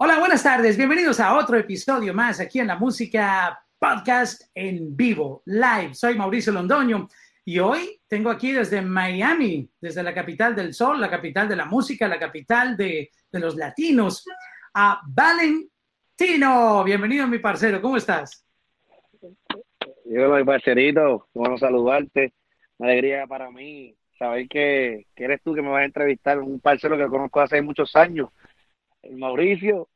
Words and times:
Hola, 0.00 0.20
buenas 0.20 0.44
tardes. 0.44 0.76
Bienvenidos 0.76 1.18
a 1.18 1.36
otro 1.36 1.58
episodio 1.58 2.14
más 2.14 2.38
aquí 2.38 2.60
en 2.60 2.68
la 2.68 2.76
música 2.76 3.60
podcast 3.80 4.42
en 4.54 4.96
vivo, 4.96 5.42
live. 5.46 5.92
Soy 5.92 6.14
Mauricio 6.14 6.52
Londoño 6.52 7.08
y 7.44 7.58
hoy 7.58 8.00
tengo 8.06 8.30
aquí 8.30 8.52
desde 8.52 8.80
Miami, 8.80 9.68
desde 9.80 10.04
la 10.04 10.14
capital 10.14 10.54
del 10.54 10.72
sol, 10.72 11.00
la 11.00 11.10
capital 11.10 11.48
de 11.48 11.56
la 11.56 11.64
música, 11.64 12.06
la 12.06 12.20
capital 12.20 12.76
de, 12.76 13.10
los 13.32 13.56
latinos, 13.56 14.24
a 14.72 15.00
Valentino. 15.04 16.84
Bienvenido, 16.84 17.26
mi 17.26 17.40
parcero. 17.40 17.82
¿Cómo 17.82 17.96
estás? 17.96 18.46
Yo, 20.04 20.32
mi 20.32 20.44
parcerito, 20.44 21.26
bueno 21.34 21.58
saludarte. 21.58 22.34
Una 22.76 22.90
alegría 22.90 23.26
para 23.26 23.50
mí 23.50 23.96
saber 24.16 24.46
que, 24.46 25.08
que 25.16 25.24
eres 25.24 25.42
tú 25.42 25.54
que 25.54 25.62
me 25.62 25.70
vas 25.70 25.82
a 25.82 25.86
entrevistar, 25.86 26.38
un 26.38 26.60
parcero 26.60 26.96
que 26.96 27.08
conozco 27.08 27.40
hace 27.40 27.60
muchos 27.62 27.96
años 27.96 28.28
Mauricio, 29.12 29.88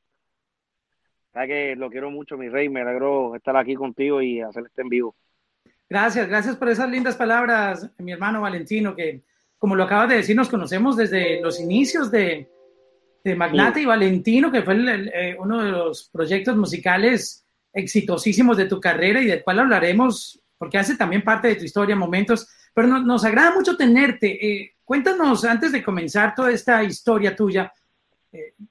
que 1.32 1.74
lo 1.76 1.90
quiero 1.90 2.10
mucho, 2.10 2.36
mi 2.36 2.48
rey. 2.48 2.68
Me 2.68 2.82
alegro 2.82 3.34
estar 3.34 3.56
aquí 3.56 3.74
contigo 3.74 4.20
y 4.20 4.40
hacer 4.40 4.64
este 4.66 4.82
en 4.82 4.88
vivo. 4.88 5.14
Gracias, 5.88 6.28
gracias 6.28 6.56
por 6.56 6.68
esas 6.68 6.88
lindas 6.90 7.16
palabras, 7.16 7.90
mi 7.98 8.12
hermano 8.12 8.40
Valentino, 8.40 8.94
que 8.94 9.22
como 9.58 9.76
lo 9.76 9.84
acabas 9.84 10.08
de 10.08 10.16
decir, 10.16 10.34
nos 10.34 10.48
conocemos 10.48 10.96
desde 10.96 11.40
los 11.40 11.60
inicios 11.60 12.10
de, 12.10 12.50
de 13.22 13.34
Magnate 13.36 13.82
y 13.82 13.84
Valentino, 13.84 14.50
que 14.50 14.62
fue 14.62 14.74
eh, 14.74 15.36
uno 15.38 15.62
de 15.62 15.70
los 15.70 16.08
proyectos 16.08 16.56
musicales 16.56 17.46
exitosísimos 17.72 18.56
de 18.56 18.66
tu 18.66 18.80
carrera 18.80 19.20
y 19.20 19.26
del 19.26 19.42
cual 19.44 19.60
hablaremos, 19.60 20.42
porque 20.58 20.78
hace 20.78 20.96
también 20.96 21.22
parte 21.22 21.48
de 21.48 21.56
tu 21.56 21.64
historia, 21.64 21.94
momentos, 21.94 22.48
pero 22.74 22.88
nos 22.88 23.24
agrada 23.24 23.54
mucho 23.54 23.76
tenerte. 23.76 24.46
Eh, 24.46 24.72
cuéntanos, 24.84 25.44
antes 25.44 25.72
de 25.72 25.82
comenzar 25.82 26.34
toda 26.34 26.50
esta 26.50 26.82
historia 26.82 27.36
tuya, 27.36 27.72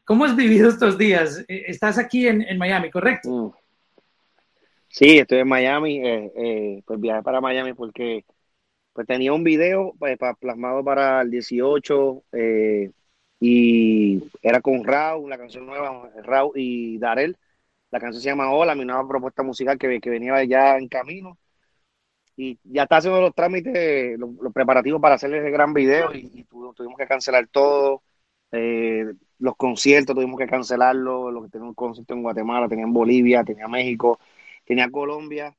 ¿Cómo 0.06 0.26
has 0.26 0.36
vivido 0.36 0.70
estos 0.70 0.98
días? 0.98 1.46
Eh, 1.48 1.66
estás 1.68 1.98
aquí 1.98 2.28
en, 2.28 2.58
Miami, 2.58 2.90
¿correcto? 2.90 3.30
Mm. 3.30 3.52
Sí, 4.88 5.20
estoy 5.20 5.40
en 5.40 5.48
Miami. 5.48 6.00
Eh, 6.00 6.32
eh, 6.36 6.84
pues 6.86 7.00
viajé 7.00 7.22
para 7.22 7.42
Miami 7.42 7.74
porque 7.74 8.26
pues 8.94 9.08
tenía 9.08 9.32
un 9.34 9.44
video 9.44 9.94
pues, 9.98 10.18
plasmado 10.40 10.84
para 10.84 11.22
el 11.22 11.32
18 11.32 12.24
y 13.40 14.24
era 14.42 14.62
con 14.62 14.84
Raúl, 14.84 15.30
la 15.30 15.38
canción 15.38 15.66
nueva, 15.66 16.12
Raúl 16.24 16.54
y 16.56 16.98
Darel. 16.98 17.38
La 17.90 18.00
canción 18.00 18.22
se 18.22 18.30
llama 18.30 18.52
Hola, 18.52 18.76
mi 18.76 18.86
nueva 18.86 19.08
propuesta 19.08 19.44
musical 19.44 19.78
que, 19.78 20.00
que 20.00 20.10
venía 20.10 20.44
ya 20.44 20.78
en 20.78 20.88
camino. 20.88 21.38
Y 22.36 22.60
ya 22.64 22.84
está 22.84 22.98
haciendo 22.98 23.22
los 23.22 23.36
trámites, 23.36 24.18
los, 24.18 24.54
preparativos 24.54 25.02
para 25.02 25.16
hacer 25.16 25.34
ese 25.34 25.52
gran 25.52 25.74
video 25.74 26.14
y, 26.14 26.44
tuvimos 26.76 26.98
que 26.98 27.08
cancelar 27.08 27.48
todo. 27.48 28.04
Eh, 28.52 29.14
los 29.42 29.56
conciertos 29.56 30.16
tuvimos 30.16 30.40
que 30.40 30.46
cancelarlo, 30.48 31.32
lo 31.32 31.42
que 31.44 31.50
tenía 31.50 31.68
un 31.68 31.74
concierto 31.74 32.14
en 32.14 32.22
Guatemala, 32.22 32.70
tenía 32.70 32.86
en 32.86 32.94
Bolivia, 32.94 33.44
tenía 33.44 33.68
México, 33.68 34.20
tenía 34.66 34.90
Colombia, 34.90 35.56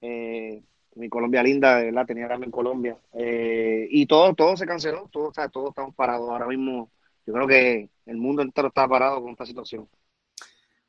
eh, 0.00 0.62
mi 0.96 1.08
Colombia 1.08 1.42
linda, 1.42 1.76
de 1.76 1.86
verdad, 1.86 2.06
tenía 2.06 2.26
en 2.26 2.50
Colombia, 2.50 2.98
eh, 3.14 3.86
y 3.88 4.06
todo, 4.06 4.34
todo 4.34 4.56
se 4.56 4.66
canceló, 4.66 5.08
todo, 5.12 5.30
todos 5.52 5.68
estamos 5.68 5.94
parados 5.94 6.28
ahora 6.28 6.48
mismo, 6.48 6.90
yo 7.24 7.32
creo 7.32 7.46
que 7.46 7.88
el 8.06 8.16
mundo 8.16 8.42
entero 8.42 8.68
está 8.68 8.88
parado 8.88 9.22
con 9.22 9.30
esta 9.30 9.46
situación. 9.46 9.88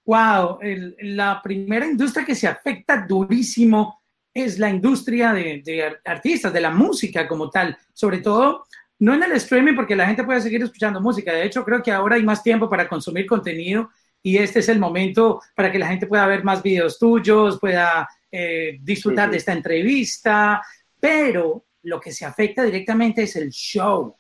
Wow, 0.03 0.57
la 1.01 1.39
primera 1.43 1.85
industria 1.85 2.25
que 2.25 2.33
se 2.33 2.47
afecta 2.47 3.05
durísimo 3.07 4.01
es 4.33 4.57
la 4.57 4.71
industria 4.71 5.31
de 5.31 5.99
artistas, 6.03 6.51
de 6.51 6.61
la 6.61 6.71
música 6.71 7.27
como 7.27 7.51
tal, 7.51 7.77
sobre 7.93 8.17
todo 8.17 8.65
no 9.01 9.15
en 9.15 9.23
el 9.23 9.31
streaming 9.31 9.75
porque 9.75 9.95
la 9.95 10.05
gente 10.05 10.23
puede 10.23 10.41
seguir 10.41 10.61
escuchando 10.61 11.01
música. 11.01 11.33
De 11.33 11.43
hecho, 11.43 11.65
creo 11.65 11.81
que 11.81 11.91
ahora 11.91 12.17
hay 12.17 12.23
más 12.23 12.43
tiempo 12.43 12.69
para 12.69 12.87
consumir 12.87 13.25
contenido 13.25 13.89
y 14.21 14.37
este 14.37 14.59
es 14.59 14.69
el 14.69 14.77
momento 14.77 15.41
para 15.55 15.71
que 15.71 15.79
la 15.79 15.87
gente 15.87 16.05
pueda 16.05 16.27
ver 16.27 16.43
más 16.43 16.61
videos 16.61 16.99
tuyos, 16.99 17.59
pueda 17.59 18.07
eh, 18.31 18.77
disfrutar 18.79 19.31
de 19.31 19.37
esta 19.37 19.53
entrevista, 19.53 20.61
pero 20.99 21.65
lo 21.81 21.99
que 21.99 22.11
se 22.11 22.25
afecta 22.25 22.63
directamente 22.63 23.23
es 23.23 23.35
el 23.37 23.49
show. 23.49 24.15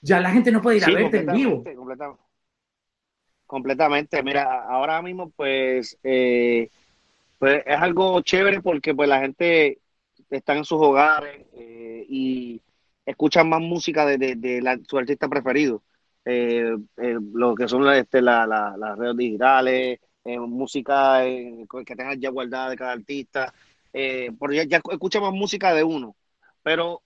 Ya 0.00 0.18
la 0.18 0.32
gente 0.32 0.50
no 0.50 0.60
puede 0.60 0.78
ir 0.78 0.84
a 0.84 0.88
verte 0.88 1.18
en 1.18 1.26
vivo. 1.26 1.62
Completamente, 1.62 2.22
completamente. 3.46 4.22
Mira, 4.24 4.64
ahora 4.64 5.00
mismo 5.02 5.30
pues, 5.30 5.96
eh, 6.02 6.68
pues 7.38 7.62
es 7.64 7.76
algo 7.76 8.20
chévere 8.22 8.60
porque 8.60 8.92
pues 8.92 9.08
la 9.08 9.20
gente 9.20 9.78
está 10.30 10.56
en 10.56 10.64
sus 10.64 10.80
hogares 10.80 11.46
eh, 11.54 12.04
y 12.08 12.60
escuchan 13.06 13.48
más 13.48 13.60
música 13.60 14.04
de, 14.04 14.18
de, 14.18 14.80
su 14.86 14.98
artista 14.98 15.28
preferido. 15.28 15.82
Eh, 16.24 16.76
eh, 16.96 17.16
lo 17.34 17.54
que 17.54 17.68
son 17.68 17.88
este, 17.92 18.20
la, 18.20 18.46
las 18.46 18.98
redes 18.98 19.16
digitales, 19.16 20.00
eh, 20.24 20.38
música 20.40 21.22
que 21.22 21.96
tengan 21.96 22.20
ya 22.20 22.30
guardada 22.30 22.70
de 22.70 22.76
cada 22.76 22.92
artista, 22.92 23.54
porque 24.38 24.66
ya, 24.66 24.80
escucha 24.90 25.20
más 25.20 25.32
música 25.32 25.72
de 25.72 25.84
uno. 25.84 26.16
Pero 26.62 27.02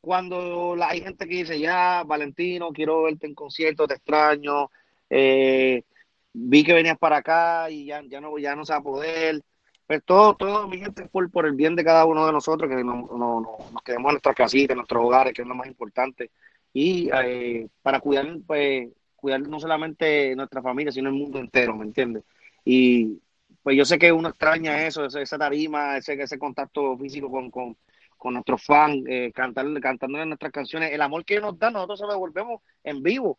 cuando 0.00 0.74
la, 0.76 0.88
hay 0.90 1.00
gente 1.02 1.26
que 1.28 1.36
dice, 1.36 1.60
ya, 1.60 2.02
Valentino, 2.04 2.72
quiero 2.72 3.04
verte 3.04 3.26
en 3.28 3.34
concierto, 3.34 3.86
te 3.86 3.94
extraño, 3.94 4.70
vi 5.08 6.64
que 6.64 6.74
venías 6.74 6.98
para 6.98 7.18
acá 7.18 7.70
y 7.70 7.86
ya, 7.86 8.02
ya, 8.08 8.20
no, 8.20 8.38
ya 8.38 8.56
no 8.56 8.64
se 8.64 8.72
va 8.72 8.78
a 8.80 8.82
poder, 8.82 9.40
pues 9.88 10.04
todo, 10.04 10.36
todo, 10.36 10.68
mi 10.68 10.78
gente, 10.78 11.06
por, 11.06 11.30
por 11.30 11.46
el 11.46 11.54
bien 11.54 11.74
de 11.74 11.82
cada 11.82 12.04
uno 12.04 12.26
de 12.26 12.32
nosotros, 12.32 12.68
que 12.68 12.84
no, 12.84 13.08
no, 13.16 13.40
nos 13.72 13.82
quedemos 13.82 14.10
en 14.10 14.14
nuestras 14.16 14.36
casitas, 14.36 14.74
en 14.74 14.76
nuestros 14.76 15.02
hogares, 15.02 15.32
que 15.32 15.40
es 15.40 15.48
lo 15.48 15.54
más 15.54 15.66
importante. 15.66 16.30
Y 16.74 17.08
eh, 17.10 17.66
para 17.80 17.98
cuidar, 17.98 18.26
pues, 18.46 18.90
cuidar 19.16 19.40
no 19.40 19.58
solamente 19.58 20.36
nuestra 20.36 20.60
familia, 20.60 20.92
sino 20.92 21.08
el 21.08 21.14
mundo 21.14 21.38
entero, 21.38 21.74
¿me 21.74 21.86
entiendes? 21.86 22.22
Y 22.66 23.18
pues 23.62 23.78
yo 23.78 23.86
sé 23.86 23.98
que 23.98 24.12
uno 24.12 24.28
extraña 24.28 24.86
eso, 24.86 25.06
esa, 25.06 25.38
tarima, 25.38 25.96
ese, 25.96 26.20
ese 26.22 26.38
contacto 26.38 26.98
físico 26.98 27.30
con, 27.30 27.50
con, 27.50 27.74
con 28.18 28.34
nuestros 28.34 28.62
fans, 28.62 29.04
eh, 29.08 29.32
cantar, 29.34 29.66
cantando 29.80 30.22
nuestras 30.26 30.52
canciones, 30.52 30.92
el 30.92 31.00
amor 31.00 31.24
que 31.24 31.40
nos 31.40 31.58
da, 31.58 31.70
nosotros 31.70 31.98
se 31.98 32.04
lo 32.04 32.12
devolvemos 32.12 32.60
en 32.84 33.02
vivo. 33.02 33.38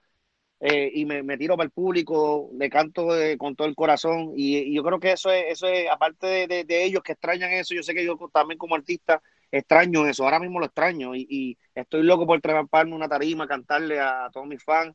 Eh, 0.61 0.91
y 0.93 1.05
me, 1.05 1.37
tiro 1.37 1.55
para 1.55 1.65
el 1.65 1.71
público, 1.71 2.49
le 2.53 2.69
canto 2.69 3.17
eh, 3.17 3.37
con 3.37 3.55
todo 3.55 3.65
el 3.67 3.75
corazón 3.75 4.33
y, 4.35 4.73
yo 4.73 4.83
creo 4.83 4.99
que 4.99 5.13
eso 5.13 5.31
es, 5.31 5.45
eso 5.47 5.67
es 5.67 5.89
aparte 5.89 6.47
de, 6.47 6.83
ellos 6.83 7.01
que 7.01 7.13
extrañan 7.13 7.51
eso, 7.53 7.73
yo 7.73 7.81
sé 7.81 7.93
que 7.93 8.03
yo 8.03 8.17
también 8.33 8.57
como 8.57 8.75
artista 8.75 9.21
extraño 9.51 10.05
eso, 10.05 10.25
ahora 10.25 10.39
mismo 10.39 10.59
lo 10.59 10.65
extraño 10.65 11.15
y, 11.15 11.57
estoy 11.73 12.03
loco 12.03 12.27
por 12.27 12.41
treparme 12.41 12.93
una 12.93 13.07
tarima, 13.07 13.47
cantarle 13.47 13.99
a, 14.01 14.29
todos 14.33 14.47
mis 14.47 14.61
fans. 14.63 14.93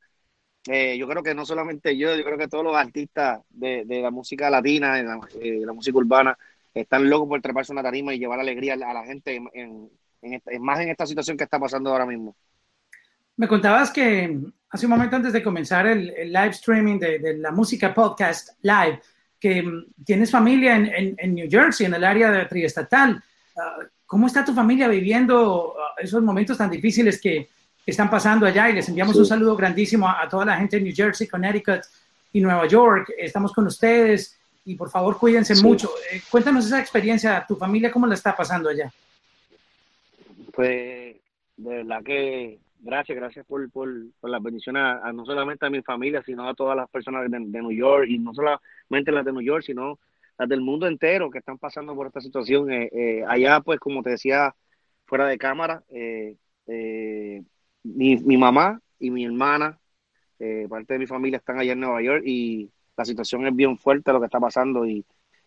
Eh, 0.66 0.97
yo 0.98 1.06
creo 1.08 1.22
que 1.22 1.34
no 1.34 1.44
solamente 1.47 1.96
yo, 1.96 2.14
yo 2.14 2.25
creo 2.25 2.38
que 2.38 2.48
todos 2.48 2.64
los 2.64 2.76
artistas 2.76 3.41
de, 3.50 3.84
la 3.86 4.10
música 4.10 4.50
latina, 4.50 4.96
de 4.96 5.04
la, 5.64 5.72
música 5.72 5.98
urbana, 5.98 6.38
están 6.75 7.08
locos 7.08 7.28
por 7.28 7.41
treparse 7.42 7.72
una 7.72 7.82
tarima 7.82 8.14
y 8.14 8.19
llevar 8.19 8.41
alegría 8.41 8.75
a 8.75 8.94
la 8.94 9.04
gente, 9.04 9.42
en, 9.54 9.91
más 10.60 10.81
en 10.81 10.91
esta 10.91 11.06
situación 11.06 11.36
que 11.36 11.44
está 11.44 11.58
pasando 11.58 11.91
ahora 11.91 12.06
mismo. 12.06 12.36
Me 13.36 13.48
contabas 13.48 13.90
que 13.90 14.38
hace 14.70 14.86
un 14.86 14.90
momento 14.90 15.16
antes 15.16 15.32
de 15.32 15.42
comenzar 15.42 15.86
el, 15.86 16.08
live 16.32 16.50
streaming 16.50 16.98
de, 16.98 17.36
la 17.38 17.50
música 17.50 17.94
podcast 17.94 18.50
live, 18.62 19.00
que 19.38 19.62
mm, 19.62 19.86
tienes 20.04 20.30
familia 20.30 20.76
en, 20.76 21.34
New 21.34 21.48
Jersey, 21.50 21.86
en 21.86 21.94
el 21.94 22.04
área 22.04 22.30
de 22.30 22.44
triestatal. 22.46 23.22
Ah, 23.56 23.78
¿Cómo 24.06 24.26
está 24.26 24.44
tu 24.44 24.52
familia 24.52 24.88
viviendo 24.88 25.74
ah, 25.78 25.94
esos 25.98 26.22
momentos 26.22 26.58
tan 26.58 26.70
difíciles 26.70 27.20
que, 27.20 27.48
están 27.86 28.08
pasando 28.08 28.46
allá? 28.46 28.70
Y 28.70 28.72
les 28.72 28.88
enviamos 28.88 29.14
un 29.16 29.26
saludo 29.26 29.54
grandísimo 29.54 30.08
a, 30.08 30.26
toda 30.26 30.46
la 30.46 30.56
gente 30.56 30.78
en 30.78 30.84
New 30.84 30.94
Jersey, 30.94 31.28
Connecticut 31.28 31.82
y 32.32 32.40
Nueva 32.40 32.66
York. 32.66 33.12
Estamos 33.18 33.52
con 33.52 33.66
ustedes 33.66 34.38
y 34.64 34.74
por 34.74 34.88
favor 34.88 35.18
cuídense 35.18 35.54
mucho. 35.62 35.90
Eh, 36.10 36.22
cuéntanos 36.30 36.64
esa 36.64 36.80
experiencia, 36.80 37.44
tu 37.46 37.56
familia, 37.56 37.92
¿cómo 37.92 38.06
la 38.06 38.14
está 38.14 38.34
pasando 38.34 38.70
allá? 38.70 38.90
Pues 40.50 41.16
de 41.56 41.76
verdad 41.76 42.02
que 42.02 42.58
gracias, 42.84 43.16
gracias 43.16 43.46
por, 43.46 43.70
por, 43.70 43.88
por 44.20 44.30
las 44.30 44.42
bendiciones 44.42 44.82
a, 44.82 45.12
no 45.12 45.24
solamente 45.24 45.66
a 45.66 45.70
mi 45.70 45.82
familia, 45.82 46.22
sino 46.22 46.48
a 46.48 46.54
todas 46.54 46.76
las 46.76 46.88
personas 46.90 47.30
de, 47.30 47.40
New 47.40 47.72
York 47.72 48.06
y 48.08 48.18
no 48.18 48.32
solamente 48.34 49.12
las 49.12 49.25
de 49.25 49.32
New 49.32 49.42
York, 49.42 49.64
sino 49.64 49.98
las 50.38 50.48
del 50.48 50.60
mundo 50.60 50.86
entero 50.86 51.31
que 51.31 51.38
están 51.38 51.58
pasando 51.58 51.94
por 51.94 52.06
esta 52.06 52.20
situación. 52.20 52.70
Eh, 52.70 52.90
eh, 52.92 53.25
allá, 53.26 53.60
pues, 53.60 53.81
como 53.81 54.02
te 54.02 54.10
decía, 54.10 54.54
fuera 55.06 55.26
de 55.26 55.38
cámara, 55.38 55.82
eh, 55.88 56.36
mi, 57.82 58.16
mi, 58.16 58.36
mamá 58.36 58.81
y 58.98 59.10
mi 59.10 59.25
hermana, 59.25 59.78
parte 60.69 60.94
de 60.94 60.98
mi 60.98 61.06
familia, 61.06 61.38
están 61.38 61.58
allá 61.58 61.72
en 61.72 61.80
Nueva 61.80 62.02
York 62.02 62.22
y 62.26 62.70
la 62.96 63.04
situación 63.04 63.46
es 63.46 63.56
bien 63.56 63.78
fuerte 63.78 64.12
lo 64.12 64.20
que 64.20 64.26
está 64.26 64.40
pasando 64.40 64.87
y, 64.87 65.04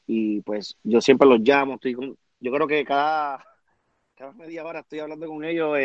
y 0.07 0.41
pues 0.41 0.77
yo 0.83 1.01
siempre 1.01 1.27
los 1.27 1.39
llamo, 1.39 1.75
estoy 1.75 1.95
yo 2.39 2.51
creo 2.51 2.67
que 2.67 2.83
cada, 2.85 3.43
cada 4.15 4.31
media 4.33 4.65
hora 4.65 4.81
estoy 4.81 4.99
hablando 4.99 5.27
con 5.27 5.43
ellos 5.43 5.75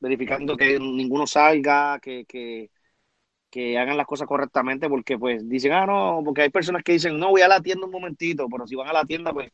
verificando 0.00 0.56
que 0.56 0.78
ninguno 0.78 1.26
salga, 1.26 1.98
que, 2.00 2.24
que, 2.24 2.70
que, 3.50 3.78
hagan 3.78 3.96
las 3.96 4.06
cosas 4.06 4.26
correctamente, 4.26 4.88
porque 4.88 5.18
pues 5.18 5.48
dicen, 5.48 5.72
ah, 5.72 5.86
no, 5.86 6.22
porque 6.24 6.42
hay 6.42 6.50
personas 6.50 6.82
que 6.82 6.92
dicen, 6.92 7.18
no, 7.18 7.30
voy 7.30 7.42
a 7.42 7.48
la 7.48 7.60
tienda 7.60 7.86
un 7.86 7.92
momentito, 7.92 8.48
pero 8.50 8.66
si 8.66 8.74
van 8.74 8.88
a 8.88 8.92
la 8.92 9.04
tienda, 9.04 9.32
pues, 9.32 9.52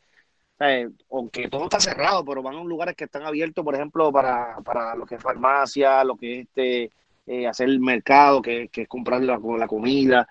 aunque 1.10 1.48
todo 1.48 1.64
está 1.64 1.80
cerrado, 1.80 2.24
pero 2.24 2.42
van 2.42 2.56
a 2.56 2.64
lugares 2.64 2.94
que 2.96 3.04
están 3.04 3.22
abiertos, 3.24 3.64
por 3.64 3.74
ejemplo, 3.74 4.10
para, 4.12 4.58
para 4.64 4.94
lo 4.94 5.04
que 5.04 5.16
es 5.16 5.22
farmacia, 5.22 6.04
lo 6.04 6.16
que 6.16 6.40
es 6.40 6.46
este, 6.46 6.90
eh, 7.26 7.46
hacer 7.46 7.68
el 7.68 7.80
mercado, 7.80 8.40
que, 8.40 8.68
que 8.68 8.82
es 8.82 8.88
comprar 8.88 9.22
la, 9.22 9.38
comida, 9.66 10.28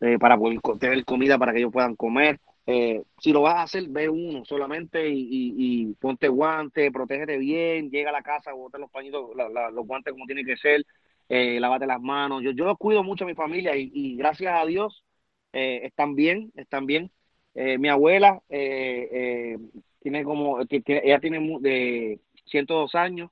eh, 0.00 0.18
para 0.18 0.36
poder 0.38 0.60
tener 0.78 1.04
comida 1.04 1.38
para 1.38 1.52
que 1.52 1.58
ellos 1.58 1.72
puedan 1.72 1.96
comer. 1.96 2.38
Eh, 2.68 3.04
si 3.20 3.32
lo 3.32 3.42
vas 3.42 3.54
a 3.54 3.62
hacer, 3.62 3.84
ve 3.88 4.08
uno 4.08 4.44
solamente 4.44 5.08
y, 5.08 5.94
ponte 6.00 6.26
guantes, 6.26 6.90
protégete 6.92 7.38
bien, 7.38 7.90
llega 7.90 8.10
a 8.10 8.12
la 8.12 8.22
casa, 8.22 8.52
bota 8.52 8.76
los 8.76 8.90
pañitos, 8.90 9.30
los 9.36 9.86
guantes 9.86 10.12
como 10.12 10.26
tiene 10.26 10.44
que 10.44 10.56
ser, 10.56 10.84
eh, 11.28 11.60
lávate 11.60 11.86
las 11.86 12.00
manos. 12.00 12.42
Yo, 12.42 12.50
yo 12.50 12.76
cuido 12.76 13.04
mucho 13.04 13.24
a 13.24 13.28
mi 13.28 13.34
familia 13.34 13.76
y, 13.76 14.16
gracias 14.16 14.60
a 14.60 14.66
Dios 14.66 15.04
eh, 15.52 15.82
están 15.84 16.16
bien, 16.16 16.50
están 16.56 16.86
bien. 16.86 17.10
mi 17.54 17.88
abuela 17.88 18.42
tiene 18.48 20.24
como, 20.24 20.58
ella 20.60 21.20
tiene 21.20 21.58
de 21.60 22.20
102 22.46 22.94
años 22.96 23.30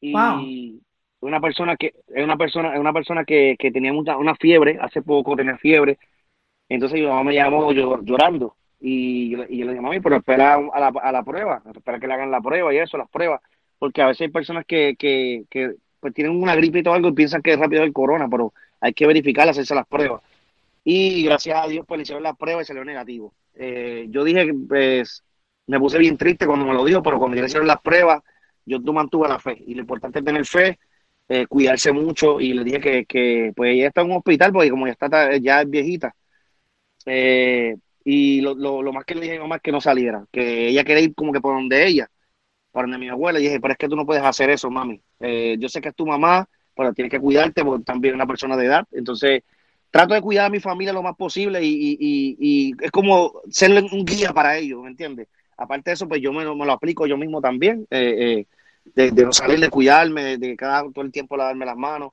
y 0.00 0.82
una 1.20 1.40
persona 1.40 1.76
que 1.76 1.94
es 2.08 2.22
una 2.22 2.36
persona 2.36 2.74
es 2.74 2.80
una 2.80 2.92
persona 2.92 3.24
que, 3.24 3.56
que 3.58 3.72
tenía 3.72 3.92
mucha, 3.92 4.16
una 4.16 4.36
fiebre 4.36 4.78
hace 4.80 5.02
poco 5.02 5.34
tenía 5.34 5.56
fiebre 5.58 5.98
entonces 6.68 7.00
mi 7.00 7.06
mamá 7.06 7.24
me 7.24 7.34
llamó 7.34 7.72
llorando 7.72 8.54
y, 8.80 9.30
yo, 9.30 9.44
y 9.48 9.58
yo 9.58 9.66
le 9.66 9.72
dije, 9.72 9.82
mami, 9.82 10.00
pero 10.00 10.16
espera 10.16 10.54
a 10.54 10.80
la, 10.80 10.88
a 10.88 11.12
la 11.12 11.22
prueba, 11.22 11.62
espera 11.74 11.98
que 11.98 12.06
le 12.06 12.14
hagan 12.14 12.30
la 12.30 12.40
prueba 12.40 12.72
y 12.74 12.78
eso, 12.78 12.98
las 12.98 13.08
pruebas, 13.08 13.40
porque 13.78 14.02
a 14.02 14.06
veces 14.06 14.22
hay 14.22 14.28
personas 14.28 14.64
que, 14.66 14.96
que, 14.98 15.44
que 15.50 15.74
pues 16.00 16.14
tienen 16.14 16.40
una 16.40 16.54
gripe 16.54 16.82
y 16.84 16.88
algo 16.88 17.08
y 17.08 17.12
piensan 17.12 17.42
que 17.42 17.52
es 17.52 17.58
rápido 17.58 17.82
el 17.82 17.92
corona, 17.92 18.28
pero 18.28 18.52
hay 18.80 18.92
que 18.92 19.06
verificar, 19.06 19.48
hacerse 19.48 19.74
las 19.74 19.86
pruebas. 19.86 20.22
Y 20.84 21.24
gracias 21.24 21.64
a 21.64 21.66
Dios, 21.68 21.84
pues 21.86 21.98
le 21.98 22.02
hicieron 22.02 22.22
la 22.22 22.34
prueba 22.34 22.62
y 22.62 22.64
salió 22.64 22.84
negativo. 22.84 23.34
Eh, 23.54 24.06
yo 24.08 24.22
dije, 24.22 24.52
pues, 24.68 25.24
me 25.66 25.80
puse 25.80 25.98
bien 25.98 26.16
triste 26.16 26.46
cuando 26.46 26.64
me 26.64 26.74
lo 26.74 26.84
dijo, 26.84 27.02
pero 27.02 27.18
cuando 27.18 27.36
le 27.36 27.44
hicieron 27.44 27.66
las 27.66 27.80
pruebas, 27.80 28.22
yo 28.64 28.78
mantuve 28.92 29.28
la 29.28 29.40
fe. 29.40 29.56
Y 29.66 29.74
lo 29.74 29.80
importante 29.80 30.20
es 30.20 30.24
tener 30.24 30.46
fe, 30.46 30.78
eh, 31.28 31.46
cuidarse 31.48 31.92
mucho. 31.92 32.40
Y 32.40 32.52
le 32.52 32.62
dije 32.62 32.80
que, 32.80 33.04
que, 33.04 33.52
pues, 33.56 33.74
ella 33.74 33.88
está 33.88 34.02
en 34.02 34.12
un 34.12 34.18
hospital, 34.18 34.52
porque 34.52 34.70
como 34.70 34.86
ya 34.86 34.92
está, 34.92 35.36
ya 35.38 35.62
es 35.62 35.70
viejita, 35.70 36.14
eh, 37.06 37.76
y 38.08 38.40
lo, 38.40 38.54
lo, 38.54 38.92
más 38.92 39.04
que 39.04 39.16
le 39.16 39.22
dije 39.22 39.32
a 39.32 39.38
mi 39.38 39.42
mamá 39.42 39.56
es 39.56 39.62
que 39.62 39.72
no 39.72 39.80
saliera, 39.80 40.24
que 40.30 40.68
ella 40.68 40.84
quería 40.84 41.02
ir 41.02 41.14
como 41.16 41.32
que 41.32 41.40
por 41.40 41.56
donde 41.56 41.84
ella, 41.84 42.08
por 42.70 42.84
donde 42.84 42.98
mi 42.98 43.08
abuela. 43.08 43.40
Y 43.40 43.42
dije, 43.42 43.58
pero 43.58 43.72
es 43.72 43.78
que 43.78 43.88
tú 43.88 43.96
no 43.96 44.06
puedes 44.06 44.22
hacer 44.22 44.48
eso, 44.48 44.70
mami. 44.70 45.02
Eh, 45.18 45.56
yo 45.58 45.68
sé 45.68 45.80
que 45.80 45.88
es 45.88 45.94
tu 45.96 46.06
mamá, 46.06 46.48
pero 46.76 46.94
tienes 46.94 47.10
que 47.10 47.18
cuidarte 47.18 47.64
porque 47.64 47.82
también 47.82 48.14
es 48.14 48.16
una 48.16 48.26
persona 48.28 48.56
de 48.56 48.66
edad. 48.66 48.86
Entonces, 48.92 49.42
trato 49.90 50.14
de 50.14 50.20
cuidar 50.20 50.46
a 50.46 50.50
mi 50.50 50.60
familia 50.60 50.92
lo 50.92 51.02
más 51.02 51.16
posible 51.16 51.60
y, 51.64 51.96
y, 51.98 52.36
y, 52.38 52.74
es 52.80 52.92
como 52.92 53.40
ser 53.50 53.72
un 53.72 54.04
guía 54.04 54.32
para 54.32 54.56
ellos, 54.56 54.80
¿me 54.82 54.90
entiendes? 54.90 55.26
Aparte 55.56 55.90
de 55.90 55.94
eso, 55.94 56.06
pues 56.06 56.22
yo 56.22 56.32
me, 56.32 56.44
me 56.44 56.64
lo 56.64 56.72
aplico 56.72 57.08
yo 57.08 57.16
mismo 57.16 57.40
también, 57.40 57.88
eh, 57.90 58.46
eh, 58.94 59.10
de, 59.10 59.24
no 59.24 59.32
salir 59.32 59.58
de 59.58 59.68
cuidarme, 59.68 60.38
de, 60.38 60.56
cada 60.56 60.88
todo 60.92 61.04
el 61.04 61.10
tiempo 61.10 61.36
lavarme 61.36 61.66
las 61.66 61.76
manos. 61.76 62.12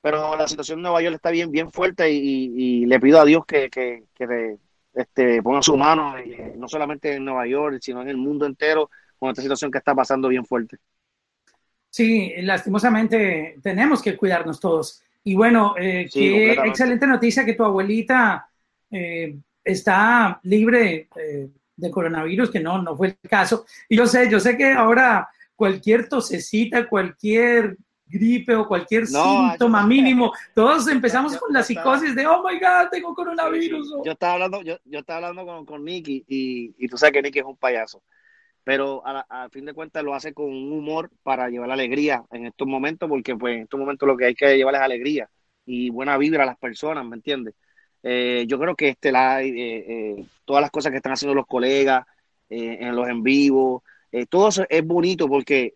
Pero 0.00 0.36
la 0.36 0.48
situación 0.48 0.80
en 0.80 0.82
Nueva 0.82 1.00
York 1.02 1.14
está 1.14 1.30
bien, 1.30 1.52
bien 1.52 1.70
fuerte 1.70 2.10
y, 2.10 2.86
le 2.86 2.98
pido 2.98 3.20
a 3.20 3.24
Dios 3.24 3.46
que, 3.46 3.70
que, 3.70 4.04
que, 4.16 4.58
este, 4.94 5.42
pongan 5.42 5.62
su 5.62 5.76
mano, 5.76 6.16
eh, 6.18 6.54
no 6.56 6.68
solamente 6.68 7.14
en 7.14 7.24
Nueva 7.24 7.46
York, 7.46 7.78
sino 7.80 8.02
en 8.02 8.08
el 8.08 8.16
mundo 8.16 8.46
entero, 8.46 8.90
con 9.18 9.30
esta 9.30 9.42
situación 9.42 9.70
que 9.70 9.78
está 9.78 9.94
pasando 9.94 10.28
bien 10.28 10.44
fuerte. 10.44 10.78
Sí, 11.90 12.32
lastimosamente 12.42 13.56
tenemos 13.62 14.02
que 14.02 14.16
cuidarnos 14.16 14.60
todos. 14.60 15.02
Y 15.24 15.34
bueno, 15.34 15.74
eh, 15.78 16.08
qué 16.12 16.52
excelente 16.52 17.06
noticia 17.06 17.44
que 17.44 17.54
tu 17.54 17.64
abuelita 17.64 18.48
eh, 18.90 19.36
está 19.64 20.40
libre 20.44 21.08
de 21.76 21.90
coronavirus, 21.90 22.50
que 22.50 22.60
no, 22.60 22.80
no 22.80 22.96
fue 22.96 23.08
el 23.08 23.28
caso. 23.28 23.66
Y 23.88 23.96
yo 23.96 24.06
sé, 24.06 24.30
yo 24.30 24.38
sé 24.38 24.56
que 24.56 24.72
ahora 24.72 25.28
cualquier 25.56 26.08
tosecita, 26.08 26.88
cualquier 26.88 27.76
gripe 28.08 28.54
o 28.54 28.66
cualquier 28.66 29.06
síntoma 29.06 29.86
mínimo. 29.86 30.32
Todos 30.54 30.88
empezamos 30.88 31.36
con 31.36 31.52
la 31.52 31.62
psicosis 31.62 32.14
de, 32.14 32.26
oh 32.26 32.42
my 32.42 32.58
God, 32.58 32.88
tengo 32.90 33.14
coronavirus. 33.14 33.96
Yo 34.04 34.12
estaba 34.12 34.34
hablando, 34.34 34.62
yo, 34.62 34.78
yo 34.84 35.00
estaba 35.00 35.28
hablando 35.28 35.52
con, 35.52 35.66
con 35.66 35.84
Nicky 35.84 36.24
y, 36.26 36.74
y, 36.78 36.88
tú 36.88 36.96
sabes 36.96 37.12
que 37.12 37.22
Nicky 37.22 37.40
es 37.40 37.44
un 37.44 37.56
payaso. 37.56 38.02
Pero 38.64 39.02
a, 39.06 39.48
fin 39.50 39.64
de 39.64 39.72
cuentas 39.72 40.04
lo 40.04 40.14
hace 40.14 40.34
con 40.34 40.46
un 40.46 40.72
humor 40.72 41.10
para 41.22 41.48
llevar 41.48 41.70
alegría 41.70 42.24
en 42.30 42.46
estos 42.46 42.68
momentos, 42.68 43.08
porque 43.08 43.34
pues 43.34 43.56
en 43.56 43.62
estos 43.62 43.80
momentos 43.80 44.06
lo 44.06 44.16
que 44.16 44.26
hay 44.26 44.34
que 44.34 44.56
llevar 44.56 44.74
es 44.74 44.80
alegría 44.82 45.30
y 45.64 45.88
buena 45.88 46.18
vibra 46.18 46.42
a 46.42 46.46
las 46.46 46.58
personas, 46.58 47.06
¿me 47.06 47.16
entiendes? 47.16 47.54
Eh, 48.02 48.44
yo 48.46 48.58
creo 48.58 48.76
que 48.76 48.90
este 48.90 49.10
la, 49.10 49.42
eh, 49.42 49.52
eh, 49.56 50.24
todas 50.44 50.60
las 50.60 50.70
cosas 50.70 50.90
que 50.90 50.96
están 50.98 51.12
haciendo 51.12 51.34
los 51.34 51.46
colegas 51.46 52.04
en 52.50 52.96
los 52.96 53.08
en 53.08 53.22
vivo, 53.22 53.84
todo 54.30 54.48
eso 54.48 54.64
es 54.68 54.86
bonito 54.86 55.28
porque 55.28 55.74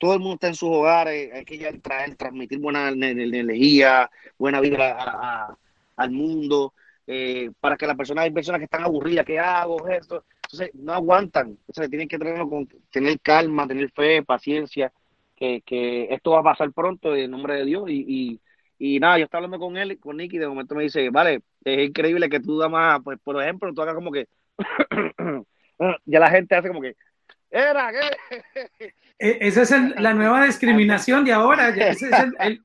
todo 0.00 0.14
el 0.14 0.20
mundo 0.20 0.34
está 0.36 0.48
en 0.48 0.54
sus 0.54 0.70
hogares, 0.70 1.30
hay 1.30 1.44
que 1.44 1.58
ya 1.58 1.70
traer, 1.78 2.16
transmitir 2.16 2.58
buena 2.58 2.88
energía, 2.88 4.10
buena 4.38 4.58
vida 4.62 5.58
al 5.94 6.10
mundo, 6.10 6.72
eh, 7.06 7.50
para 7.60 7.76
que 7.76 7.86
las 7.86 7.96
personas, 7.96 8.24
hay 8.24 8.30
personas 8.30 8.60
que 8.60 8.64
están 8.64 8.82
aburridas, 8.82 9.26
¿qué 9.26 9.38
hago? 9.38 9.86
Esto? 9.88 10.24
Entonces, 10.44 10.70
no 10.74 10.94
aguantan, 10.94 11.48
entonces 11.50 11.90
tienen 11.90 12.08
que 12.08 12.18
tenerlo 12.18 12.48
con, 12.48 12.66
tener 12.90 13.20
calma, 13.20 13.68
tener 13.68 13.90
fe, 13.90 14.22
paciencia, 14.22 14.90
que, 15.36 15.60
que 15.66 16.04
esto 16.14 16.30
va 16.30 16.40
a 16.40 16.44
pasar 16.44 16.72
pronto 16.72 17.14
en 17.14 17.30
nombre 17.30 17.56
de 17.56 17.66
Dios 17.66 17.90
y, 17.90 18.40
y, 18.78 19.00
nada, 19.00 19.18
yo 19.18 19.26
estaba 19.26 19.44
hablando 19.44 19.64
con 19.64 19.76
él, 19.76 19.98
con 20.00 20.16
Nicky, 20.16 20.38
de 20.38 20.48
momento 20.48 20.74
me 20.74 20.84
dice, 20.84 21.10
vale, 21.10 21.42
es 21.62 21.88
increíble 21.88 22.30
que 22.30 22.40
tú 22.40 22.56
da 22.56 22.70
más, 22.70 23.02
pues 23.04 23.18
por 23.22 23.40
ejemplo, 23.42 23.70
tú 23.74 23.82
hagas 23.82 23.94
como 23.94 24.10
que, 24.10 24.28
ya 26.06 26.20
la 26.20 26.30
gente 26.30 26.54
hace 26.54 26.68
como 26.68 26.80
que, 26.80 26.96
era 27.50 27.90
que... 27.92 28.94
Esa 29.18 29.62
es 29.62 29.70
la 30.00 30.14
nueva 30.14 30.46
discriminación 30.46 31.24
de 31.24 31.32
ahora. 31.32 31.68
Ese 31.68 32.08
es 32.08 32.12
el, 32.38 32.62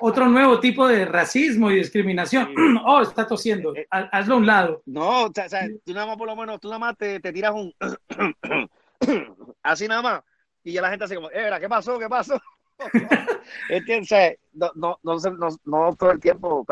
otro 0.00 0.26
nuevo 0.26 0.58
tipo 0.58 0.88
de 0.88 1.04
racismo 1.04 1.70
y 1.70 1.76
discriminación. 1.76 2.54
Oh, 2.84 3.02
está 3.02 3.26
tosiendo. 3.26 3.74
Eh, 3.76 3.86
hazlo 3.90 4.34
a 4.34 4.38
un 4.38 4.46
lado. 4.46 4.82
No, 4.86 5.24
o 5.24 5.32
sea, 5.34 5.68
tú 5.84 5.92
nada 5.92 6.06
más 6.06 6.16
por 6.16 6.26
lo 6.26 6.36
menos, 6.36 6.60
tú 6.60 6.68
nada 6.68 6.78
más 6.78 6.96
te, 6.96 7.20
te 7.20 7.32
tiras 7.32 7.52
un... 7.52 7.74
así 9.62 9.86
nada 9.86 10.00
más. 10.00 10.22
Y 10.64 10.72
ya 10.72 10.80
la 10.80 10.90
gente 10.90 11.04
hace 11.04 11.14
como, 11.14 11.30
era, 11.30 11.60
¿qué 11.60 11.68
pasó? 11.68 11.98
¿Qué 11.98 12.08
pasó? 12.08 12.40
¿Entiendes? 13.68 14.38
No, 14.52 14.70
no, 14.74 14.98
no, 15.02 15.16
no, 15.16 15.48
no, 15.64 15.96
todo 15.96 16.12
el 16.12 16.20
tiempo. 16.20 16.64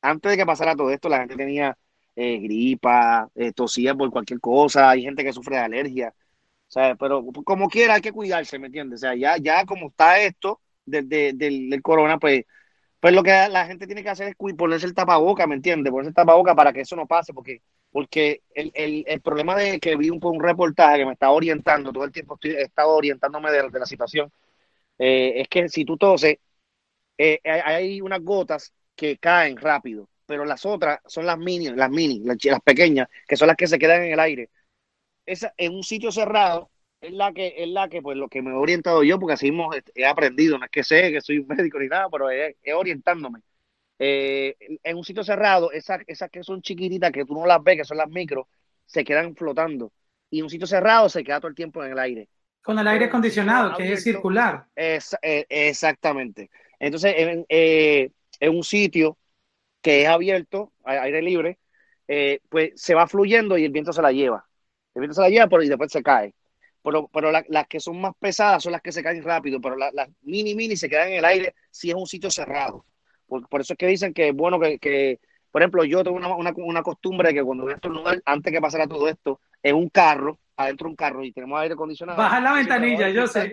Antes 0.00 0.30
de 0.30 0.36
que 0.38 0.46
pasara 0.46 0.74
todo 0.74 0.90
esto, 0.90 1.08
la 1.08 1.18
gente 1.18 1.36
tenía 1.36 1.76
eh, 2.16 2.38
gripa, 2.38 3.28
eh, 3.34 3.52
tosía 3.52 3.94
por 3.94 4.10
cualquier 4.10 4.40
cosa. 4.40 4.90
Hay 4.90 5.02
gente 5.02 5.24
que 5.24 5.32
sufre 5.32 5.56
de 5.56 5.62
alergia 5.62 6.14
sea, 6.72 6.94
pero 6.94 7.24
como 7.44 7.68
quiera 7.68 7.94
hay 7.94 8.00
que 8.00 8.12
cuidarse, 8.12 8.58
¿me 8.58 8.68
entiendes? 8.68 9.00
O 9.00 9.02
sea, 9.02 9.14
ya, 9.16 9.36
ya 9.38 9.64
como 9.66 9.88
está 9.88 10.20
esto 10.20 10.60
del, 10.84 11.08
del, 11.08 11.82
corona, 11.82 12.18
pues, 12.18 12.44
pues 13.00 13.14
lo 13.14 13.22
que 13.24 13.30
la 13.30 13.66
gente 13.66 13.86
tiene 13.86 14.02
que 14.04 14.10
hacer 14.10 14.28
es 14.28 14.54
ponerse 14.56 14.86
el 14.86 14.94
tapaboca, 14.94 15.46
¿me 15.46 15.56
entiendes? 15.56 15.90
Ponerse 15.90 16.10
el 16.10 16.14
tapaboca 16.14 16.54
para 16.54 16.72
que 16.72 16.82
eso 16.82 16.96
no 16.96 17.06
pase, 17.06 17.34
porque, 17.34 17.62
porque 17.90 18.42
el, 18.54 18.70
el, 18.74 19.04
el 19.06 19.20
problema 19.20 19.56
de 19.56 19.80
que 19.80 19.96
vi 19.96 20.10
un, 20.10 20.20
reportaje 20.40 20.98
que 20.98 21.06
me 21.06 21.12
está 21.14 21.30
orientando, 21.30 21.92
todo 21.92 22.04
el 22.04 22.12
tiempo 22.12 22.34
estoy, 22.34 22.52
he 22.52 22.62
estado 22.62 22.90
orientándome 22.90 23.50
de, 23.50 23.70
la 23.72 23.86
situación, 23.86 24.30
eh, 24.98 25.40
es 25.40 25.48
que 25.48 25.68
si 25.68 25.84
tú 25.84 25.96
toses, 25.96 26.38
eh, 27.18 27.40
hay 27.44 28.00
unas 28.00 28.22
gotas 28.22 28.72
que 28.94 29.18
caen 29.18 29.56
rápido, 29.56 30.08
pero 30.26 30.44
las 30.44 30.64
otras 30.66 31.00
son 31.06 31.26
las 31.26 31.38
mini, 31.38 31.70
las 31.70 31.90
mini, 31.90 32.20
las 32.20 32.60
pequeñas, 32.64 33.08
que 33.26 33.36
son 33.36 33.48
las 33.48 33.56
que 33.56 33.66
se 33.66 33.78
quedan 33.78 34.04
en 34.04 34.12
el 34.12 34.20
aire 34.20 34.50
esa, 35.30 35.54
en 35.56 35.74
un 35.74 35.84
sitio 35.84 36.10
cerrado 36.10 36.70
es 37.00 37.12
la 37.12 37.32
que, 37.32 37.54
es 37.56 37.68
la 37.68 37.88
que, 37.88 38.02
pues 38.02 38.16
lo 38.18 38.28
que 38.28 38.42
me 38.42 38.50
he 38.50 38.54
orientado 38.54 39.02
yo, 39.02 39.18
porque 39.18 39.34
así 39.34 39.48
hemos, 39.48 39.74
he 39.94 40.04
aprendido, 40.04 40.58
no 40.58 40.64
es 40.64 40.70
que 40.70 40.82
sé 40.82 41.10
que 41.12 41.20
soy 41.20 41.38
un 41.38 41.46
médico 41.46 41.78
ni 41.78 41.88
nada, 41.88 42.08
pero 42.10 42.30
es, 42.30 42.56
orientándome. 42.74 43.40
Eh, 43.98 44.56
en 44.82 44.96
un 44.96 45.04
sitio 45.04 45.22
cerrado, 45.22 45.72
esas, 45.72 46.00
esas 46.06 46.30
que 46.30 46.42
son 46.42 46.62
chiquititas, 46.62 47.12
que 47.12 47.24
tú 47.24 47.34
no 47.34 47.46
las 47.46 47.62
ves, 47.62 47.78
que 47.78 47.84
son 47.84 47.96
las 47.96 48.08
micro, 48.08 48.48
se 48.86 49.04
quedan 49.04 49.36
flotando. 49.36 49.92
Y 50.30 50.38
en 50.38 50.44
un 50.44 50.50
sitio 50.50 50.66
cerrado 50.66 51.08
se 51.08 51.22
queda 51.22 51.38
todo 51.38 51.48
el 51.48 51.54
tiempo 51.54 51.84
en 51.84 51.92
el 51.92 51.98
aire. 51.98 52.28
Con 52.62 52.78
el 52.78 52.88
aire 52.88 53.06
acondicionado, 53.06 53.76
que 53.76 53.92
es 53.92 54.02
circular. 54.02 54.66
Es, 54.74 55.16
eh, 55.22 55.46
exactamente. 55.48 56.50
Entonces, 56.78 57.14
en, 57.16 57.46
eh, 57.48 58.10
en, 58.38 58.56
un 58.56 58.64
sitio 58.64 59.16
que 59.80 60.02
es 60.02 60.08
abierto, 60.08 60.72
aire 60.84 61.22
libre, 61.22 61.58
pues 62.48 62.72
se 62.74 62.94
va 62.94 63.06
fluyendo 63.06 63.56
y 63.56 63.64
el 63.64 63.70
viento 63.70 63.92
se 63.92 64.02
la 64.02 64.12
lleva. 64.12 64.49
El 64.94 65.00
viento 65.00 65.14
se 65.14 65.22
la 65.22 65.28
lleva 65.28 65.46
pero, 65.46 65.62
y 65.62 65.68
después 65.68 65.92
se 65.92 66.02
cae. 66.02 66.34
Pero, 66.82 67.08
pero 67.08 67.30
las 67.30 67.66
que 67.68 67.78
son 67.78 68.00
más 68.00 68.14
pesadas 68.18 68.62
son 68.62 68.72
las 68.72 68.80
que 68.80 68.92
se 68.92 69.02
caen 69.02 69.22
rápido, 69.22 69.60
pero 69.60 69.76
las 69.76 70.08
mini 70.22 70.54
mini 70.54 70.76
se 70.76 70.88
quedan 70.88 71.08
en 71.08 71.18
el 71.18 71.24
aire 71.24 71.54
si 71.70 71.90
es 71.90 71.94
un 71.94 72.06
sitio 72.06 72.30
cerrado. 72.30 72.86
Por, 73.26 73.46
por 73.48 73.60
eso 73.60 73.74
es 73.74 73.78
que 73.78 73.86
dicen 73.86 74.14
que 74.14 74.28
es 74.28 74.34
bueno 74.34 74.58
que, 74.58 74.78
que 74.78 75.20
por 75.50 75.62
ejemplo, 75.62 75.84
yo 75.84 76.04
tengo 76.04 76.16
una, 76.16 76.34
una, 76.34 76.52
una 76.56 76.82
costumbre 76.82 77.28
de 77.28 77.34
que 77.34 77.42
cuando 77.42 77.64
voy 77.64 77.72
a 77.72 77.76
estornudar, 77.76 78.22
antes 78.24 78.52
que 78.52 78.60
pasara 78.60 78.86
todo 78.86 79.08
esto, 79.08 79.40
en 79.62 79.74
un 79.76 79.88
carro, 79.88 80.38
adentro 80.56 80.86
de 80.86 80.90
un 80.90 80.96
carro 80.96 81.24
y 81.24 81.32
tenemos 81.32 81.60
aire 81.60 81.74
acondicionado. 81.74 82.18
Baja 82.18 82.40
la 82.40 82.52
ventanilla, 82.52 83.08
yo 83.08 83.26
sé. 83.26 83.52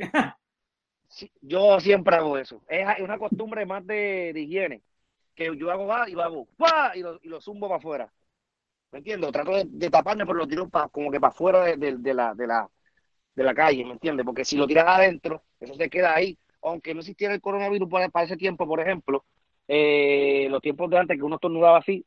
yo 1.41 1.79
siempre 1.79 2.15
hago 2.15 2.37
eso. 2.37 2.61
Es 2.67 2.99
una 2.99 3.17
costumbre 3.17 3.65
más 3.65 3.85
de, 3.85 4.31
de 4.33 4.41
higiene. 4.41 4.81
Que 5.33 5.55
yo 5.55 5.71
hago 5.71 5.85
va 5.85 6.09
y 6.09 6.19
hago 6.19 6.47
y 6.95 6.99
lo, 6.99 7.19
y 7.21 7.27
lo 7.29 7.41
zumbo 7.41 7.67
para 7.67 7.77
afuera. 7.77 8.13
¿Me 8.91 8.99
entiendes? 8.99 9.31
Trato 9.31 9.51
de, 9.65 9.89
taparme, 9.89 10.25
pero 10.25 10.37
lo 10.39 10.47
tiro 10.47 10.69
como 10.91 11.11
que 11.11 11.19
para 11.19 11.31
afuera 11.31 11.63
de, 11.63 12.13
la, 12.13 12.33
de, 12.33 12.47
la, 12.47 12.69
de 13.35 13.43
la 13.43 13.53
calle, 13.53 13.83
¿me 13.85 13.93
entiendes? 13.93 14.25
Porque 14.25 14.45
si 14.45 14.55
lo 14.57 14.65
tiras 14.65 14.85
adentro, 14.87 15.43
eso 15.59 15.75
se 15.75 15.89
queda 15.89 16.15
ahí. 16.15 16.37
Aunque 16.61 16.93
no 16.93 17.01
existiera 17.01 17.33
el 17.33 17.41
coronavirus 17.41 17.89
para, 17.89 18.23
ese 18.23 18.37
tiempo, 18.37 18.67
por 18.67 18.79
ejemplo, 18.79 19.25
eh, 19.67 20.47
los 20.49 20.61
tiempos 20.61 20.89
de 20.89 20.97
antes 20.97 21.17
que 21.17 21.23
uno 21.23 21.35
estornudaba 21.35 21.79
así, 21.79 22.05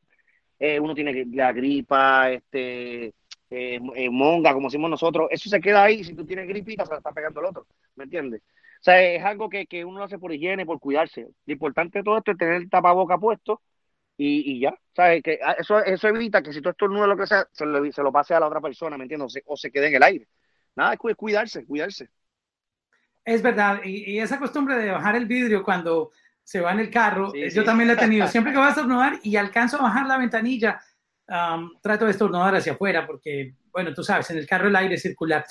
eh, 0.59 0.79
uno 0.79 0.93
tiene 0.93 1.25
la 1.33 1.53
gripa, 1.53 2.31
este, 2.31 3.13
eh, 3.49 4.09
monga, 4.09 4.53
como 4.53 4.67
decimos 4.67 4.89
nosotros, 4.89 5.27
eso 5.31 5.49
se 5.49 5.61
queda 5.61 5.83
ahí, 5.83 6.03
si 6.03 6.15
tú 6.15 6.25
tienes 6.25 6.47
gripita 6.47 6.85
se 6.85 6.91
la 6.91 6.97
está 6.97 7.11
pegando 7.11 7.39
el 7.39 7.47
otro, 7.47 7.65
¿me 7.95 8.05
entiendes? 8.05 8.41
O 8.81 8.83
sea, 8.83 9.01
es 9.01 9.23
algo 9.23 9.49
que, 9.49 9.67
que 9.67 9.85
uno 9.85 9.99
lo 9.99 10.05
hace 10.05 10.17
por 10.17 10.33
higiene, 10.33 10.65
por 10.65 10.79
cuidarse. 10.79 11.27
Lo 11.45 11.53
importante 11.53 11.99
de 11.99 12.03
todo 12.03 12.17
esto 12.17 12.31
es 12.31 12.37
tener 12.37 12.55
el 12.55 12.69
tapaboca 12.69 13.17
puesto 13.17 13.61
y, 14.17 14.53
y 14.53 14.59
ya, 14.59 14.73
¿sabes? 14.95 15.23
Que 15.23 15.39
ah, 15.43 15.55
eso, 15.57 15.79
eso 15.83 16.07
evita 16.07 16.41
que 16.41 16.53
si 16.53 16.61
tú 16.61 16.69
estornudas 16.69 17.07
lo 17.07 17.17
que 17.17 17.27
sea, 17.27 17.47
se 17.51 17.65
lo, 17.65 17.91
se 17.91 18.03
lo 18.03 18.11
pase 18.11 18.33
a 18.33 18.39
la 18.39 18.47
otra 18.47 18.61
persona, 18.61 18.97
¿me 18.97 19.05
entiendes? 19.05 19.25
O 19.25 19.29
se, 19.29 19.43
o 19.45 19.57
se 19.57 19.71
quede 19.71 19.87
en 19.87 19.95
el 19.95 20.03
aire. 20.03 20.27
Nada, 20.75 20.93
es 20.93 21.15
cuidarse, 21.15 21.65
cuidarse. 21.65 22.09
Es 23.23 23.41
verdad, 23.41 23.81
y, 23.83 24.11
y, 24.11 24.19
esa 24.19 24.39
costumbre 24.39 24.75
de 24.75 24.91
bajar 24.91 25.15
el 25.15 25.25
vidrio 25.25 25.63
cuando 25.63 26.11
se 26.43 26.59
va 26.59 26.71
en 26.71 26.79
el 26.79 26.89
carro, 26.89 27.31
sí, 27.31 27.41
yo 27.41 27.61
sí. 27.61 27.65
también 27.65 27.87
la 27.87 27.93
he 27.93 27.97
tenido. 27.97 28.27
Siempre 28.27 28.51
que 28.51 28.57
voy 28.57 28.67
a 28.67 28.71
estornudar 28.71 29.19
y 29.23 29.35
alcanzo 29.35 29.77
a 29.77 29.83
bajar 29.83 30.07
la 30.07 30.17
ventanilla, 30.17 30.79
um, 31.27 31.71
trato 31.81 32.05
de 32.05 32.11
estornudar 32.11 32.55
hacia 32.55 32.73
afuera, 32.73 33.05
porque, 33.05 33.55
bueno, 33.71 33.93
tú 33.93 34.03
sabes, 34.03 34.29
en 34.31 34.37
el 34.37 34.47
carro 34.47 34.67
el 34.67 34.75
aire 34.75 34.95
es 34.95 35.01
circular. 35.01 35.45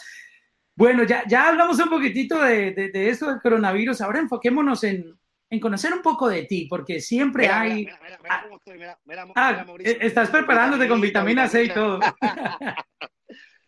Bueno, 0.74 1.04
ya, 1.04 1.24
ya 1.28 1.48
hablamos 1.48 1.78
un 1.78 1.90
poquitito 1.90 2.42
de, 2.42 2.72
de, 2.72 2.88
de 2.90 3.08
esto 3.08 3.26
del 3.26 3.40
coronavirus, 3.40 4.00
ahora 4.00 4.18
enfoquémonos 4.18 4.82
en, 4.84 5.19
en 5.50 5.58
conocer 5.58 5.92
un 5.92 6.00
poco 6.00 6.28
de 6.28 6.44
ti, 6.44 6.66
porque 6.70 7.00
siempre 7.00 7.42
mira, 7.42 7.60
hay... 7.60 7.74
Mira, 7.84 8.00
mira, 8.02 8.18
mira, 8.22 8.42
cómo 8.44 8.56
estoy, 8.56 8.78
mira, 8.78 8.98
mira, 9.04 9.26
ah, 9.34 9.64
Mauricio, 9.66 9.96
estás 10.00 10.30
preparándote 10.30 10.88
con 10.88 11.00
vitamina 11.00 11.48
C 11.48 11.64
y 11.64 11.68
todo. 11.68 11.98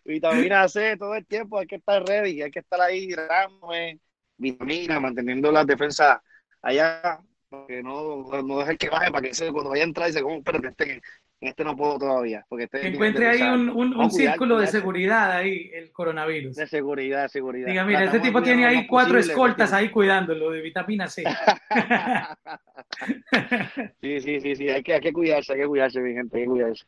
vitamina 0.05 0.69
C 0.69 0.97
todo 0.97 1.17
el 1.17 1.27
tiempo, 1.27 1.59
hay 1.59 1.67
que 1.67 1.77
estar 1.77 2.05
ready, 2.05 2.41
hay 2.41 2.51
que 2.53 2.61
estar 2.61 2.81
ahí, 2.81 3.05
hidratándome, 3.05 3.99
vitamina, 4.37 5.01
manteniendo 5.01 5.51
las 5.51 5.67
defensas 5.67 6.21
allá, 6.63 7.19
porque 7.49 7.83
no, 7.83 8.43
no 8.43 8.59
dejes 8.61 8.79
que 8.79 8.89
baje, 8.89 9.11
para 9.11 9.29
que 9.29 9.35
se, 9.35 9.51
cuando 9.51 9.71
vaya 9.71 9.83
a 9.83 9.87
entrar 9.87 10.07
dice, 10.07 10.23
¿cómo? 10.23 10.37
Espérate, 10.37 10.69
este, 10.69 11.03
este 11.49 11.65
no 11.65 11.77
puedo 11.77 11.99
todavía. 11.99 12.47
Porque 12.49 12.65
este 12.65 12.87
encuentre 12.87 13.29
ahí 13.29 13.43
un, 13.43 13.69
un, 13.69 13.97
un 13.97 14.11
círculo 14.11 14.59
de 14.59 14.69
seguridad 14.69 15.33
ahí, 15.33 15.71
el 15.75 15.91
coronavirus. 15.91 16.57
De 16.57 16.67
seguridad, 16.67 17.23
de 17.23 17.29
seguridad. 17.29 17.67
Diga, 17.67 17.85
mira, 17.85 18.05
este 18.05 18.21
tipo 18.21 18.43
tiene 18.43 18.65
ahí 18.65 18.87
cuatro 18.87 19.15
posible, 19.15 19.33
escoltas 19.33 19.73
ahí 19.73 19.91
cuidándolo 19.91 20.53
de 20.53 20.61
vitamina 20.61 21.09
C. 21.09 21.25
sí, 24.01 24.21
sí, 24.21 24.41
sí, 24.41 24.57
sí, 24.57 24.69
hay 24.69 24.83
que, 24.83 24.95
hay 24.95 25.01
que 25.01 25.13
cuidarse, 25.13 25.53
hay 25.53 25.61
que 25.61 25.67
cuidarse, 25.67 26.01
mi 26.01 26.15
gente, 26.15 26.37
hay 26.37 26.45
que 26.45 26.49
cuidarse. 26.49 26.85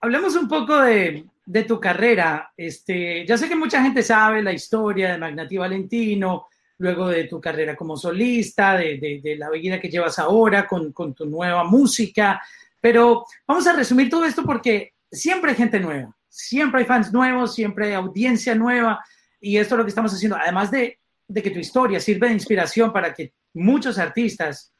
Hablemos 0.00 0.34
un 0.36 0.48
poco 0.48 0.80
de, 0.80 1.24
de 1.44 1.64
tu 1.64 1.80
carrera. 1.80 2.52
Este, 2.56 3.26
ya 3.26 3.36
sé 3.36 3.48
que 3.48 3.56
mucha 3.56 3.82
gente 3.82 4.02
sabe 4.02 4.42
la 4.42 4.52
historia 4.52 5.12
de 5.12 5.18
Magnati 5.18 5.56
Valentino, 5.56 6.46
luego 6.78 7.08
de 7.08 7.24
tu 7.24 7.40
carrera 7.40 7.76
como 7.76 7.96
solista, 7.96 8.78
de, 8.78 8.98
de, 8.98 9.20
de 9.22 9.36
la 9.36 9.50
vida 9.50 9.80
que 9.80 9.90
llevas 9.90 10.18
ahora 10.18 10.66
con, 10.66 10.92
con, 10.92 11.14
tu 11.14 11.26
nueva 11.26 11.64
música, 11.64 12.40
pero 12.80 13.24
vamos 13.46 13.66
a 13.66 13.72
resumir 13.72 14.08
todo 14.08 14.24
esto 14.24 14.42
porque 14.44 14.94
siempre 15.10 15.50
hay 15.50 15.56
gente 15.56 15.80
nueva, 15.80 16.14
siempre 16.28 16.80
hay 16.80 16.86
fans 16.86 17.12
nuevos, 17.12 17.54
siempre 17.54 17.88
hay 17.88 17.92
audiencia 17.94 18.54
nueva 18.54 19.04
y 19.40 19.56
esto 19.56 19.74
es 19.74 19.78
lo 19.78 19.84
que 19.84 19.90
estamos 19.90 20.12
haciendo, 20.12 20.36
además 20.36 20.70
de, 20.70 20.98
que 21.32 21.50
tu 21.50 21.58
historia 21.58 22.00
sirve 22.00 22.28
de 22.28 22.34
inspiración 22.34 22.92
para 22.92 23.14
que 23.14 23.32
muchos 23.54 23.98
artistas 23.98 24.72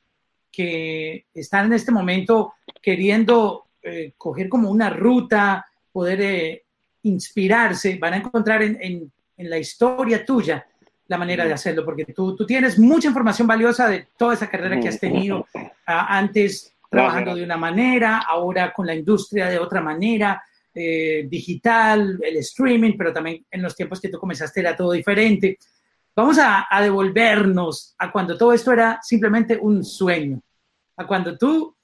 que 0.50 1.26
están 1.32 1.66
en 1.66 1.74
este 1.74 1.92
momento 1.92 2.54
queriendo 2.82 3.66
eh, 3.82 4.12
coger 4.16 4.48
como 4.48 4.70
una 4.70 4.90
ruta, 4.90 5.66
poder 5.92 6.20
eh, 6.20 6.64
inspirarse, 7.04 7.96
van 7.98 8.14
a 8.14 8.16
encontrar 8.16 8.62
en, 8.62 8.78
en, 8.80 9.12
en 9.36 9.50
la 9.50 9.58
historia 9.58 10.24
tuya 10.24 10.66
la 11.10 11.18
manera 11.18 11.44
de 11.44 11.52
hacerlo, 11.52 11.84
porque 11.84 12.04
tú, 12.04 12.36
tienes 12.46 12.78
mucha 12.78 13.08
información 13.08 13.48
valiosa 13.48 13.88
de 13.88 14.06
toda 14.16 14.34
esa 14.34 14.48
carrera 14.48 14.78
que 14.78 14.86
has 14.86 15.00
tenido 15.00 15.44
antes 15.84 16.72
trabajando 16.90 17.34
de 17.36 17.44
una 17.44 17.56
manera, 17.56 18.18
ahora 18.18 18.72
con 18.72 18.86
la 18.86 18.94
industria 18.94 19.48
de 19.48 19.58
otra 19.58 19.80
manera, 19.80 20.42
eh, 20.74 21.26
digital, 21.28 22.18
el 22.22 22.36
streaming, 22.38 22.94
pero 22.98 23.12
también 23.12 23.46
en 23.50 23.62
los 23.62 23.74
tiempos 23.76 24.00
que 24.00 24.08
tú 24.08 24.18
comenzaste 24.18 24.60
era 24.60 24.76
todo 24.76 24.92
diferente. 24.92 25.56
Vamos 26.14 26.38
a, 26.38 26.66
a 26.68 26.82
devolvernos 26.82 27.94
a 27.96 28.10
cuando 28.10 28.36
todo 28.36 28.52
esto 28.52 28.72
era 28.72 28.98
simplemente 29.02 29.56
un 29.56 29.84
sueño, 29.84 30.42
a 30.96 31.06
cuando 31.06 31.38
tú, 31.38 31.74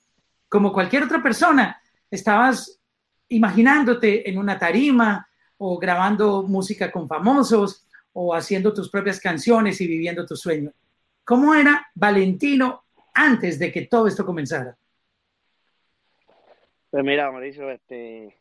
como 0.49 0.73
cualquier 0.73 1.05
otra 1.05 1.23
persona, 1.23 1.81
estabas 2.11 2.81
imaginándote 3.29 4.29
en 4.29 4.39
una 4.39 4.59
tarima 4.59 5.27
o 5.59 5.79
grabando 5.79 6.43
música 6.43 6.91
con 6.91 7.09
famosos 7.09 7.87
o 8.13 8.35
haciendo 8.35 8.73
tus 8.73 8.91
propias 8.91 9.21
canciones 9.21 9.81
y 9.81 9.87
viviendo 9.87 10.27
tu 10.27 10.37
sueño. 10.37 10.73
¿Cómo 11.25 11.55
era 11.55 11.87
Valentino 11.95 12.85
antes 13.15 13.59
de 13.59 13.73
que 13.73 13.83
todo 13.83 14.07
esto 14.07 14.25
comenzara? 14.25 14.77
Pues 16.97 17.05
mira, 17.05 17.31
Mauricio, 17.31 17.71
este, 17.71 18.35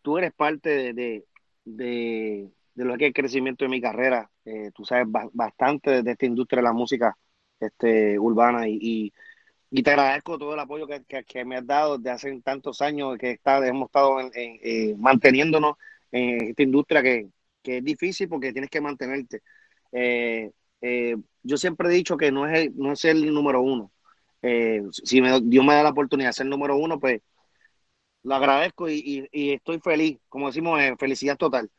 tú 0.00 0.16
eres 0.16 0.32
parte 0.32 0.70
de, 0.70 0.94
de, 0.94 2.50
de, 2.74 2.84
lo 2.84 2.96
que 2.96 3.04
es 3.04 3.08
el 3.08 3.14
crecimiento 3.14 3.66
de 3.66 3.68
mi 3.68 3.78
carrera. 3.78 4.30
Eh, 4.46 4.70
tú 4.74 4.86
sabes 4.86 5.04
ba 5.08 5.28
bastante 5.34 6.02
de 6.02 6.12
esta 6.12 6.24
industria 6.24 6.60
de 6.60 6.62
la 6.62 6.72
música 6.72 7.14
este, 7.60 8.18
urbana 8.18 8.66
y, 8.68 8.78
y, 8.80 9.12
y, 9.70 9.82
te 9.82 9.90
agradezco 9.90 10.38
todo 10.38 10.54
el 10.54 10.60
apoyo 10.60 10.86
que, 10.86 11.04
que, 11.24 11.44
me 11.44 11.56
has 11.58 11.66
dado 11.66 11.98
desde 11.98 12.10
hace 12.12 12.40
tantos 12.40 12.80
años 12.80 13.18
que 13.18 13.32
está, 13.32 13.66
hemos 13.66 13.88
estado 13.90 14.18
eh, 14.32 14.94
manteniéndonos 14.96 15.76
en 16.10 16.48
esta 16.48 16.62
industria 16.62 17.02
que, 17.02 17.28
que 17.62 17.78
es 17.78 17.84
difícil 17.84 18.30
porque 18.30 18.54
tienes 18.54 18.70
que 18.70 18.80
mantenerte. 18.80 19.42
Eh, 19.92 20.50
eh, 20.80 21.16
yo 21.42 21.58
siempre 21.58 21.88
he 21.88 21.92
dicho 21.92 22.16
que 22.16 22.32
no 22.32 22.48
es 22.48 22.58
el, 22.60 22.76
no 22.78 22.92
es 22.92 23.04
el 23.04 23.30
número 23.34 23.60
uno. 23.60 23.92
Si 24.90 25.20
me, 25.20 25.40
Dios 25.42 25.64
me 25.66 25.74
da 25.74 25.82
la 25.82 25.90
oportunidad 25.90 26.30
de 26.30 26.32
ser 26.32 26.46
el 26.46 26.50
número 26.50 26.76
uno, 26.78 26.98
pues 26.98 27.20
lo 28.24 28.34
agradezco 28.34 28.88
y, 28.88 29.28
estoy 29.32 29.80
feliz, 29.80 30.18
como 30.28 30.48
decimos, 30.48 30.80
eh, 30.80 30.94
felicidad 30.98 31.36
total. 31.36 31.70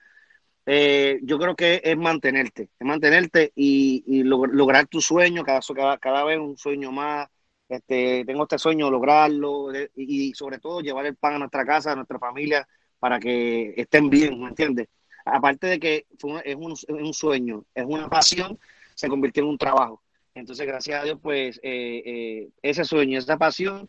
Eh, 0.66 1.20
yo 1.24 1.38
creo 1.40 1.56
que 1.56 1.82
es 1.84 1.98
mantenerte, 1.98 2.70
es 2.80 2.88
mantenerte 2.88 3.52
y, 3.56 4.04
y 4.08 4.24
log 4.24 4.48
lograr 4.54 4.88
tu 4.88 5.02
sueño, 5.02 5.44
cada, 5.44 5.60
cada, 5.62 5.98
cada, 5.98 6.24
vez 6.24 6.40
un 6.40 6.58
sueño 6.58 6.92
más. 6.92 7.28
Este, 7.70 8.24
tengo 8.26 8.44
este 8.44 8.58
sueño, 8.60 8.92
lograrlo 8.92 9.70
y, 9.96 10.34
sobre 10.36 10.60
todo 10.60 10.82
llevar 10.82 11.06
el 11.06 11.16
pan 11.16 11.36
a 11.36 11.40
nuestra 11.40 11.66
casa, 11.66 11.92
a 11.94 11.96
nuestra 11.96 12.20
familia, 12.20 12.68
para 13.00 13.20
que 13.20 13.74
estén 13.78 14.10
bien, 14.10 14.40
¿me 14.42 14.50
entiendes? 14.50 14.88
aparte 15.26 15.68
de 15.68 15.80
que 15.80 16.06
fue, 16.20 16.42
es, 16.46 16.56
un, 16.56 16.74
es, 16.74 16.86
un, 16.90 17.14
sueño, 17.14 17.66
es 17.74 17.86
una 17.88 18.10
pasión, 18.10 18.60
se 18.94 19.08
convirtió 19.08 19.44
en 19.44 19.50
un 19.50 19.58
trabajo. 19.58 20.02
Entonces, 20.36 20.66
gracias 20.66 21.02
a 21.02 21.04
Dios, 21.04 21.20
pues 21.22 21.60
eh, 21.64 22.04
eh, 22.06 22.50
ese 22.62 22.84
sueño, 22.84 23.20
esa 23.20 23.38
pasión 23.38 23.88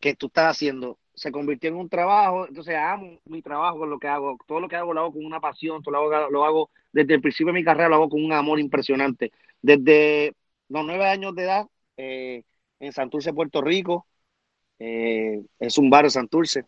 que 0.00 0.14
tú 0.14 0.26
estás 0.26 0.52
haciendo, 0.56 0.98
se 1.14 1.32
convirtió 1.32 1.70
en 1.70 1.76
un 1.76 1.88
trabajo. 1.88 2.46
Entonces, 2.48 2.76
amo 2.76 3.20
mi 3.24 3.42
trabajo 3.42 3.86
lo 3.86 3.98
que 3.98 4.08
hago. 4.08 4.38
Todo 4.46 4.60
lo 4.60 4.68
que 4.68 4.76
hago 4.76 4.92
lo 4.94 5.00
hago 5.00 5.12
con 5.12 5.24
una 5.24 5.40
pasión, 5.40 5.82
todo 5.82 5.92
lo 5.92 6.14
hago, 6.14 6.30
lo 6.30 6.44
hago 6.44 6.70
desde 6.92 7.14
el 7.14 7.20
principio 7.20 7.52
de 7.52 7.60
mi 7.60 7.64
carrera, 7.64 7.88
lo 7.88 7.96
hago 7.96 8.08
con 8.08 8.24
un 8.24 8.32
amor 8.32 8.60
impresionante. 8.60 9.32
Desde 9.62 10.34
los 10.68 10.84
nueve 10.84 11.06
años 11.06 11.34
de 11.34 11.42
edad, 11.44 11.66
eh, 11.96 12.42
en 12.80 12.92
Santurce, 12.92 13.32
Puerto 13.32 13.62
Rico, 13.62 14.06
eh, 14.78 15.42
es 15.58 15.78
un 15.78 15.90
barrio 15.90 16.10
Santurce 16.10 16.66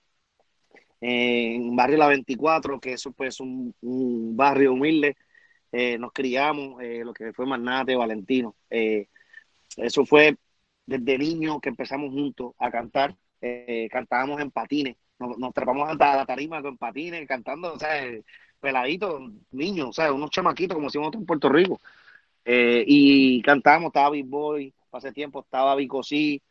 en 1.00 1.76
barrio 1.76 1.98
La 1.98 2.08
24, 2.08 2.80
que 2.80 2.94
eso 2.94 3.12
pues 3.12 3.38
un, 3.40 3.74
un 3.82 4.36
barrio 4.36 4.72
humilde, 4.72 5.16
eh, 5.72 5.98
nos 5.98 6.12
criamos, 6.12 6.82
lo 6.82 7.12
que 7.12 7.32
fue 7.32 7.46
Magnate, 7.46 7.94
Valentino. 7.96 8.56
Eso 9.76 10.06
fue 10.06 10.36
desde 10.86 11.18
niño 11.18 11.60
que 11.60 11.68
empezamos 11.68 12.10
juntos 12.10 12.54
a 12.58 12.70
cantar, 12.70 13.16
eh, 13.84 13.88
cantábamos 13.90 14.40
en 14.40 14.50
patines, 14.50 14.96
nos, 15.18 15.52
trepamos 15.54 15.88
a 15.88 16.16
la 16.16 16.26
tarima 16.26 16.62
con 16.62 16.76
patines, 16.76 17.26
cantando, 17.26 17.74
o 17.74 17.78
sea, 17.78 18.02
peladitos, 18.60 19.30
niños, 19.52 19.88
o 19.88 19.92
sea, 19.92 20.12
unos 20.12 20.30
chamaquitos 20.30 20.74
como 20.74 20.88
decimos 20.88 21.14
en 21.14 21.26
Puerto 21.26 21.48
Rico. 21.48 21.80
y 22.44 23.42
cantábamos, 23.42 23.88
estaba 23.88 24.10
Big 24.10 24.26
Boy, 24.26 24.72
hace 24.92 25.12
tiempo 25.12 25.40
estaba 25.40 25.74
Vico 25.76 26.02
sí, 26.02 26.42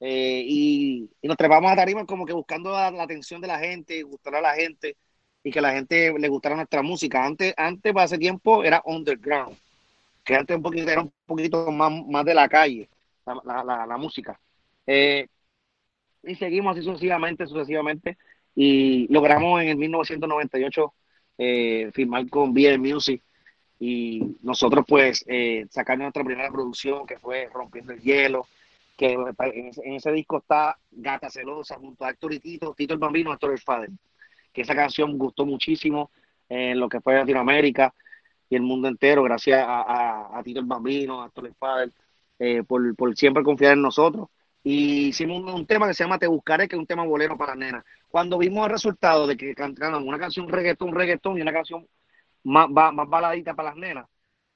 eh, 0.00 0.44
y, 0.46 1.10
nos 1.22 1.36
trepamos 1.36 1.70
a 1.70 1.76
tarima 1.76 2.06
como 2.06 2.24
que 2.24 2.32
buscando 2.32 2.70
la, 2.70 2.86
atención 3.02 3.40
de 3.40 3.48
la 3.48 3.58
gente, 3.58 4.02
gustar 4.02 4.36
a 4.36 4.40
la 4.40 4.54
gente 4.54 4.96
y 5.42 5.50
que 5.50 5.60
la 5.60 5.72
gente 5.72 6.12
le 6.16 6.28
gustara 6.28 6.56
nuestra 6.56 6.82
música. 6.82 7.24
Antes, 7.24 7.54
antes 7.56 7.92
para 7.92 8.18
tiempo 8.18 8.62
era 8.64 8.82
underground, 8.84 9.56
que 10.24 10.36
antes 10.36 10.56
un 10.56 10.62
poquito, 10.62 10.90
era 10.90 11.02
un 11.02 11.12
poquito 11.26 11.70
más, 11.72 11.92
más 12.06 12.24
de 12.24 12.34
la 12.34 12.48
calle, 12.48 12.88
la, 13.26 13.86
la, 13.86 13.96
música. 13.96 14.38
Eh, 14.86 15.28
y 16.22 16.34
seguimos 16.34 16.76
así 16.76 16.84
sucesivamente, 16.84 17.46
sucesivamente, 17.46 18.18
y 18.54 19.06
logramos 19.12 19.62
en 19.62 19.68
el 19.68 19.76
1998 19.76 20.92
eh, 21.38 21.90
firmar 21.92 22.28
con 22.28 22.52
BL 22.52 22.78
Music 22.78 23.22
y 23.78 24.36
nosotros 24.42 24.84
pues 24.88 25.24
eh, 25.28 25.66
sacar 25.70 25.96
nuestra 25.96 26.24
primera 26.24 26.50
producción 26.50 27.06
que 27.06 27.18
fue 27.18 27.48
Rompiendo 27.52 27.92
el 27.92 28.00
Hielo, 28.00 28.46
que 28.96 29.12
en 29.12 29.94
ese, 29.94 30.10
disco 30.10 30.38
está 30.38 30.76
Gata 30.90 31.30
Celosa 31.30 31.76
junto 31.76 32.04
a 32.04 32.10
Héctor 32.10 32.34
y 32.34 32.40
Tito, 32.40 32.74
Tito 32.76 32.94
el 32.94 32.98
Bambino, 32.98 33.32
Héctor 33.32 33.52
el 33.52 33.60
Fader, 33.60 33.90
que 34.52 34.62
esa 34.62 34.74
canción 34.74 35.16
gustó 35.16 35.46
muchísimo 35.46 36.10
en 36.48 36.80
lo 36.80 36.88
que 36.88 37.00
fue 37.00 37.14
Latinoamérica 37.14 37.94
y 38.50 38.56
el 38.56 38.62
mundo 38.62 38.88
entero, 38.88 39.22
gracias 39.22 39.64
a, 39.64 40.40
Tito 40.42 40.58
el 40.58 40.66
Bambino, 40.66 41.22
a 41.22 41.26
Héctor 41.26 41.46
el 41.46 41.54
Fader, 41.54 41.92
eh, 42.40 42.64
por, 42.64 42.96
por, 42.96 43.16
siempre 43.16 43.44
confiar 43.44 43.74
en 43.74 43.82
nosotros. 43.82 44.28
Y 44.70 45.08
hicimos 45.08 45.42
un, 45.50 45.66
tema 45.66 45.88
que 45.88 45.94
se 45.94 46.04
llama 46.04 46.18
Te 46.18 46.26
Buscaré, 46.26 46.68
que 46.68 46.76
es 46.76 46.78
un 46.78 46.86
tema 46.86 47.02
bolero 47.02 47.38
para 47.38 47.54
nenas. 47.54 47.86
Cuando 48.10 48.36
vimos 48.36 48.66
el 48.66 48.72
resultado 48.72 49.26
de 49.26 49.34
que 49.34 49.54
cantaron 49.54 50.06
una 50.06 50.18
canción 50.18 50.46
reggaetón, 50.46 50.94
reggaetón 50.94 51.38
y 51.38 51.40
una 51.40 51.54
canción 51.54 51.88
más, 52.44 52.68
más 52.68 53.08
baladita 53.08 53.54
para 53.54 53.70
las 53.70 53.78
nenas, 53.78 54.06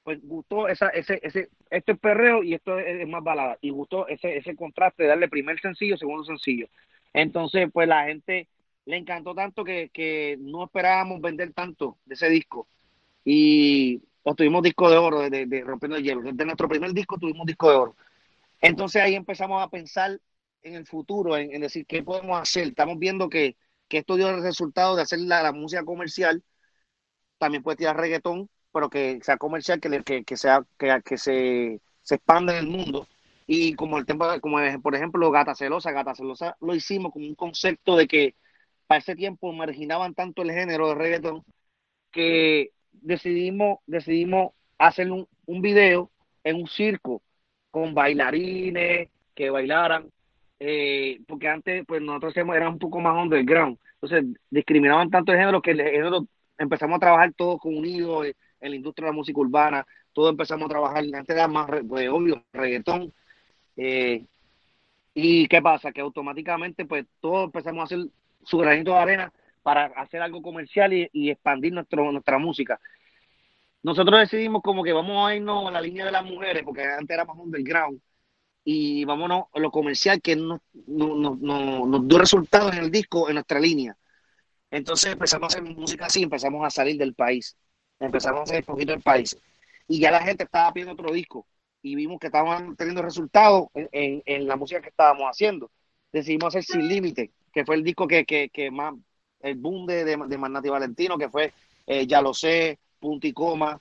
pues 0.02 0.20
gustó 0.22 0.68
esa, 0.68 0.90
ese, 0.90 1.18
ese, 1.22 1.48
este 1.70 1.92
es 1.92 1.98
perreo 1.98 2.42
y 2.42 2.52
esto 2.52 2.78
es, 2.78 3.08
más 3.08 3.24
balada. 3.24 3.56
Y 3.62 3.70
gustó 3.70 4.06
ese, 4.06 4.36
ese 4.36 4.54
contraste 4.54 5.04
de 5.04 5.08
darle 5.08 5.30
primer 5.30 5.58
sencillo, 5.60 5.96
segundo 5.96 6.24
sencillo. 6.24 6.68
Entonces, 7.14 7.70
pues 7.72 7.88
la 7.88 8.04
gente 8.04 8.48
le 8.84 8.98
encantó 8.98 9.34
tanto 9.34 9.64
que, 9.64 9.88
que 9.94 10.36
no 10.40 10.64
esperábamos 10.64 11.22
vender 11.22 11.54
tanto 11.54 11.96
de 12.04 12.16
ese 12.16 12.28
disco. 12.28 12.68
Y 13.24 14.02
obtuvimos 14.24 14.62
disco 14.62 14.90
de 14.90 14.98
oro 14.98 15.30
de, 15.30 15.46
de, 15.46 15.60
Rompiendo 15.62 15.96
el 15.96 16.04
Hielo. 16.04 16.20
Desde 16.20 16.44
nuestro 16.44 16.68
primer 16.68 16.92
disco 16.92 17.16
tuvimos 17.16 17.46
disco 17.46 17.70
de 17.70 17.76
oro. 17.76 17.96
Entonces 18.62 19.02
ahí 19.02 19.14
empezamos 19.16 19.62
a 19.62 19.68
pensar 19.68 20.20
en 20.62 20.74
el 20.76 20.86
futuro, 20.86 21.36
en, 21.36 21.60
decir 21.60 21.84
qué 21.86 22.02
podemos 22.02 22.40
hacer. 22.40 22.68
Estamos 22.68 22.98
viendo 22.98 23.28
que, 23.28 23.56
que 23.88 23.98
esto 23.98 24.16
dio 24.16 24.30
el 24.30 24.42
resultado 24.42 24.96
de 24.96 25.02
hacer 25.02 25.20
la, 25.20 25.52
música 25.52 25.84
comercial. 25.84 26.42
También 27.38 27.62
puede 27.62 27.78
tirar 27.78 27.96
reggaetón, 27.96 28.48
pero 28.72 28.88
que 28.88 29.18
sea 29.22 29.36
comercial, 29.36 29.80
que, 29.80 30.24
que, 30.24 30.36
sea, 30.36 30.64
que, 30.78 31.00
que 31.04 31.18
se, 31.18 31.80
se 32.02 32.14
expanda 32.14 32.52
en 32.52 32.60
el 32.60 32.70
mundo. 32.70 33.08
Y 33.46 33.74
como 33.74 33.98
el 33.98 34.06
tema, 34.06 34.38
como 34.40 34.58
por 34.82 34.94
ejemplo 34.94 35.30
Gata 35.32 35.54
Celosa, 35.54 35.90
Gata 35.92 36.14
Celosa 36.14 36.56
lo 36.60 36.74
hicimos 36.74 37.12
con 37.12 37.24
un 37.24 37.34
concepto 37.34 37.96
de 37.96 38.06
que 38.06 38.36
para 38.86 39.00
ese 39.00 39.16
tiempo 39.16 39.52
marginaban 39.52 40.14
tanto 40.14 40.42
el 40.42 40.52
género 40.52 40.88
de 40.88 40.94
reggaetón 40.94 41.44
que 42.12 42.72
decidimos, 42.92 43.80
decidimos 43.86 44.52
hacer 44.78 45.10
un, 45.10 45.28
un 45.46 45.62
video 45.62 46.10
en 46.44 46.56
un 46.56 46.68
circo 46.68 47.22
con 47.72 47.94
bailarines 47.94 49.08
que 49.34 49.50
bailaran, 49.50 50.08
eh, 50.60 51.20
porque 51.26 51.48
antes 51.48 51.84
pues 51.86 52.00
nosotros 52.00 52.36
éramos 52.36 52.74
un 52.74 52.78
poco 52.78 53.00
más 53.00 53.20
underground, 53.20 53.78
entonces 53.94 54.38
discriminaban 54.50 55.10
tanto 55.10 55.32
el 55.32 55.38
género 55.38 55.60
que 55.60 55.72
el 55.72 55.82
género 55.82 56.26
empezamos 56.58 56.98
a 56.98 57.00
trabajar 57.00 57.32
todos 57.32 57.58
unidos 57.64 58.26
eh, 58.26 58.34
en 58.60 58.70
la 58.70 58.76
industria 58.76 59.06
de 59.06 59.12
la 59.12 59.16
música 59.16 59.40
urbana, 59.40 59.86
todos 60.12 60.30
empezamos 60.30 60.66
a 60.66 60.68
trabajar, 60.68 61.02
antes 61.02 61.34
era 61.34 61.48
más, 61.48 61.68
pues, 61.88 62.08
obvio, 62.10 62.44
reggaetón, 62.52 63.12
eh, 63.76 64.22
y 65.14 65.48
qué 65.48 65.62
pasa, 65.62 65.92
que 65.92 66.02
automáticamente 66.02 66.84
pues 66.84 67.06
todos 67.20 67.46
empezamos 67.46 67.80
a 67.80 67.84
hacer 67.84 68.06
su 68.44 68.58
granito 68.58 68.92
de 68.92 68.98
arena 68.98 69.32
para 69.62 69.86
hacer 69.86 70.20
algo 70.20 70.42
comercial 70.42 70.92
y, 70.92 71.30
expandir 71.30 71.72
nuestro, 71.72 72.12
nuestra 72.12 72.38
música. 72.38 72.78
Nosotros 73.82 74.20
decidimos 74.20 74.62
como 74.62 74.84
que 74.84 74.92
vamos 74.92 75.28
a 75.28 75.34
irnos 75.34 75.66
a 75.68 75.70
la 75.72 75.80
línea 75.80 76.04
de 76.04 76.12
las 76.12 76.24
mujeres, 76.24 76.62
porque 76.64 76.84
antes 76.84 77.10
era 77.10 77.24
más 77.24 77.36
underground, 77.36 78.00
y 78.64 79.04
vámonos 79.04 79.46
a 79.52 79.58
lo 79.58 79.70
comercial 79.70 80.20
que 80.22 80.36
nos, 80.36 80.60
nos, 80.86 81.38
nos, 81.40 82.08
dio 82.08 82.18
resultados 82.18 82.72
en 82.74 82.84
el 82.84 82.90
disco, 82.90 83.28
en 83.28 83.34
nuestra 83.34 83.58
línea. 83.58 83.96
Entonces 84.70 85.12
empezamos 85.12 85.54
a 85.54 85.58
hacer 85.58 85.62
música 85.74 86.06
así, 86.06 86.22
empezamos 86.22 86.64
a 86.64 86.70
salir 86.70 86.96
del 86.96 87.14
país, 87.14 87.56
empezamos 87.98 88.40
a 88.40 88.42
hacer 88.44 88.60
un 88.60 88.66
poquito 88.66 88.92
del 88.92 89.02
país. 89.02 89.36
Y 89.88 90.00
ya 90.00 90.10
la 90.10 90.22
gente 90.22 90.44
estaba 90.44 90.72
pidiendo 90.72 90.94
otro 90.94 91.12
disco 91.12 91.46
y 91.82 91.96
vimos 91.96 92.20
que 92.20 92.28
estaban 92.28 92.76
teniendo 92.76 93.02
resultados 93.02 93.66
en, 93.74 94.22
en, 94.24 94.46
la 94.46 94.56
música 94.56 94.80
que 94.80 94.90
estábamos 94.90 95.24
haciendo. 95.24 95.70
Decidimos 96.12 96.54
hacer 96.54 96.62
Sin 96.62 96.88
Límite, 96.88 97.32
que 97.52 97.64
fue 97.64 97.74
el 97.74 97.82
disco 97.82 98.06
que, 98.06 98.24
que, 98.24 98.48
que 98.48 98.70
más, 98.70 98.94
el 99.40 99.56
boom 99.56 99.86
de, 99.86 100.04
de, 100.04 100.16
de 100.16 100.70
Valentino, 100.70 101.18
que 101.18 101.28
fue 101.28 101.52
eh, 101.86 102.06
Ya 102.06 102.22
lo 102.22 102.32
sé, 102.32 102.78
Punto 103.02 103.26
y 103.26 103.32
Coma, 103.32 103.80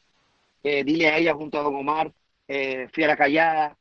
eh, 0.63 0.83
Dile 0.83 1.07
a 1.09 1.17
ella 1.17 1.35
junto 1.35 1.59
a 1.59 1.63
Don 1.63 1.75
Omar, 1.75 2.11
eh, 2.47 2.87
Fiera 2.91 3.15
Callada. 3.15 3.77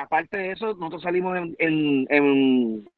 aparte 0.00 0.36
de 0.36 0.52
eso, 0.52 0.74
nosotros 0.74 1.02
salimos 1.02 1.38
en, 1.58 2.06
en, 2.10 2.90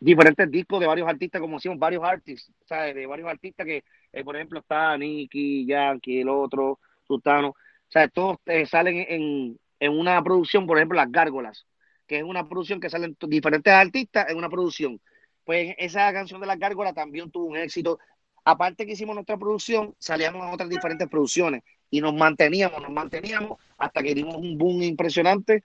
diferentes 0.00 0.50
discos 0.50 0.80
de 0.80 0.86
varios 0.86 1.08
artistas, 1.08 1.40
como 1.40 1.56
decimos, 1.56 1.78
varios 1.78 2.02
artistas, 2.02 2.54
¿sabes? 2.64 2.94
De 2.94 3.06
varios 3.06 3.28
artistas 3.28 3.66
que, 3.66 3.84
por 4.24 4.34
ejemplo, 4.36 4.60
está 4.60 4.96
Nicky, 4.96 5.66
Yankee, 5.66 6.20
el 6.20 6.28
otro, 6.30 6.78
Sultano. 7.06 7.48
O 7.50 7.56
sea, 7.90 8.08
todos 8.08 8.38
salen 8.66 9.04
en, 9.08 9.58
en 9.80 9.92
una 9.92 10.22
producción, 10.22 10.66
por 10.66 10.78
ejemplo, 10.78 10.96
Las 10.96 11.12
Gárgolas, 11.12 11.66
que 12.06 12.18
es 12.18 12.24
una 12.24 12.48
producción 12.48 12.80
que 12.80 12.90
salen 12.90 13.16
diferentes 13.28 13.72
artistas 13.72 14.30
en 14.30 14.38
una 14.38 14.48
producción 14.48 15.00
pues 15.44 15.74
esa 15.78 16.12
canción 16.12 16.40
de 16.40 16.46
la 16.46 16.56
gárgola 16.56 16.92
también 16.92 17.30
tuvo 17.30 17.46
un 17.46 17.56
éxito. 17.56 17.98
Aparte 18.44 18.84
que 18.84 18.92
hicimos 18.92 19.14
nuestra 19.14 19.36
producción, 19.38 19.94
salíamos 19.98 20.42
a 20.42 20.52
otras 20.52 20.68
diferentes 20.68 21.08
producciones 21.08 21.62
y 21.90 22.00
nos 22.00 22.14
manteníamos, 22.14 22.82
nos 22.82 22.90
manteníamos 22.90 23.58
hasta 23.78 24.02
que 24.02 24.14
dimos 24.14 24.36
un 24.36 24.58
boom 24.58 24.82
impresionante. 24.82 25.64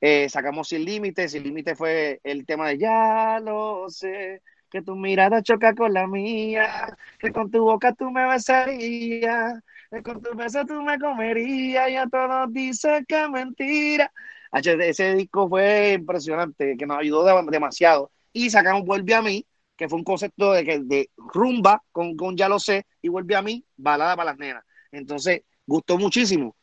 Eh, 0.00 0.28
sacamos 0.28 0.68
Sin 0.68 0.84
Límites, 0.84 1.32
Sin 1.32 1.42
Límites 1.42 1.76
fue 1.76 2.20
el 2.24 2.46
tema 2.46 2.68
de 2.68 2.78
Ya 2.78 3.38
lo 3.40 3.88
sé, 3.90 4.42
que 4.70 4.82
tu 4.82 4.96
mirada 4.96 5.42
choca 5.42 5.74
con 5.74 5.92
la 5.92 6.06
mía, 6.06 6.96
que 7.18 7.32
con 7.32 7.50
tu 7.50 7.64
boca 7.64 7.92
tú 7.92 8.10
me 8.10 8.26
besarías, 8.26 9.62
que 9.90 10.02
con 10.02 10.22
tu 10.22 10.34
beso 10.36 10.64
tú 10.64 10.82
me 10.82 10.98
comerías, 10.98 11.90
y 11.90 11.96
a 11.96 12.06
todos 12.06 12.52
dice 12.52 13.04
que 13.06 13.28
mentira. 13.28 14.12
Ese 14.52 15.14
disco 15.14 15.48
fue 15.48 15.92
impresionante, 15.92 16.76
que 16.76 16.86
nos 16.86 16.98
ayudó 16.98 17.42
demasiado 17.50 18.10
y 18.32 18.50
sacamos 18.50 18.84
Vuelve 18.84 19.14
a 19.14 19.22
mí, 19.22 19.46
que 19.80 19.88
fue 19.88 19.98
un 19.98 20.04
concepto 20.04 20.52
de, 20.52 20.62
que, 20.62 20.78
de 20.80 21.10
rumba 21.16 21.82
con, 21.90 22.14
con 22.14 22.36
Ya 22.36 22.50
lo 22.50 22.58
sé, 22.58 22.84
y 23.00 23.08
Vuelve 23.08 23.34
a 23.34 23.40
mí, 23.40 23.64
balada 23.78 24.14
para 24.14 24.32
las 24.32 24.38
nenas. 24.38 24.62
Entonces, 24.92 25.40
gustó 25.64 25.96
muchísimo. 25.96 26.54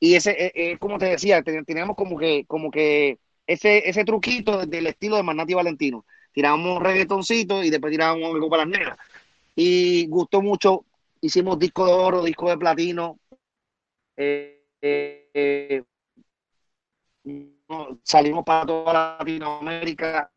Y 0.00 0.14
ese, 0.14 0.30
eh, 0.30 0.52
eh, 0.54 0.78
como 0.78 0.96
te 0.96 1.04
decía, 1.04 1.42
teníamos 1.42 1.94
como 1.96 2.18
que, 2.18 2.46
como 2.46 2.70
que 2.70 3.18
ese, 3.46 3.86
ese 3.86 4.06
truquito 4.06 4.64
del 4.64 4.86
estilo 4.86 5.16
de 5.16 5.22
Manati 5.22 5.52
Valentino. 5.52 6.06
Tirábamos 6.32 6.78
un 6.78 6.82
reggaetoncito 6.82 7.62
y 7.62 7.68
después 7.68 7.90
tirábamos 7.90 8.32
algo 8.32 8.48
para 8.48 8.64
las 8.64 8.78
nenas. 8.78 8.98
Y 9.54 10.06
gustó 10.06 10.40
mucho. 10.40 10.86
Hicimos 11.20 11.58
disco 11.58 11.84
de 11.84 11.92
oro, 11.92 12.24
disco 12.24 12.48
de 12.48 12.56
platino. 12.56 13.18
Eh, 14.16 15.84
salimos 18.02 18.44
para 18.46 18.64
toda 18.64 19.18
Latinoamérica 19.18 20.32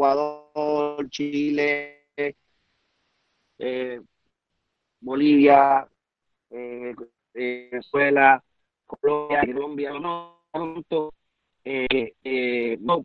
Ecuador, 0.00 1.10
Chile, 1.10 2.06
eh, 3.58 4.00
Bolivia, 4.98 5.86
eh, 6.48 6.94
Venezuela, 7.34 8.42
Colombia, 8.86 9.42
Colombia, 9.44 9.90
no, 10.00 10.46
eh, 11.64 12.14
eh, 12.24 12.78
no, 12.80 13.04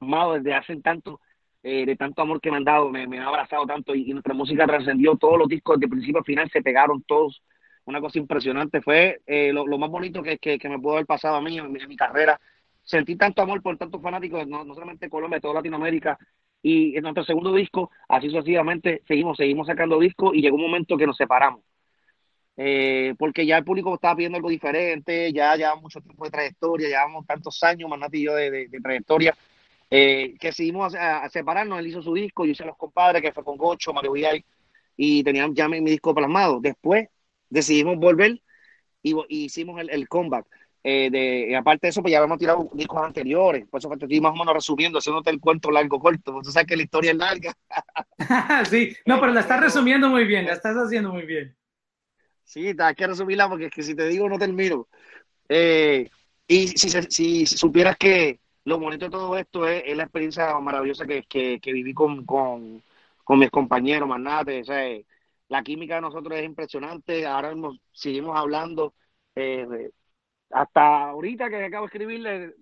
amado 0.00 0.34
desde 0.34 0.54
hace 0.54 0.80
tanto, 0.80 1.20
de 1.60 1.96
tanto 1.96 2.22
amor 2.22 2.40
que 2.40 2.52
me 2.52 2.58
han 2.58 2.64
dado, 2.64 2.88
me, 2.88 3.18
ha 3.18 3.26
abrazado 3.26 3.66
tanto 3.66 3.96
y, 3.96 4.12
nuestra 4.12 4.32
música 4.32 4.64
trascendió 4.64 5.16
todos 5.16 5.38
los 5.38 5.48
discos 5.48 5.80
de 5.80 5.88
principio 5.88 6.20
a 6.20 6.24
final, 6.24 6.48
se 6.52 6.62
pegaron 6.62 7.02
todos, 7.02 7.42
una 7.84 8.00
cosa 8.00 8.20
impresionante, 8.20 8.80
fue 8.80 9.20
lo, 9.26 9.76
más 9.76 9.90
bonito 9.90 10.22
que, 10.22 10.38
que, 10.38 10.68
me 10.68 10.78
pudo 10.78 10.92
haber 10.92 11.06
pasado 11.06 11.34
a 11.34 11.40
mí 11.40 11.58
en 11.58 11.72
mi 11.72 11.96
carrera, 11.96 12.40
sentí 12.88 13.16
tanto 13.16 13.42
amor 13.42 13.62
por 13.62 13.76
tantos 13.76 14.00
fanáticos, 14.00 14.46
no, 14.48 14.64
no 14.64 14.74
solamente 14.74 15.10
Colombia, 15.10 15.36
de 15.36 15.42
toda 15.42 15.54
Latinoamérica. 15.54 16.18
Y 16.62 16.96
en 16.96 17.02
nuestro 17.02 17.22
segundo 17.24 17.52
disco, 17.54 17.90
así 18.08 18.30
sucesivamente, 18.30 19.02
seguimos, 19.06 19.36
seguimos 19.36 19.66
sacando 19.66 19.98
discos 19.98 20.34
y 20.34 20.40
llegó 20.40 20.56
un 20.56 20.62
momento 20.62 20.96
que 20.96 21.06
nos 21.06 21.16
separamos. 21.16 21.62
Eh, 22.56 23.14
porque 23.18 23.46
ya 23.46 23.58
el 23.58 23.64
público 23.64 23.94
estaba 23.94 24.16
pidiendo 24.16 24.36
algo 24.36 24.48
diferente, 24.48 25.32
ya 25.32 25.54
llevamos 25.54 25.82
mucho 25.82 26.00
tiempo 26.00 26.24
de 26.24 26.30
trayectoria, 26.30 26.88
llevamos 26.88 27.26
tantos 27.26 27.62
años, 27.62 27.88
Manati 27.88 28.18
y 28.18 28.24
yo, 28.24 28.34
de, 28.34 28.68
trayectoria, 28.82 29.36
eh, 29.90 30.34
que 30.40 30.48
decidimos 30.48 30.94
a, 30.94 31.28
separarnos. 31.28 31.78
Él 31.78 31.88
hizo 31.88 32.02
su 32.02 32.14
disco, 32.14 32.44
yo 32.46 32.52
hice 32.52 32.64
Los 32.64 32.76
Compadres, 32.76 33.22
que 33.22 33.32
fue 33.32 33.44
con 33.44 33.58
Gocho, 33.58 33.92
Mario 33.92 34.12
Villay, 34.12 34.44
y 34.96 35.22
teníamos 35.22 35.54
ya 35.54 35.68
mi, 35.68 35.80
disco 35.80 36.14
plasmado. 36.14 36.58
Después 36.60 37.08
decidimos 37.50 37.98
volver 37.98 38.40
y, 39.02 39.14
hicimos 39.28 39.80
el, 39.80 39.90
el 39.90 40.08
comeback. 40.08 40.46
Eh, 40.84 41.10
de, 41.10 41.56
aparte 41.56 41.86
de 41.86 41.90
eso, 41.90 42.02
pues 42.02 42.12
ya 42.12 42.18
habíamos 42.18 42.38
tirado 42.38 42.70
discos 42.72 43.02
anteriores, 43.02 43.66
por 43.68 43.78
eso 43.78 43.88
que 43.88 43.96
estoy 43.96 44.20
más 44.20 44.32
o 44.32 44.36
menos 44.36 44.54
resumiendo, 44.54 44.98
haciéndote 44.98 45.30
el 45.30 45.40
cuento 45.40 45.70
largo 45.70 45.98
corto, 45.98 46.32
porque 46.32 46.46
tú 46.46 46.52
sabes 46.52 46.68
que 46.68 46.76
la 46.76 46.82
historia 46.84 47.10
es 47.10 47.16
larga. 47.16 47.52
sí, 48.70 48.96
no, 49.04 49.20
pero 49.20 49.32
la 49.32 49.40
estás 49.40 49.60
resumiendo 49.60 50.08
muy 50.08 50.24
bien, 50.24 50.46
la 50.46 50.52
estás 50.52 50.76
haciendo 50.76 51.12
muy 51.12 51.26
bien. 51.26 51.56
Sí, 52.44 52.72
hay 52.78 52.94
que 52.94 53.06
resumirla 53.06 53.48
porque 53.48 53.66
es 53.66 53.70
que 53.70 53.82
si 53.82 53.94
te 53.94 54.08
digo 54.08 54.28
no 54.28 54.38
termino. 54.38 54.88
Eh, 55.48 56.08
y 56.46 56.68
si, 56.68 56.88
si, 57.10 57.46
supieras 57.46 57.96
que 57.98 58.40
lo 58.64 58.78
bonito 58.78 59.06
de 59.06 59.10
todo 59.10 59.36
esto 59.36 59.68
es, 59.68 59.96
la 59.96 60.04
experiencia 60.04 60.58
maravillosa 60.58 61.06
que, 61.06 61.24
que, 61.24 61.72
viví 61.72 61.92
con, 61.92 62.24
con, 62.24 62.82
con, 63.24 63.38
mis 63.38 63.50
compañeros, 63.50 64.08
Manate, 64.08 64.62
o 64.62 64.64
sea, 64.64 64.82
la 65.48 65.62
química 65.62 65.96
de 65.96 66.00
nosotros 66.02 66.38
es 66.38 66.44
impresionante, 66.44 67.26
ahora 67.26 67.50
mismo 67.50 67.76
seguimos 67.92 68.36
hablando. 68.36 68.94
Eh, 69.34 69.90
hasta 70.50 71.10
ahorita 71.10 71.50
que 71.50 71.64
acabo 71.64 71.86
de 71.86 71.86
escribirle, 71.86 72.54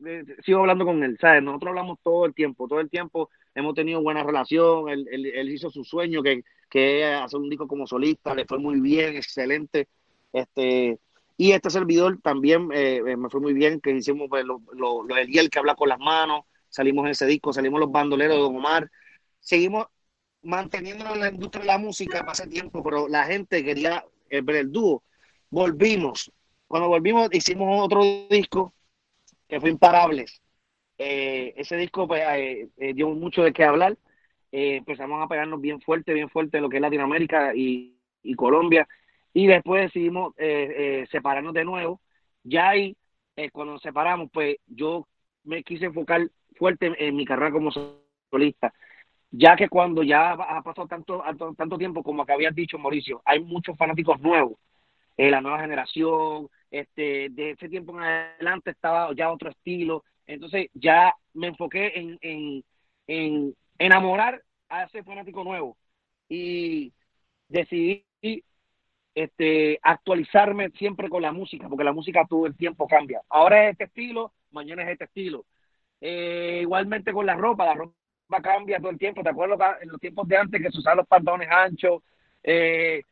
sigo 0.45 0.61
hablando 0.61 0.85
con 0.85 1.03
él, 1.05 1.17
¿sabes? 1.21 1.43
Nosotros 1.43 1.71
hablamos 1.71 1.99
todo 2.03 2.27
el 2.27 2.35
tiempo, 2.35 2.67
todo 2.67 2.81
el 2.81 2.91
tiempo 2.91 3.31
hemos 3.55 3.75
tenido 3.75 4.03
buena 4.03 4.23
relación, 4.23 4.89
él, 4.89 5.07
él, 5.11 5.51
hizo 5.51 5.71
su 5.71 5.85
sueño, 5.85 6.23
que, 6.23 6.43
que 6.69 7.05
hacer 7.05 7.39
un 7.39 7.49
disco 7.49 7.69
como 7.69 7.87
solista, 7.87 8.35
le 8.35 8.45
fue 8.45 8.59
muy 8.59 8.81
bien, 8.81 9.17
excelente, 9.17 9.89
este, 10.33 10.99
y 11.37 11.53
este 11.53 11.71
servidor 11.71 12.19
también 12.23 12.71
eh, 12.73 13.03
eh, 13.07 13.17
me 13.17 13.31
fue 13.31 13.41
muy 13.41 13.55
bien, 13.55 13.81
que 13.81 13.93
hicimos 13.93 14.29
pues, 14.29 14.45
lo, 14.45 14.61
lo, 14.73 15.07
el 15.17 15.51
que 15.51 15.59
habla 15.59 15.75
con 15.75 15.89
las 15.89 15.99
manos, 15.99 16.45
salimos 16.69 17.05
en 17.05 17.13
ese 17.13 17.27
disco, 17.27 17.53
salimos 17.53 17.81
los 17.81 17.91
bandoleros 17.91 18.37
de 18.37 18.43
Omar, 18.43 18.91
seguimos 19.39 19.87
manteniéndonos 20.43 21.15
en 21.15 21.21
la 21.21 21.31
industria 21.31 21.63
de 21.63 21.67
la 21.69 21.79
música 21.79 22.25
hace 22.27 22.47
tiempo, 22.47 22.83
pero 22.83 23.09
la 23.09 23.25
gente 23.25 23.65
quería 23.65 24.05
ver 24.31 24.57
el 24.57 24.73
dúo. 24.73 25.03
Volvimos. 25.51 26.31
Cuando 26.67 26.89
volvimos, 26.89 27.29
hicimos 27.33 27.81
otro 27.85 28.03
disco 28.29 28.75
que 29.49 29.61
fue 29.61 29.71
Imparables. 29.71 30.43
Eh, 30.99 31.55
ese 31.57 31.77
disco 31.77 32.09
pues, 32.09 32.23
eh, 32.23 32.69
eh, 32.79 32.95
dio 32.95 33.09
mucho 33.11 33.43
de 33.43 33.53
qué 33.53 33.65
hablar. 33.65 33.97
empezamos 34.51 35.23
a 35.23 35.29
pegarnos 35.29 35.61
bien 35.61 35.81
fuerte, 35.81 36.15
bien 36.15 36.31
fuerte 36.31 36.57
en 36.59 36.63
lo 36.65 36.69
que 36.69 36.77
es 36.77 36.83
Latinoamérica 36.83 37.55
y, 37.55 37.99
y 38.23 38.35
Colombia. 38.35 38.89
Y 39.35 39.47
después 39.47 39.83
decidimos 39.83 40.35
separarnos 41.11 41.53
de 41.55 41.65
nuevo. 41.65 42.01
Ya 42.43 42.71
ahí, 42.71 42.97
cuando 43.53 43.75
nos 43.75 43.83
separamos, 43.83 44.31
pues 44.33 44.57
yo 44.67 45.07
me 45.45 45.63
quise 45.63 45.87
enfocar 45.87 46.31
fuerte 46.57 46.93
en 46.99 47.17
mi 47.17 47.27
carrera 47.27 47.53
como 47.53 47.71
solista 48.31 48.73
ya 49.31 49.57
que 49.57 49.69
cuando 49.69 50.03
ya 50.03 50.33
ha 50.33 50.63
pasado 50.63 50.87
tanto, 50.89 51.23
tanto 51.57 51.79
tiempo, 51.79 52.03
como 52.03 52.25
que 52.25 52.33
habías 52.33 52.55
dicho, 52.55 52.79
Mauricio, 52.79 53.23
hay 53.25 53.41
muchos 53.41 53.77
fanáticos 53.77 54.21
nuevos, 54.21 54.59
eh, 55.17 55.31
la 55.31 55.41
nueva 55.41 55.61
generación, 55.61 56.49
este, 56.71 57.29
de 57.31 57.51
ese 57.53 57.69
tiempo 57.69 57.97
en 57.97 58.05
adelante 58.05 58.71
estaba 58.71 59.15
ya 59.15 59.31
otro 59.33 59.51
estilo, 59.51 60.05
entonces 60.27 60.69
ya 60.75 61.15
me 61.35 61.49
enfoqué 61.49 61.93
en, 61.99 62.19
en, 62.21 62.65
en 63.07 63.55
enamorar 63.79 64.43
a 64.69 64.85
ese 64.85 65.03
fanático 65.05 65.45
nuevo 65.45 65.77
y 66.29 66.93
decidí 67.49 68.05
este, 69.15 69.79
actualizarme 69.83 70.71
siempre 70.71 71.09
con 71.09 71.23
la 71.23 71.33
música, 71.33 71.69
porque 71.69 71.85
la 71.85 71.93
música 71.93 72.27
todo 72.29 72.47
el 72.47 72.57
tiempo 72.57 72.87
cambia. 72.87 73.23
Ahora 73.29 73.65
es 73.65 73.73
este 73.73 73.85
estilo, 73.85 74.33
mañana 74.51 74.83
es 74.83 74.91
este 74.91 75.05
estilo. 75.05 75.47
Eh, 76.01 76.61
igualmente 76.63 77.13
con 77.13 77.25
la 77.27 77.35
ropa, 77.35 77.65
la 77.65 77.75
ropa 77.75 77.95
cambia 78.43 78.79
todo 78.79 78.91
el 78.91 78.99
tiempo. 78.99 79.23
¿Te 79.23 79.31
acuerdas 79.31 79.79
en 79.83 79.89
los 79.89 80.01
tiempos 80.01 80.29
de 80.29 80.37
antes 80.37 80.61
que 80.63 80.71
se 80.71 80.79
usaban 80.79 80.99
los 80.99 81.07
pantalones 81.07 81.49
anchos? 81.51 82.03
Eh, 82.43 83.03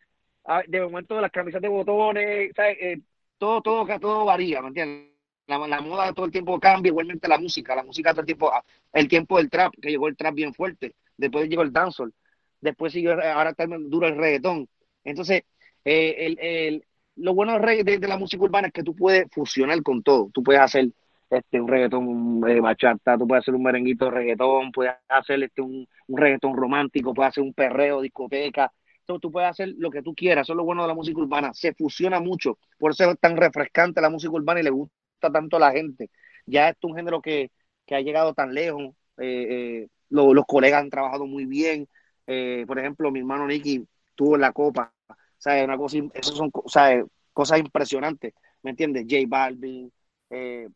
de 0.66 0.80
momento 0.80 1.20
las 1.20 1.30
camisas 1.30 1.61
de 1.61 1.68
botones, 1.68 2.52
eh, 2.57 3.00
todo, 3.38 3.62
todo, 3.62 3.87
todo 3.98 4.24
varía, 4.24 4.61
¿me 4.61 4.68
entiendes? 4.68 5.11
La, 5.46 5.59
moda 5.59 6.12
todo 6.14 6.26
el 6.26 6.33
tiempo 6.33 6.59
cambia, 6.59 6.88
igualmente 6.88 7.28
la 7.28 7.38
música, 7.38 7.76
la 7.76 7.83
música 7.83 8.12
todo 8.12 8.22
el 8.22 8.26
tiempo, 8.26 8.50
ah, 8.52 8.64
el 8.92 9.09
tiempo 9.09 9.37
del 9.37 9.50
trap, 9.50 9.74
que 9.80 9.90
llegó 9.90 10.09
el 10.09 10.16
trap 10.16 10.35
bien 10.35 10.54
fuerte, 10.54 10.94
después 11.16 11.48
llegó 11.48 11.62
el 11.62 11.72
dancehall, 11.72 12.14
después 12.61 12.92
siguió, 12.92 13.12
ahora 13.12 13.50
está 13.50 13.66
duro 13.66 14.09
el 14.09 14.16
reggaetón. 14.16 14.68
Entonces, 15.04 15.42
eh, 15.85 16.14
el, 16.18 16.38
el, 16.40 16.85
lo 17.16 17.35
bueno 17.35 17.59
de, 17.59 17.98
la 18.09 18.16
música 18.16 18.42
urbana 18.42 18.68
es 18.68 18.72
que 18.72 18.83
tú 18.83 18.94
puedes 18.96 19.26
fusionar 19.30 19.83
con 19.83 20.02
todo, 20.02 20.30
tú 20.33 20.42
puedes 20.42 20.62
hacer 20.62 20.88
este, 21.30 21.61
un 21.61 21.68
reggaetón 21.68 22.40
de 22.40 22.61
bachata, 22.61 23.18
tú 23.18 23.26
puedes 23.26 23.44
hacer 23.44 23.54
un 23.54 23.62
merenguito 23.62 24.07
de 24.07 24.11
reggaetón, 24.12 24.72
puedes 24.72 24.94
hacer 25.09 25.42
este, 25.42 25.61
un, 25.61 25.87
un 26.09 26.57
romántico, 26.57 27.12
puedes 27.12 27.30
hacer 27.30 27.44
un 27.44 27.52
perreo, 27.52 28.00
discoteca, 28.00 28.72
Tú 29.07 29.31
puedes 29.31 29.51
hacer 29.51 29.75
lo 29.77 29.90
que 29.90 30.03
tú 30.03 30.14
quieras, 30.14 30.47
eso 30.47 30.55
es 30.55 30.57
lo 30.57 30.64
bueno 30.64 30.83
de 30.83 30.88
la 30.88 30.95
música 30.95 31.21
urbana, 31.21 31.53
se 31.53 31.75
fusiona 31.75 32.21
mucho, 32.21 32.59
por 32.79 32.93
eso 32.93 33.11
es 33.11 33.19
tan 33.19 33.37
refrescante 33.37 34.01
la 34.01 34.09
música 34.09 34.33
urbana 34.33 34.61
y 34.61 34.62
le 34.62 34.71
gusta 34.71 35.31
tanto 35.33 35.57
a 35.57 35.61
la 35.61 35.73
gente. 35.73 36.11
Ya 36.47 36.71
es 36.71 36.77
un 36.83 36.95
género 36.97 37.21
que, 37.21 37.51
que 37.87 37.95
ha 37.95 38.01
llegado 38.01 38.33
tan 38.33 38.55
lejos, 38.55 38.95
eh, 39.19 39.85
eh, 39.85 39.88
los 40.09 40.45
colegas 40.47 40.83
han 40.83 40.90
trabajado 40.90 41.27
muy 41.27 41.45
bien, 41.45 41.87
eh, 42.27 42.64
por 42.67 42.79
ejemplo, 42.79 43.11
mi 43.11 43.19
hermano 43.19 43.47
Nicky 43.47 43.87
tuvo 44.14 44.37
la 44.38 44.53
copa, 44.53 44.93
¿sabes? 45.37 45.64
Una 45.64 45.77
cosa, 45.77 45.99
eso 46.14 46.35
son 46.35 46.51
cosas 46.51 47.59
impresionantes, 47.59 48.33
¿me 48.62 48.71
entiendes? 48.71 49.05
J 49.09 49.25
Balvin, 49.29 49.93
eh, 50.31 50.69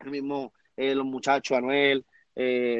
el 0.00 0.10
mismo 0.10 0.52
los 0.76 1.04
muchachos, 1.04 1.56
Anuel, 1.56 2.04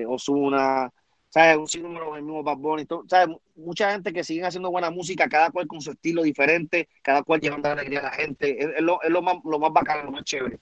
Osuna, 0.08 0.90
¿sabes? 1.32 1.56
Un 1.56 1.66
sinnúmero, 1.66 2.14
el 2.14 2.22
mismo 2.22 2.42
Bad 2.42 2.58
Bunny, 2.58 2.86
¿sabes? 3.08 3.36
Mucha 3.56 3.90
gente 3.92 4.12
que 4.12 4.22
sigue 4.22 4.44
haciendo 4.44 4.70
buena 4.70 4.90
música, 4.90 5.28
cada 5.28 5.50
cual 5.50 5.66
con 5.66 5.80
su 5.80 5.92
estilo 5.92 6.22
diferente, 6.22 6.88
cada 7.00 7.22
cual 7.22 7.40
llevando 7.40 7.70
alegría 7.70 8.00
a 8.00 8.02
la 8.04 8.10
gente, 8.10 8.62
es, 8.62 8.82
lo, 8.82 9.00
es 9.02 9.10
lo, 9.10 9.22
más, 9.22 9.36
lo 9.44 9.58
más 9.58 9.72
bacano, 9.72 10.04
lo 10.04 10.12
más 10.12 10.24
chévere. 10.24 10.58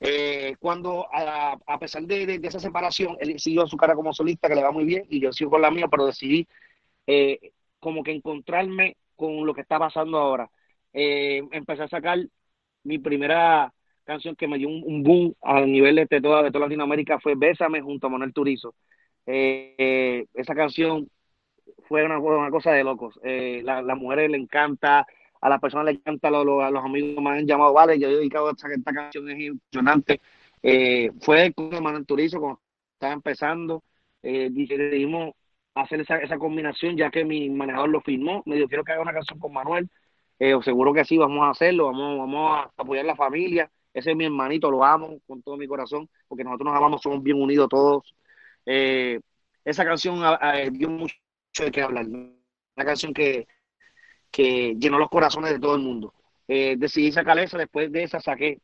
Eh, 0.00 0.56
cuando 0.58 1.06
a, 1.14 1.56
a 1.66 1.78
pesar 1.78 2.02
de, 2.02 2.26
de, 2.26 2.48
esa 2.48 2.58
separación, 2.58 3.16
él 3.20 3.38
siguió 3.38 3.64
su 3.68 3.76
cara 3.76 3.94
como 3.94 4.12
solista, 4.12 4.48
que 4.48 4.56
le 4.56 4.64
va 4.64 4.72
muy 4.72 4.84
bien, 4.84 5.04
y 5.08 5.20
yo 5.20 5.32
sigo 5.32 5.50
con 5.50 5.62
la 5.62 5.70
mía, 5.70 5.86
pero 5.88 6.06
decidí 6.06 6.48
eh, 7.06 7.52
como 7.78 8.02
que 8.02 8.10
encontrarme 8.10 8.96
con 9.14 9.46
lo 9.46 9.54
que 9.54 9.60
está 9.60 9.78
pasando 9.78 10.18
ahora. 10.18 10.50
Eh, 10.92 11.42
empecé 11.52 11.84
a 11.84 11.88
sacar 11.88 12.18
mi 12.82 12.98
primera 12.98 13.72
canción 14.02 14.34
que 14.34 14.48
me 14.48 14.58
dio 14.58 14.68
un, 14.68 15.04
boom 15.04 15.34
a 15.42 15.60
nivel 15.60 15.94
de 15.94 16.20
toda, 16.20 16.42
de 16.42 16.50
toda 16.50 16.66
Latinoamérica 16.66 17.20
fue 17.20 17.34
Bésame 17.36 17.80
junto 17.80 18.08
a 18.08 18.10
Manuel 18.10 18.32
Turizo. 18.32 18.74
Eh, 19.26 19.74
eh, 19.78 20.26
esa 20.34 20.54
canción 20.54 21.08
fue 21.88 22.04
una, 22.04 22.18
una 22.18 22.50
cosa 22.50 22.72
de 22.72 22.84
locos. 22.84 23.18
Eh, 23.22 23.62
la, 23.64 23.82
las 23.82 23.96
mujeres 23.98 24.30
le 24.30 24.38
encanta, 24.38 25.06
a 25.40 25.48
las 25.48 25.60
personas 25.60 25.86
le 25.86 25.92
encanta, 25.92 26.28
a 26.28 26.30
los, 26.30 26.62
a 26.62 26.70
los 26.70 26.84
amigos 26.84 27.22
me 27.22 27.30
han 27.30 27.46
llamado, 27.46 27.72
vale, 27.72 27.98
yo 27.98 28.08
he 28.08 28.16
dedicado 28.16 28.50
esta, 28.50 28.68
esta 28.72 28.92
canción, 28.92 29.30
es 29.30 29.40
impresionante. 29.40 30.20
fue 31.20 31.52
con 31.54 31.82
Manuel 31.82 32.06
Turizo 32.06 32.40
cuando 32.40 32.60
estaba 32.94 33.12
empezando, 33.14 33.82
decidimos 34.22 35.34
hacer 35.74 36.00
esa, 36.02 36.18
esa 36.18 36.38
combinación 36.38 36.96
ya 36.96 37.10
que 37.10 37.24
mi 37.24 37.48
manejador 37.50 37.88
lo 37.90 38.00
firmó, 38.02 38.42
me 38.46 38.56
dijo, 38.56 38.68
quiero 38.68 38.84
que 38.84 38.92
haga 38.92 39.02
una 39.02 39.12
canción 39.12 39.38
con 39.38 39.52
Manuel. 39.52 39.88
seguro 40.62 40.92
que 40.92 41.04
sí, 41.04 41.18
vamos 41.18 41.42
a 41.44 41.50
hacerlo, 41.50 41.86
vamos, 41.86 42.18
vamos 42.18 42.52
a 42.52 42.70
apoyar 42.76 43.04
a 43.04 43.08
la 43.08 43.16
familia 43.16 43.70
ese 43.94 44.10
es 44.12 44.16
mi 44.16 44.24
hermanito, 44.24 44.70
lo 44.70 44.84
amo 44.84 45.20
con 45.26 45.42
todo 45.42 45.56
mi 45.56 45.66
corazón, 45.66 46.08
porque 46.28 46.44
nosotros 46.44 46.66
nos 46.66 46.76
amamos, 46.76 47.02
somos 47.02 47.22
bien 47.22 47.40
unidos 47.40 47.68
todos. 47.68 48.14
Eh, 48.66 49.20
esa 49.64 49.84
canción 49.84 50.22
dio 50.72 50.90
mucho 50.90 51.14
de 51.58 51.70
qué 51.70 51.82
hablar, 51.82 52.06
una 52.06 52.84
canción 52.84 53.12
que, 53.12 53.46
que 54.30 54.74
llenó 54.78 54.98
los 54.98 55.10
corazones 55.10 55.52
de 55.52 55.60
todo 55.60 55.76
el 55.76 55.82
mundo. 55.82 56.14
Eh, 56.48 56.74
decidí 56.76 57.12
sacar 57.12 57.38
esa, 57.38 57.58
después 57.58 57.92
de 57.92 58.02
esa 58.02 58.20
saqué, 58.20 58.60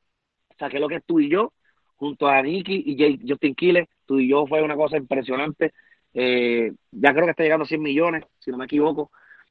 saqué 0.59 0.81
lo 0.81 0.89
que 0.89 0.97
es 0.97 1.05
tú 1.05 1.21
y 1.21 1.29
yo, 1.29 1.53
junto 1.97 2.27
a 2.27 2.43
Nicky 2.43 2.83
y 2.87 2.99
Jay, 2.99 3.21
Justin 3.27 3.55
Quiles, 3.55 3.89
tú 4.07 4.19
y 4.19 4.29
yo 4.29 4.47
fue 4.47 4.63
una 4.63 4.77
cosa 4.77 4.97
impresionante. 4.97 5.73
Eh, 6.15 6.73
ya 6.91 7.13
creo 7.13 7.27
que 7.27 7.31
está 7.31 7.43
llegando 7.45 7.65
a 7.65 7.69
100 7.69 7.83
millones, 7.83 8.25
si 8.39 8.51
no 8.51 8.57
me 8.57 8.65
equivoco, 8.65 9.11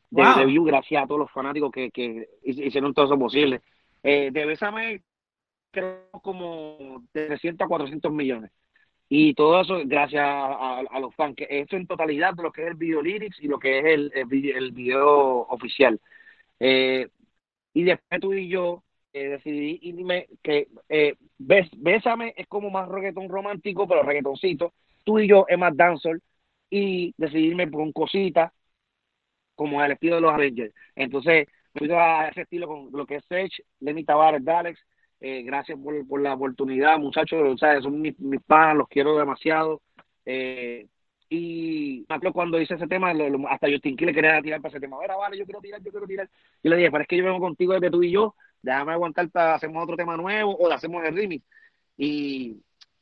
de, 0.10 0.24
wow. 0.24 0.66
gracias 0.66 1.04
a 1.04 1.08
todos 1.08 1.20
los 1.22 1.32
fanáticos 1.32 1.72
que, 1.72 1.92
que 1.92 2.30
hicieron 2.44 2.94
todo 2.94 3.06
eso 3.06 3.20
posible. 3.20 3.62
Eh, 4.04 4.32
de 4.32 4.46
Bésame 4.46 5.02
creo 5.72 6.10
como 6.24 7.04
de 7.14 7.28
300 7.28 7.66
a 7.66 7.68
400 7.68 8.12
millones. 8.12 8.52
Y 9.10 9.34
todo 9.36 9.62
eso 9.62 9.82
gracias 9.86 10.24
a, 10.26 11.00
los 11.00 11.16
fans, 11.16 11.36
que 11.36 11.48
esto 11.50 11.76
en 11.78 11.88
totalidad 11.88 12.34
de 12.34 12.44
lo 12.44 12.52
que 12.52 12.64
es 12.64 12.68
el 12.70 12.76
video 12.76 13.02
lyrics 13.02 13.40
y 13.42 13.48
lo 13.48 13.60
que 13.60 13.80
es 13.80 13.86
el, 13.86 14.12
el, 14.14 14.72
video 14.72 15.42
oficial. 15.48 16.00
Eh, 16.60 17.08
y 17.74 17.84
después 17.84 18.22
tú 18.22 18.34
y 18.34 18.50
yo 18.50 18.84
eh, 19.14 19.30
decidí 19.30 19.80
irme 19.82 20.28
que 20.44 20.68
eh, 20.90 21.16
Bésame 21.38 22.34
es 22.38 22.48
como 22.48 22.70
más 22.70 22.90
reggaetón 22.90 23.30
romántico, 23.30 23.88
pero 23.88 24.04
reggaetoncito. 24.04 24.74
Tú 25.04 25.20
y 25.20 25.28
yo 25.28 25.46
es 25.48 25.58
más 25.58 25.76
dancehall 25.76 26.22
y 26.70 27.14
decidirme 27.18 27.68
por 27.68 27.82
un 27.82 27.94
cosita 27.94 28.54
como 29.56 29.84
el 29.84 29.94
estilo 29.94 30.16
de 30.16 30.22
los 30.22 30.34
Avengers. 30.34 30.74
Entonces, 30.96 31.48
ido 31.76 32.00
a 32.00 32.28
ese 32.30 32.42
estilo 32.42 32.68
con 32.68 32.92
lo 32.92 33.06
que 33.06 33.16
es 33.18 33.26
Sage, 33.26 33.64
Lenny 33.80 34.04
Tavares, 34.04 34.44
Dalex, 34.44 34.80
eh, 35.20 35.42
gracias 35.44 35.80
por, 35.80 36.08
por, 36.08 36.22
la 36.22 36.34
oportunidad, 36.34 37.00
muchachos. 37.00 37.60
Son 37.60 38.02
mis, 38.02 38.20
mis 38.20 38.42
panas, 38.42 38.78
los 38.78 38.88
quiero 38.88 39.18
demasiado. 39.18 39.82
Eh, 40.26 40.88
y 41.30 42.06
me 42.08 42.32
cuando 42.32 42.60
hice 42.62 42.76
ese 42.76 42.88
tema, 42.88 43.12
hasta 43.50 43.70
Justin 43.70 43.98
le 44.00 44.14
quería 44.14 44.42
tirar 44.42 44.62
para 44.62 44.70
ese 44.70 44.80
tema. 44.80 44.98
Era, 45.04 45.16
vale, 45.16 45.38
yo 45.38 45.46
quiero 45.46 45.60
tirar, 45.60 45.82
yo 45.82 45.92
quiero 45.92 46.08
tirar. 46.08 46.30
Y 46.64 46.70
le 46.70 46.78
dije, 46.78 46.92
pero 46.92 47.02
es 47.02 47.08
que 47.08 47.18
yo 47.18 47.26
vengo 47.26 47.40
contigo 47.40 47.74
desde 47.74 47.90
tú 47.90 48.04
y 48.04 48.12
yo, 48.12 48.36
déjame 48.62 48.94
aguantar 48.94 49.30
para 49.30 49.56
hacemos 49.56 49.84
otro 49.84 49.98
tema 49.98 50.16
nuevo 50.16 50.56
o 50.56 50.72
hacemos 50.72 51.04
el 51.04 51.16
remix. 51.16 51.44
Y 51.98 52.62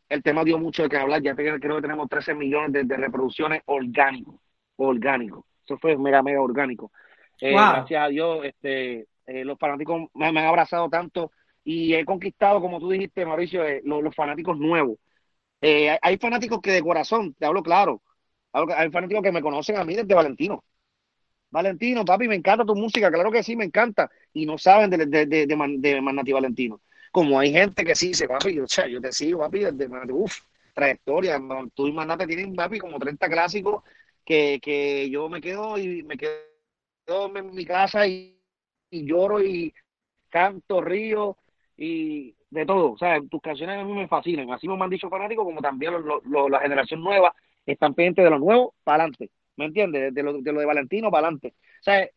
el 0.10 0.24
tema 0.24 0.44
dio 0.44 0.58
mucho 0.58 0.84
de 0.84 0.90
que 0.90 0.98
hablar. 0.98 1.22
Ya 1.22 1.36
creo 1.36 1.60
que 1.60 1.82
tenemos 1.82 2.10
13 2.10 2.34
millones 2.34 2.88
de, 2.88 2.98
reproducciones 2.98 3.62
orgánicos. 3.66 4.36
Orgánico. 4.78 5.46
Eso 5.64 5.78
fue 5.78 5.98
mega, 5.98 6.24
mega 6.24 6.42
orgánico. 6.42 6.92
Eh, 7.42 7.52
gracias 7.52 8.02
a 8.02 8.08
Dios, 8.08 8.46
este, 8.46 9.08
los 9.26 9.60
fanáticos 9.60 10.10
me, 10.14 10.32
me 10.32 10.40
han 10.40 10.48
abrazado 10.48 10.90
tanto 10.90 11.32
y 11.66 11.96
he 11.96 12.06
conquistado, 12.06 12.62
como 12.62 12.80
tú 12.80 12.92
dijiste, 12.92 13.26
Mauricio, 13.26 13.66
eh, 13.66 13.82
los, 13.84 14.16
fanáticos 14.16 14.58
nuevos. 14.58 14.98
Eh, 15.60 15.98
hay 16.02 16.18
fanáticos 16.18 16.62
que 16.62 16.72
de 16.72 16.82
corazón, 16.82 17.34
te 17.34 17.46
hablo 17.46 17.64
claro, 17.64 18.04
hay 18.54 18.90
fanáticos 18.92 19.24
que 19.24 19.32
me 19.32 19.42
conocen 19.42 19.78
a 19.78 19.84
mí 19.84 19.96
desde 19.96 20.14
Valentino. 20.14 20.64
Valentino, 21.50 22.06
papi, 22.06 22.28
me 22.28 22.36
encanta 22.36 22.66
tu 22.66 22.76
música, 22.76 23.12
claro 23.12 23.32
que 23.32 23.42
sí, 23.44 23.56
me 23.56 23.66
encanta. 23.66 24.10
Y 24.34 24.46
no 24.46 24.58
saben 24.58 24.90
de, 24.92 25.06
de, 25.08 25.26
de, 25.26 25.48
de, 25.48 26.02
Manati 26.02 26.32
Valentino. 26.32 26.82
Como 27.12 27.40
hay 27.40 27.52
gente 27.52 27.84
que 27.84 27.96
sí 27.96 28.10
dice, 28.10 28.28
papi, 28.28 28.56
yo, 28.56 28.66
yo 28.88 29.02
te 29.02 29.12
sigo, 29.12 29.40
papi, 29.40 29.60
desde 29.62 29.90
Manati, 29.90 30.12
uff, 30.12 30.42
trayectoria. 30.74 31.42
Tú 31.74 31.88
y 31.88 31.94
Manati 31.94 32.28
tienen, 32.28 32.56
papi, 32.56 32.78
como 32.78 33.00
30 33.00 33.28
clásicos 33.28 33.84
que, 34.24 34.60
que 34.62 35.10
yo 35.10 35.30
me 35.30 35.42
quedo 35.42 35.78
y 35.80 36.04
me 36.04 36.18
quedo 36.18 37.36
en 37.36 37.56
mi 37.56 37.66
casa 37.66 38.06
y 38.08 38.38
lloro 38.92 39.44
y 39.44 39.74
canto, 40.30 40.82
río 40.82 41.38
y 41.78 42.36
de 42.50 42.66
todo. 42.66 42.94
O 42.94 42.98
sea, 42.98 43.20
tus 43.30 43.42
canciones 43.42 43.78
a 43.78 43.84
mí 43.84 43.94
me 43.94 44.08
fascinan. 44.08 44.52
Así 44.52 44.68
me 44.68 44.82
han 44.82 44.90
dicho 44.90 45.10
fanáticos, 45.10 45.46
como 45.46 45.62
también 45.62 45.94
la 46.50 46.60
generación 46.60 47.02
nueva 47.02 47.34
están 47.66 47.94
pendientes 47.94 48.24
de 48.24 48.30
lo 48.30 48.40
nuevo 48.40 48.76
para 48.84 49.04
adelante. 49.04 49.32
¿Me 49.58 49.66
entiendes? 49.66 50.14
De 50.14 50.24
lo, 50.24 50.42
de 50.42 50.52
lo 50.52 50.60
de 50.60 50.66
Valentino 50.66 51.10
para 51.12 51.28
adelante. 51.28 51.56
O 51.80 51.84
sea, 51.84 52.08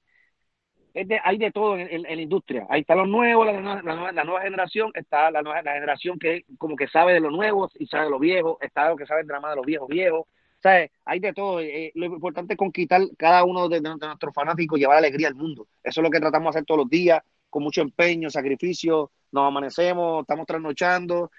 hay 1.23 1.39
de 1.39 1.53
todo 1.53 1.79
en, 1.79 2.03
la 2.03 2.13
industria. 2.15 2.67
Ahí 2.69 2.81
está 2.81 2.95
lo 2.95 3.07
nuevo, 3.07 3.45
la, 3.45 3.53
nueva, 3.53 4.43
generación, 4.43 4.91
está 4.95 5.31
la 5.31 5.43
nueva 5.43 5.63
generación 5.63 6.19
que 6.19 6.45
como 6.59 6.77
que 6.77 6.89
sabe 6.89 7.13
de 7.13 7.21
lo 7.21 7.31
nuevo 7.31 7.71
y 7.79 7.87
sabe 7.87 8.05
de 8.05 8.11
lo 8.11 8.19
viejo, 8.19 8.59
está 8.61 8.89
lo 8.89 8.97
que 8.97 9.07
sabe 9.07 9.23
el 9.23 9.27
drama 9.27 9.51
de 9.51 9.57
los 9.57 9.67
viejos 9.67 9.89
viejos. 9.89 10.27
¿Sabes? 10.61 10.91
Hay 11.05 11.21
de 11.21 11.33
todo. 11.33 11.61
Eh, 11.61 11.93
lo 11.95 12.07
importante 12.07 12.55
es 12.55 12.59
conquistar 12.59 13.03
cada 13.17 13.45
uno 13.45 13.69
de, 13.69 13.81
nuestros 13.81 14.35
fanáticos, 14.35 14.79
llevar 14.79 14.99
alegría 14.99 15.29
al 15.29 15.37
mundo. 15.37 15.69
Eso 15.85 16.01
es 16.01 16.05
lo 16.05 16.11
que 16.11 16.19
tratamos 16.19 16.53
de 16.53 16.59
hacer 16.59 16.67
todos 16.67 16.81
los 16.81 16.91
días, 16.91 17.23
con 17.49 17.63
mucho 17.63 17.81
empeño, 17.81 18.29
sacrificio. 18.29 19.13
Nos 19.31 19.47
amanecemos, 19.47 20.23
estamos 20.23 20.47
trasnochando, 20.47 21.31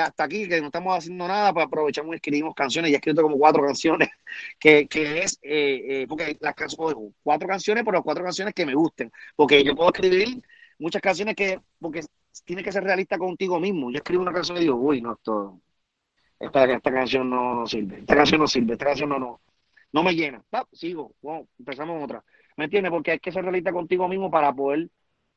hasta 0.00 0.24
aquí, 0.24 0.48
que 0.48 0.60
no 0.60 0.66
estamos 0.66 0.96
haciendo 0.96 1.26
nada, 1.26 1.52
pues 1.52 1.66
aprovechamos 1.66 2.12
y 2.12 2.16
escribimos 2.16 2.54
canciones. 2.54 2.90
Ya 2.90 2.96
he 2.96 2.98
escrito 2.98 3.22
como 3.22 3.38
cuatro 3.38 3.62
canciones, 3.66 4.08
que, 4.58 4.86
que 4.86 5.22
es, 5.22 5.38
eh, 5.42 6.02
eh, 6.02 6.06
porque 6.08 6.36
las 6.40 6.54
canciones, 6.54 6.96
cuatro 7.22 7.48
canciones, 7.48 7.84
pero 7.84 8.02
cuatro 8.02 8.24
canciones 8.24 8.54
que 8.54 8.66
me 8.66 8.74
gusten. 8.74 9.10
Porque 9.36 9.64
yo 9.64 9.74
puedo 9.74 9.90
escribir 9.90 10.42
muchas 10.78 11.02
canciones 11.02 11.34
que, 11.34 11.60
porque 11.80 12.02
tiene 12.44 12.62
que 12.62 12.72
ser 12.72 12.84
realista 12.84 13.18
contigo 13.18 13.60
mismo. 13.60 13.90
Yo 13.90 13.98
escribo 13.98 14.22
una 14.22 14.32
canción 14.32 14.58
y 14.58 14.62
digo, 14.62 14.76
uy, 14.76 15.00
no, 15.00 15.12
esto, 15.14 15.60
esta, 16.38 16.64
esta 16.64 16.92
canción 16.92 17.30
no, 17.30 17.66
sirve, 17.66 18.00
esta 18.00 18.16
canción 18.16 18.40
no 18.40 18.46
sirve, 18.46 18.72
esta 18.72 18.86
canción 18.86 19.08
no, 19.10 19.18
no, 19.18 19.40
no 19.92 20.02
me 20.02 20.14
llena. 20.14 20.42
sigo, 20.72 21.14
empezamos 21.58 22.02
otra. 22.02 22.24
¿Me 22.56 22.64
entiendes? 22.64 22.90
Porque 22.90 23.12
hay 23.12 23.18
que 23.18 23.32
ser 23.32 23.42
realista 23.42 23.72
contigo 23.72 24.08
mismo 24.08 24.30
para 24.30 24.52
poder 24.52 24.88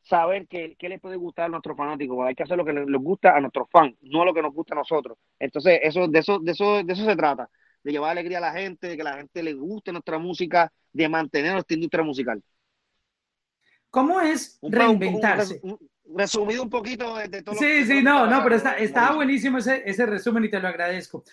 saber 0.06 0.48
qué, 0.48 0.76
qué 0.78 0.88
les 0.88 1.02
puede 1.02 1.16
gustar 1.16 1.46
a 1.46 1.50
nuestros 1.50 1.76
fanáticos. 1.76 2.26
Hay 2.26 2.36
que 2.36 2.44
hacer 2.44 2.58
lo 2.58 2.64
que 2.64 2.74
les, 2.74 2.86
gusta 2.86 3.36
a 3.36 3.42
nuestros 3.42 3.68
fans, 3.72 3.96
no 4.02 4.24
lo 4.24 4.34
que 4.34 4.42
nos 4.42 4.54
gusta 4.54 4.76
a 4.76 4.78
nosotros. 4.78 5.18
Entonces, 5.40 5.80
eso, 5.82 6.08
de, 6.08 6.20
eso, 6.20 6.40
de, 6.40 6.52
eso, 6.52 6.84
de 6.84 6.94
eso 6.94 7.06
se 7.06 7.16
trata, 7.16 7.50
de 7.84 7.92
llevar 7.92 8.12
alegría 8.12 8.38
a 8.38 8.42
la 8.42 8.54
gente, 8.54 8.88
de 8.88 8.98
que 8.98 9.04
la 9.04 9.18
gente 9.18 9.42
le 9.42 9.54
guste 9.54 9.92
nuestra 9.92 10.20
música, 10.20 10.72
de 10.94 11.10
mantener 11.10 11.54
nuestra 11.54 11.74
industria 11.74 12.04
musical. 12.04 12.44
¿Cómo 13.90 14.22
es 14.22 14.60
reinventarse? 14.62 15.62
resumido 16.14 16.62
un 16.62 16.70
poquito 16.70 17.16
de, 17.16 17.42
todo. 17.42 17.56
Sí, 17.56 17.84
sí, 17.86 18.04
no, 18.04 18.28
no, 18.28 18.44
pero 18.44 18.58
está, 18.58 18.78
estaba 18.78 19.16
buenísimo 19.16 19.58
ese, 19.58 19.82
ese 19.86 20.06
resumen 20.06 20.46
y 20.46 20.50
te 20.50 20.60
lo 20.60 20.68
agradezco. 20.68 21.24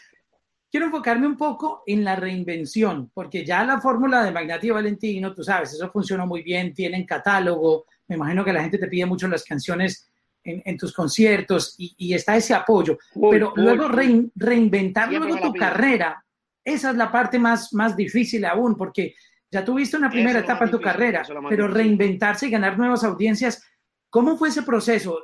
Quiero 0.71 0.87
enfocarme 0.87 1.27
un 1.27 1.37
poco 1.37 1.83
en 1.87 2.03
la 2.03 2.17
reinvención, 2.17 3.11
porque 3.13 3.45
ya 3.45 3.63
la 3.65 3.83
fórmula 3.83 4.25
de 4.25 4.33
Magnati 4.33 4.69
y 4.69 4.71
Valentino, 4.71 5.35
tú 5.35 5.43
sabes, 5.43 5.75
eso 5.75 5.91
funcionó 5.91 6.27
muy 6.27 6.43
bien, 6.43 6.73
tienen 6.73 7.05
catálogo, 7.05 7.85
me 8.09 8.17
imagino 8.17 8.45
que 8.45 8.53
la 8.53 8.63
gente 8.63 8.79
te 8.79 8.89
pide 8.89 9.07
mucho 9.07 9.29
las 9.29 9.45
canciones 9.45 10.11
en, 10.45 10.77
tus 10.77 10.93
conciertos 10.93 11.75
y, 11.79 12.15
está 12.15 12.37
ese 12.37 12.55
apoyo. 12.55 12.99
Pero 13.31 13.53
luego 13.57 13.89
reinventar 13.89 15.13
luego 15.13 15.41
tu 15.41 15.53
carrera, 15.55 16.25
esa 16.65 16.91
es 16.91 16.97
la 16.97 17.11
parte 17.11 17.39
más, 17.39 17.73
más 17.73 17.97
difícil 17.97 18.45
aún, 18.45 18.77
porque 18.77 19.15
ya 19.51 19.65
tuviste 19.65 19.97
una 19.97 20.11
primera 20.11 20.41
etapa 20.41 20.65
en 20.65 20.71
tu 20.71 20.81
carrera, 20.81 21.23
pero 21.49 21.69
reinventarse 21.69 22.47
y 22.47 22.51
ganar 22.51 22.79
nuevas 22.79 23.05
audiencias, 23.05 23.63
¿cómo 24.09 24.37
fue 24.37 24.49
ese 24.49 24.63
proceso? 24.63 25.21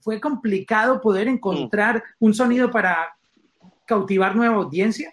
¿Fue 0.00 0.20
complicado 0.20 1.00
poder 1.00 1.28
encontrar 1.28 2.02
un 2.20 2.32
sonido 2.32 2.70
para 2.70 3.14
cautivar 3.86 4.36
nueva 4.36 4.56
audiencia? 4.56 5.12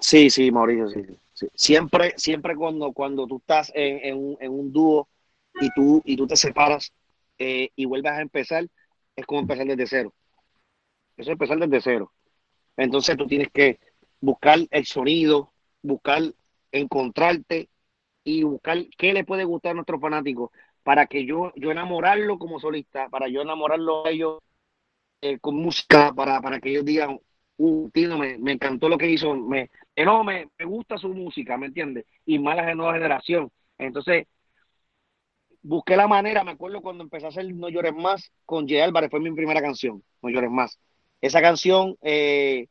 Sí, 0.00 0.30
sí, 0.30 0.50
Mauricio, 0.50 0.88
sí. 0.88 1.02
Siempre, 1.54 2.14
siempre 2.16 2.56
cuando, 2.56 2.92
cuando 2.92 3.26
tú 3.26 3.38
estás 3.38 3.70
en, 3.74 4.16
un, 4.16 4.36
en 4.40 4.52
un 4.52 4.72
dúo 4.72 5.08
y 5.60 5.70
tú, 5.74 6.02
y 6.04 6.16
tú 6.16 6.26
te 6.26 6.36
separas 6.36 6.92
eh, 7.38 7.70
y 7.76 7.84
vuelves 7.84 8.12
a 8.12 8.20
empezar, 8.20 8.66
es 9.14 9.26
como 9.26 9.40
empezar 9.40 9.66
desde 9.66 9.86
cero. 9.86 10.14
Eso 11.16 11.30
es 11.30 11.34
empezar 11.34 11.58
desde 11.58 11.80
cero. 11.80 12.12
Entonces 12.76 13.16
tú 13.16 13.26
tienes 13.26 13.48
que 13.52 13.78
buscar 14.20 14.58
el 14.70 14.86
sonido, 14.86 15.52
buscar 15.82 16.22
encontrarte 16.72 17.68
y 18.24 18.42
buscar 18.42 18.78
qué 18.96 19.12
le 19.12 19.24
puede 19.24 19.44
gustar 19.44 19.72
a 19.72 19.74
nuestros 19.74 20.00
fanáticos 20.00 20.50
para 20.82 21.06
que 21.06 21.24
yo, 21.24 21.52
yo 21.56 21.70
enamorarlo 21.70 22.38
como 22.38 22.60
solista, 22.60 23.08
para 23.08 23.28
yo 23.28 23.42
enamorarlo 23.42 24.06
a 24.06 24.10
ellos 24.10 24.38
eh, 25.20 25.38
con 25.38 25.56
música, 25.56 26.12
para, 26.14 26.40
para 26.40 26.60
que 26.60 26.70
ellos 26.70 26.84
digan, 26.84 27.20
uh, 27.58 27.90
tío, 27.90 28.18
me, 28.18 28.38
me 28.38 28.52
encantó 28.52 28.88
lo 28.88 28.98
que 28.98 29.10
hizo, 29.10 29.34
me, 29.34 29.70
no, 30.04 30.24
me, 30.24 30.48
gusta 30.64 30.98
su 30.98 31.08
música, 31.10 31.56
¿me 31.56 31.66
entiendes? 31.66 32.06
Y 32.24 32.38
más 32.38 32.56
la 32.56 32.74
nueva 32.74 32.94
generación. 32.94 33.50
Entonces, 33.78 34.26
busqué 35.62 35.96
la 35.96 36.08
manera, 36.08 36.44
me 36.44 36.52
acuerdo 36.52 36.80
cuando 36.80 37.04
empecé 37.04 37.26
a 37.26 37.28
hacer 37.30 37.52
No 37.54 37.68
llores 37.68 37.94
más 37.94 38.32
con 38.44 38.66
Jay 38.68 38.80
Álvarez, 38.80 39.10
fue 39.10 39.20
mi 39.20 39.32
primera 39.32 39.60
canción, 39.60 40.02
No 40.22 40.30
llores 40.30 40.50
más. 40.50 40.78
Esa 41.20 41.40
canción, 41.40 41.96
eh, 42.02 42.68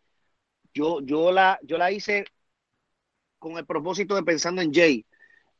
yo, 0.73 1.01
yo, 1.01 1.31
la, 1.31 1.59
yo 1.63 1.77
la 1.77 1.91
hice 1.91 2.25
con 3.39 3.57
el 3.57 3.65
propósito 3.65 4.15
de 4.15 4.23
pensando 4.23 4.61
en 4.61 4.73
Jay. 4.73 5.05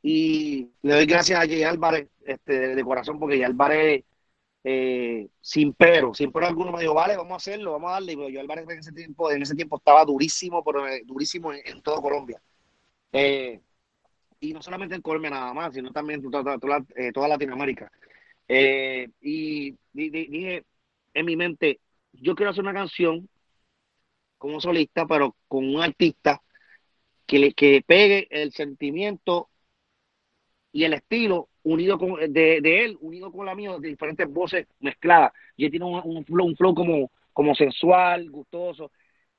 Y 0.02 0.70
le 0.82 0.94
doy 0.94 1.06
gracias 1.06 1.38
a 1.40 1.46
Jay 1.46 1.64
Álvarez 1.64 2.08
este, 2.24 2.74
de, 2.74 2.84
corazón, 2.84 3.18
porque 3.18 3.36
Jay 3.36 3.44
Álvarez 3.44 4.04
eh, 4.70 5.30
sin 5.40 5.72
pero, 5.72 6.12
sin 6.12 6.30
pero 6.30 6.46
alguno 6.46 6.70
me 6.72 6.80
dijo, 6.80 6.92
vale, 6.92 7.16
vamos 7.16 7.32
a 7.32 7.36
hacerlo, 7.36 7.72
vamos 7.72 7.88
a 7.88 7.92
darle. 7.94 8.12
Y 8.12 8.32
yo 8.34 8.40
Álvarez 8.40 8.68
en 8.68 8.78
ese 8.80 8.92
tiempo, 8.92 9.30
en 9.30 9.40
ese 9.40 9.54
tiempo 9.54 9.78
estaba 9.78 10.04
durísimo, 10.04 10.62
pero 10.62 10.86
eh, 10.86 11.04
durísimo 11.06 11.54
en, 11.54 11.80
todo 11.80 12.02
Colombia. 12.02 12.38
Eh, 13.10 13.62
y 14.40 14.52
no 14.52 14.60
solamente 14.60 14.94
en 14.94 15.00
Colombia 15.00 15.30
nada 15.30 15.54
más, 15.54 15.72
sino 15.72 15.90
también 15.90 16.22
en 16.22 16.30
toda, 16.30 16.58
toda, 16.58 17.28
Latinoamérica. 17.28 17.90
y 19.22 19.74
dije 19.94 20.64
en 21.14 21.24
mi 21.24 21.34
mente, 21.34 21.80
yo 22.12 22.34
quiero 22.34 22.50
hacer 22.50 22.62
una 22.62 22.74
canción 22.74 23.26
como 24.36 24.60
solista, 24.60 25.06
pero 25.06 25.34
con 25.48 25.66
un 25.66 25.80
artista 25.80 26.42
que 27.24 27.38
le 27.38 27.54
que 27.54 27.82
pegue 27.86 28.28
el 28.30 28.52
sentimiento 28.52 29.48
y 30.72 30.84
el 30.84 30.92
estilo 30.92 31.48
unido 31.72 31.98
con 31.98 32.14
de, 32.32 32.60
de, 32.60 32.84
él, 32.84 32.98
unido 33.00 33.30
con 33.30 33.46
la 33.46 33.54
mía, 33.54 33.76
de 33.78 33.88
diferentes 33.88 34.28
voces 34.28 34.66
mezcladas. 34.80 35.32
Y 35.56 35.68
tiene 35.70 35.84
un, 35.86 36.00
un, 36.04 36.24
flow, 36.24 36.46
un 36.46 36.56
flow 36.56 36.74
como, 36.74 37.10
como 37.32 37.54
sensual, 37.54 38.30
gustoso 38.30 38.90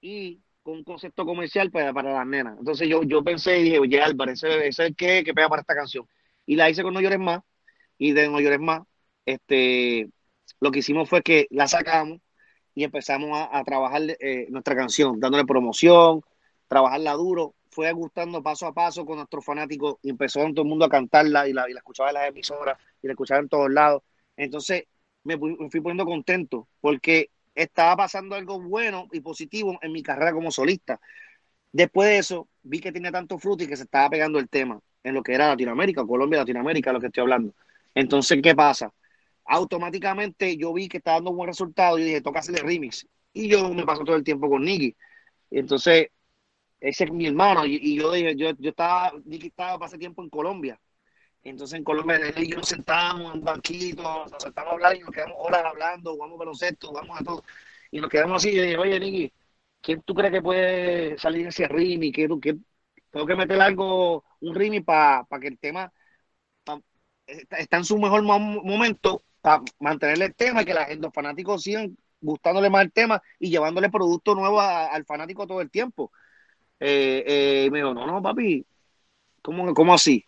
y 0.01 0.39
con 0.63 0.75
un 0.77 0.83
concepto 0.83 1.25
comercial 1.25 1.71
para, 1.71 1.93
para 1.93 2.13
las 2.13 2.27
nenas. 2.27 2.57
Entonces 2.59 2.87
yo, 2.87 3.03
yo 3.03 3.23
pensé 3.23 3.59
y 3.59 3.63
dije, 3.63 3.79
oye 3.79 4.01
Álvarez, 4.01 4.43
ese, 4.43 4.67
ese 4.67 4.67
es 4.67 4.79
el 4.79 4.95
que, 4.95 5.23
que 5.23 5.33
pega 5.33 5.49
para 5.49 5.61
esta 5.61 5.75
canción. 5.75 6.07
Y 6.45 6.55
la 6.55 6.69
hice 6.69 6.83
con 6.83 6.93
No 6.93 7.01
Llores 7.01 7.19
Más 7.19 7.41
y 7.97 8.13
de 8.13 8.27
No 8.29 8.39
Llores 8.39 8.59
Más, 8.59 8.81
este, 9.25 10.09
lo 10.59 10.71
que 10.71 10.79
hicimos 10.79 11.09
fue 11.09 11.21
que 11.21 11.47
la 11.51 11.67
sacamos 11.67 12.19
y 12.75 12.83
empezamos 12.83 13.37
a, 13.37 13.57
a 13.57 13.63
trabajar 13.63 14.01
eh, 14.19 14.47
nuestra 14.49 14.75
canción, 14.75 15.19
dándole 15.19 15.45
promoción, 15.45 16.21
trabajarla 16.69 17.13
duro 17.13 17.55
fue 17.71 17.91
gustando 17.91 18.41
paso 18.41 18.67
a 18.67 18.73
paso 18.73 19.05
con 19.05 19.17
nuestros 19.17 19.43
fanáticos 19.43 19.97
y 20.01 20.09
empezó 20.09 20.39
todo 20.39 20.61
el 20.61 20.69
mundo 20.69 20.85
a 20.85 20.89
cantarla 20.89 21.47
y 21.47 21.53
la, 21.53 21.69
y 21.69 21.73
la 21.73 21.79
escuchaba 21.79 22.09
en 22.09 22.15
las 22.15 22.29
emisoras 22.29 22.77
y 23.01 23.07
la 23.07 23.13
escuchaba 23.13 23.41
en 23.41 23.49
todos 23.49 23.69
lados. 23.71 24.03
Entonces 24.37 24.85
me, 25.23 25.37
fui 25.37 25.81
poniendo 25.81 26.05
contento 26.05 26.67
porque 26.79 27.31
estaba 27.55 27.97
pasando 27.97 28.35
algo 28.35 28.61
bueno 28.61 29.07
y 29.11 29.19
positivo 29.19 29.77
en 29.81 29.91
mi 29.91 30.01
carrera 30.01 30.31
como 30.31 30.51
solista. 30.51 30.99
Después 31.71 32.09
de 32.09 32.17
eso, 32.19 32.47
vi 32.63 32.79
que 32.79 32.91
tenía 32.91 33.11
tanto 33.11 33.37
fruto 33.37 33.63
y 33.63 33.67
que 33.67 33.77
se 33.77 33.83
estaba 33.83 34.09
pegando 34.09 34.39
el 34.39 34.49
tema 34.49 34.79
en 35.03 35.13
lo 35.13 35.23
que 35.23 35.33
era 35.33 35.49
Latinoamérica, 35.49 36.05
Colombia, 36.05 36.39
Latinoamérica, 36.39 36.93
lo 36.93 36.99
que 36.99 37.07
estoy 37.07 37.21
hablando. 37.21 37.53
Entonces, 37.93 38.39
¿qué 38.41 38.55
pasa? 38.55 38.93
Automáticamente 39.45 40.55
yo 40.57 40.73
vi 40.73 40.87
que 40.87 40.97
estaba 40.97 41.17
dando 41.17 41.33
buen 41.33 41.47
resultado 41.47 41.97
y 41.97 42.03
dije, 42.03 42.21
toca 42.21 42.39
hacerle 42.39 42.61
remix. 42.61 43.07
Y 43.33 43.47
yo 43.47 43.73
me 43.73 43.85
paso 43.85 44.03
todo 44.03 44.15
el 44.15 44.23
tiempo 44.23 44.49
con 44.49 44.63
Nicky. 44.63 44.95
Entonces, 45.51 46.09
ese 46.79 47.05
es 47.05 47.11
mi 47.11 47.27
hermano. 47.27 47.65
Y, 47.65 47.95
yo 47.97 48.11
dije, 48.11 48.35
yo, 48.35 48.51
yo 48.57 48.69
estaba, 48.69 49.13
Nicky 49.25 49.47
estaba 49.47 49.85
hace 49.85 49.97
tiempo 49.97 50.23
en 50.23 50.29
Colombia. 50.29 50.79
Entonces 51.43 51.77
en 51.77 51.83
Colombia 51.85 52.17
él 52.17 52.43
y 52.43 52.51
yo 52.51 52.57
nos 52.57 52.67
sentamos 52.67 53.33
en 53.33 53.41
banquitos, 53.41 54.31
nos 54.31 54.43
sentamos 54.43 54.71
a 54.71 54.73
hablar 54.73 54.95
y 54.95 54.99
nos 54.99 55.11
quedamos 55.11 55.37
horas 55.39 55.63
hablando, 55.65 56.13
jugamos 56.13 56.37
baloncesto, 56.37 56.89
jugamos 56.89 57.21
a 57.21 57.23
todo. 57.23 57.43
Y 57.91 58.01
nos 58.01 58.09
quedamos 58.09 58.43
así 58.43 58.49
y 58.49 58.59
dije, 58.59 58.77
oye 58.77 58.99
Nicky, 58.99 59.33
¿quién 59.81 60.01
tú 60.03 60.13
crees 60.13 60.33
que 60.33 60.41
puede 60.41 61.17
salir 61.17 61.47
ese 61.47 61.67
ritmo? 61.67 62.11
¿Qué, 62.13 62.27
qué, 62.41 62.57
tengo 63.09 63.25
que 63.25 63.35
meter 63.35 63.59
algo, 63.61 64.25
un 64.41 64.55
ritmo 64.55 64.83
para 64.83 65.25
que 65.39 65.47
el 65.47 65.59
tema 65.59 65.91
está, 67.27 67.77
en 67.77 67.85
su 67.85 67.97
mejor 67.97 68.23
momento 68.23 69.23
para 69.41 69.63
mantener 69.79 70.21
el 70.21 70.35
tema 70.35 70.61
y 70.61 70.65
que 70.65 70.73
la 70.73 70.87
los 70.95 71.13
fanáticos 71.13 71.63
sigan 71.63 71.97
gustándole 72.21 72.69
más 72.69 72.83
el 72.83 72.91
tema 72.91 73.21
y 73.39 73.49
llevándole 73.49 73.89
producto 73.89 74.35
nuevo 74.35 74.59
al 74.59 75.05
fanático 75.05 75.47
todo 75.47 75.61
el 75.61 75.71
tiempo. 75.71 76.11
Eh, 76.79 77.23
eh, 77.25 77.69
me 77.71 77.79
dijo, 77.79 77.93
no, 77.93 78.07
no, 78.07 78.21
papi, 78.21 78.65
¿cómo, 79.41 79.73
cómo 79.73 79.93
así? 79.93 80.25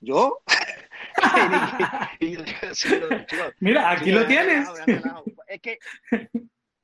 ¿Yo? 0.00 0.40
Mira, 3.60 3.90
aquí 3.90 4.10
lo 4.10 4.26
tienes. 4.26 4.68
Es 5.48 5.60
que, 5.60 5.78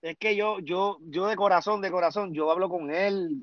es 0.03 0.17
que 0.19 0.37
yo, 0.37 0.59
yo, 0.61 0.99
yo 1.03 1.27
de 1.27 1.37
corazón, 1.37 1.81
de 1.81 1.91
corazón, 1.91 2.33
yo 2.33 2.51
hablo 2.51 2.69
con 2.69 2.91
él 2.91 3.43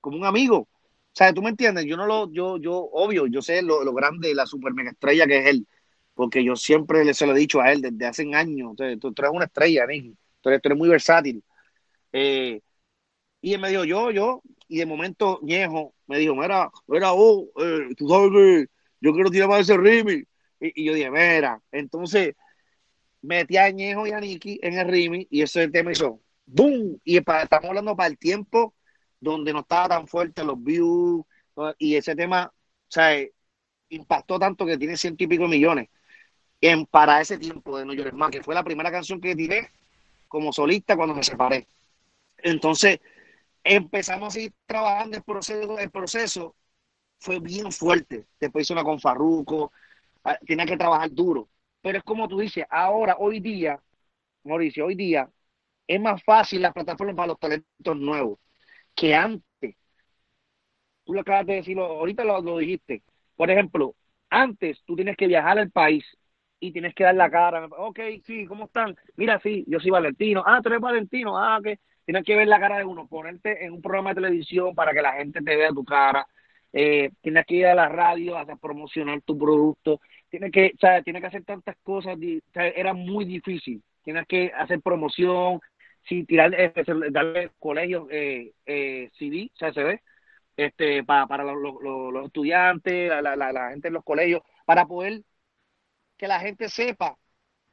como 0.00 0.18
un 0.18 0.24
amigo. 0.24 0.68
O 1.14 1.16
sea, 1.16 1.32
tú 1.32 1.42
me 1.42 1.50
entiendes, 1.50 1.84
yo 1.84 1.96
no 1.96 2.06
lo, 2.06 2.30
yo, 2.32 2.58
yo, 2.58 2.76
obvio, 2.76 3.26
yo 3.26 3.40
sé 3.40 3.62
lo, 3.62 3.84
lo 3.84 3.94
grande, 3.94 4.34
la 4.34 4.46
super 4.46 4.74
mega 4.74 4.90
estrella 4.90 5.26
que 5.26 5.38
es 5.38 5.46
él. 5.46 5.66
porque 6.14 6.44
yo 6.44 6.56
siempre 6.56 7.14
se 7.14 7.26
lo 7.26 7.34
he 7.34 7.38
dicho 7.38 7.60
a 7.60 7.72
él 7.72 7.80
desde 7.80 8.06
hace 8.06 8.34
años, 8.34 8.74
tú, 8.76 8.82
eres 8.82 9.30
una 9.32 9.44
estrella, 9.44 9.86
Nicky, 9.86 10.16
tú 10.40 10.50
eres, 10.50 10.76
muy 10.76 10.88
versátil. 10.88 11.42
Eh, 12.12 12.60
y 13.44 13.52
él 13.52 13.60
me 13.60 13.68
dijo, 13.68 13.84
yo, 13.84 14.10
yo, 14.10 14.42
y 14.68 14.78
de 14.78 14.86
momento 14.86 15.38
Ñejo 15.42 15.92
me 16.06 16.18
dijo, 16.18 16.34
mira, 16.34 16.70
mira, 16.86 17.12
oh, 17.12 17.46
eh, 17.60 17.94
tú 17.94 18.08
sabes 18.08 18.30
que 18.30 18.66
yo 19.02 19.12
quiero 19.12 19.30
tirar 19.30 19.50
más 19.50 19.60
ese 19.60 19.76
Rimi. 19.76 20.24
Y, 20.58 20.82
yo 20.82 20.94
dije, 20.94 21.10
mira, 21.10 21.60
entonces 21.70 22.34
metí 23.20 23.58
a 23.58 23.68
Ñejo 23.68 24.06
y 24.06 24.12
a 24.12 24.20
Nicky 24.20 24.58
en 24.62 24.78
el 24.78 24.88
Rimi 24.88 25.26
y 25.28 25.42
ese 25.42 25.68
tema 25.68 25.92
hizo, 25.92 26.22
¡boom! 26.46 26.98
Y 27.04 27.18
estamos 27.18 27.68
hablando 27.68 27.94
para 27.94 28.06
el 28.06 28.16
tiempo 28.16 28.74
donde 29.20 29.52
no 29.52 29.60
estaba 29.60 29.90
tan 29.90 30.08
fuerte 30.08 30.42
los 30.42 30.62
views 30.64 31.26
y 31.76 31.96
ese 31.96 32.16
tema, 32.16 32.46
o 32.46 32.50
sea, 32.88 33.14
impactó 33.90 34.38
tanto 34.38 34.64
que 34.64 34.78
tiene 34.78 34.96
ciento 34.96 35.22
y 35.22 35.26
pico 35.26 35.46
millones 35.48 35.90
en, 36.62 36.86
para 36.86 37.20
ese 37.20 37.36
tiempo 37.36 37.76
de 37.76 37.84
New 37.84 37.94
York 37.94 38.14
más, 38.14 38.30
que 38.30 38.42
fue 38.42 38.54
la 38.54 38.64
primera 38.64 38.90
canción 38.90 39.20
que 39.20 39.36
tiré 39.36 39.70
como 40.28 40.50
solista 40.50 40.96
cuando 40.96 41.14
me 41.14 41.22
separé. 41.22 41.66
Entonces, 42.38 43.00
empezamos 43.64 44.36
a 44.36 44.40
ir 44.40 44.54
trabajando 44.66 45.16
el 45.16 45.22
proceso, 45.24 45.78
el 45.78 45.90
proceso 45.90 46.56
fue 47.20 47.40
bien 47.40 47.72
fuerte. 47.72 48.26
Después 48.40 48.64
hice 48.66 48.74
una 48.74 48.84
con 48.84 49.00
Farruco, 49.00 49.72
ah, 50.24 50.38
tenía 50.46 50.66
que 50.66 50.76
trabajar 50.76 51.10
duro. 51.12 51.50
Pero 51.82 51.98
es 51.98 52.04
como 52.04 52.28
tú 52.28 52.38
dices, 52.40 52.64
ahora, 52.70 53.16
hoy 53.18 53.40
día, 53.40 53.82
Mauricio, 54.44 54.86
hoy 54.86 54.94
día 54.96 55.30
es 55.88 56.00
más 56.00 56.22
fácil 56.24 56.62
la 56.62 56.72
plataforma 56.72 57.14
para 57.16 57.28
los 57.28 57.40
talentos 57.40 57.96
nuevos 57.98 58.38
que 58.94 59.14
antes. 59.14 59.76
Tú 61.04 61.12
lo 61.14 61.20
acabas 61.20 61.46
de 61.46 61.54
decirlo, 61.54 61.84
ahorita 61.84 62.24
lo, 62.24 62.40
lo 62.40 62.58
dijiste. 62.58 63.02
Por 63.36 63.50
ejemplo, 63.50 63.94
antes 64.30 64.82
tú 64.84 64.96
tienes 64.96 65.16
que 65.16 65.26
viajar 65.26 65.58
al 65.58 65.70
país 65.70 66.04
y 66.60 66.72
tienes 66.72 66.94
que 66.94 67.04
dar 67.04 67.14
la 67.14 67.30
cara. 67.30 67.66
Ok, 67.66 68.00
sí, 68.24 68.46
¿cómo 68.46 68.64
están? 68.66 68.96
Mira, 69.16 69.38
sí, 69.40 69.64
yo 69.68 69.80
soy 69.80 69.90
Valentino. 69.90 70.42
Ah, 70.46 70.60
tú 70.62 70.68
eres 70.70 70.80
Valentino. 70.80 71.36
Ah, 71.38 71.60
que 71.62 71.78
tienes 72.04 72.24
que 72.24 72.36
ver 72.36 72.48
la 72.48 72.60
cara 72.60 72.78
de 72.78 72.84
uno, 72.84 73.06
ponerte 73.06 73.64
en 73.64 73.72
un 73.72 73.82
programa 73.82 74.10
de 74.10 74.16
televisión 74.22 74.74
para 74.74 74.92
que 74.92 75.02
la 75.02 75.14
gente 75.14 75.40
te 75.42 75.56
vea 75.56 75.70
tu 75.70 75.84
cara. 75.84 76.26
Eh, 76.72 77.10
tienes 77.20 77.46
que 77.46 77.54
ir 77.54 77.66
a 77.66 77.74
la 77.74 77.88
radio 77.88 78.36
a 78.36 78.44
promocionar 78.56 79.20
tu 79.22 79.38
producto. 79.38 80.00
Tienes 80.28 80.50
que, 80.52 80.72
o 80.74 80.78
sea, 80.78 81.02
tienes 81.02 81.22
que 81.22 81.28
hacer 81.28 81.44
tantas 81.44 81.76
cosas. 81.82 82.18
era 82.54 82.92
muy 82.94 83.24
difícil. 83.24 83.82
Tienes 84.02 84.26
que 84.26 84.52
hacer 84.54 84.80
promoción, 84.80 85.60
sí, 86.02 86.24
tirar, 86.24 86.50
darle 87.10 87.50
colegios 87.58 88.06
eh, 88.10 88.52
eh, 88.66 89.10
CD, 89.18 89.50
CCD, 89.58 90.00
este, 90.56 91.04
para, 91.04 91.26
para 91.26 91.44
los, 91.44 91.56
los, 91.82 92.26
estudiantes, 92.26 93.08
la, 93.08 93.36
la, 93.36 93.52
la 93.52 93.70
gente 93.70 93.88
en 93.88 93.94
los 93.94 94.04
colegios, 94.04 94.42
para 94.66 94.86
poder 94.86 95.22
que 96.16 96.28
la 96.28 96.40
gente 96.40 96.68
sepa 96.68 97.16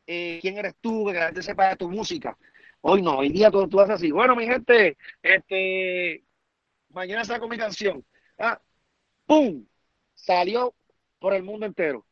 eh, 0.08 0.39
quién 0.41 0.58
eres 0.58 0.76
tú, 0.82 1.06
que 1.06 1.13
la 1.13 1.28
gente 1.28 1.44
sepa 1.44 1.70
de 1.70 1.76
tu 1.78 1.89
música. 1.89 2.38
Hoy 2.82 3.02
no, 3.02 3.17
hoy 3.20 3.30
día 3.30 3.52
tú, 3.52 3.67
tú 3.67 3.80
haces 3.80 3.96
así. 3.96 4.12
Bueno, 4.12 4.36
mi 4.36 4.46
gente, 4.46 4.98
este, 5.22 6.24
mañana 6.89 7.24
saco 7.26 7.48
mi 7.48 7.58
canción. 7.58 8.04
Ah, 8.38 8.60
¡Pum! 9.26 9.65
Salió 10.13 10.76
por 11.20 11.34
el 11.34 11.44
mundo 11.44 11.65
entero. 11.65 12.06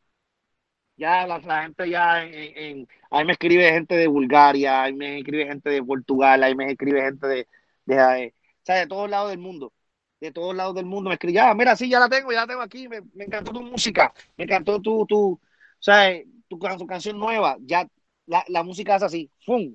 Ya 0.96 1.26
la, 1.26 1.40
gente 1.62 1.88
ya 1.88 2.16
ahí 2.16 3.24
me 3.24 3.32
escribe 3.32 3.72
gente 3.72 3.96
de 3.96 4.06
Bulgaria, 4.06 4.82
ahí 4.82 4.92
me 4.92 5.18
escribe 5.18 5.46
gente 5.46 5.70
de 5.70 5.82
Portugal, 5.82 6.42
ahí 6.42 6.54
me 6.54 6.70
escribe 6.70 7.00
gente 7.00 7.26
de, 7.26 7.48
de, 7.86 7.96
de, 7.96 8.74
de 8.74 8.86
todos 8.86 9.08
lados 9.08 9.30
del 9.30 9.38
mundo 9.38 9.72
de 10.20 10.32
todos 10.32 10.54
lados 10.54 10.74
del 10.74 10.84
mundo 10.84 11.08
me 11.08 11.14
escribe, 11.14 11.40
ah, 11.40 11.54
mira, 11.54 11.74
sí, 11.76 11.88
ya 11.88 11.98
la 11.98 12.08
tengo, 12.08 12.30
ya 12.30 12.42
la 12.42 12.46
tengo 12.46 12.60
aquí, 12.60 12.88
me, 12.88 12.98
encantó 13.24 13.52
tu 13.52 13.62
música, 13.62 14.12
me 14.36 14.44
encantó 14.44 14.80
tu, 14.80 15.06
tu, 15.06 15.32
o 15.32 15.40
sea, 15.78 16.12
tu, 16.48 16.58
tu 16.58 16.86
canción 16.86 17.18
nueva, 17.18 17.56
ya 17.60 17.88
la, 18.26 18.44
la 18.48 18.62
música 18.62 18.96
es 18.96 19.02
así, 19.02 19.30
¡fum! 19.44 19.74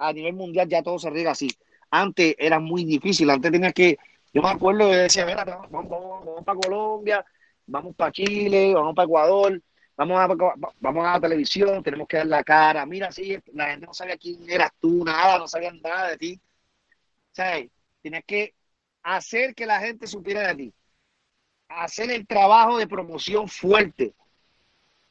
A 0.00 0.12
nivel 0.12 0.32
mundial 0.34 0.68
ya 0.68 0.82
todo 0.82 0.98
se 0.98 1.10
riega 1.10 1.32
así. 1.32 1.48
Antes 1.90 2.34
era 2.38 2.58
muy 2.58 2.84
difícil, 2.84 3.28
antes 3.30 3.52
tenías 3.52 3.74
que, 3.74 3.98
yo 4.32 4.42
me 4.42 4.48
acuerdo 4.48 4.88
de 4.88 4.98
decía, 5.02 5.26
mira, 5.26 5.44
vamos, 5.44 5.88
vamos, 5.88 6.44
para 6.44 6.58
Colombia, 6.58 7.24
vamos 7.66 7.94
para 7.94 8.12
Chile, 8.12 8.72
vamos 8.74 8.94
para 8.94 9.06
Ecuador, 9.06 9.60
vamos 9.96 10.18
a, 10.18 10.26
vamos 10.80 11.06
a 11.06 11.12
la 11.12 11.20
televisión, 11.20 11.82
tenemos 11.82 12.08
que 12.08 12.18
dar 12.18 12.26
la 12.26 12.44
cara, 12.44 12.86
mira, 12.86 13.12
sí, 13.12 13.36
la 13.52 13.70
gente 13.70 13.86
no 13.86 13.94
sabía 13.94 14.16
quién 14.16 14.48
eras 14.48 14.70
tú, 14.80 15.04
nada, 15.04 15.38
no 15.38 15.46
sabían 15.48 15.80
nada 15.82 16.10
de 16.10 16.16
ti. 16.16 16.40
O 17.32 17.34
sea, 17.34 17.64
tienes 18.00 18.24
que 18.24 18.54
hacer 19.02 19.54
que 19.54 19.66
la 19.66 19.80
gente 19.80 20.06
supiera 20.06 20.48
de 20.48 20.54
ti, 20.54 20.74
hacer 21.68 22.10
el 22.10 22.26
trabajo 22.26 22.78
de 22.78 22.86
promoción 22.86 23.48
fuerte, 23.48 24.14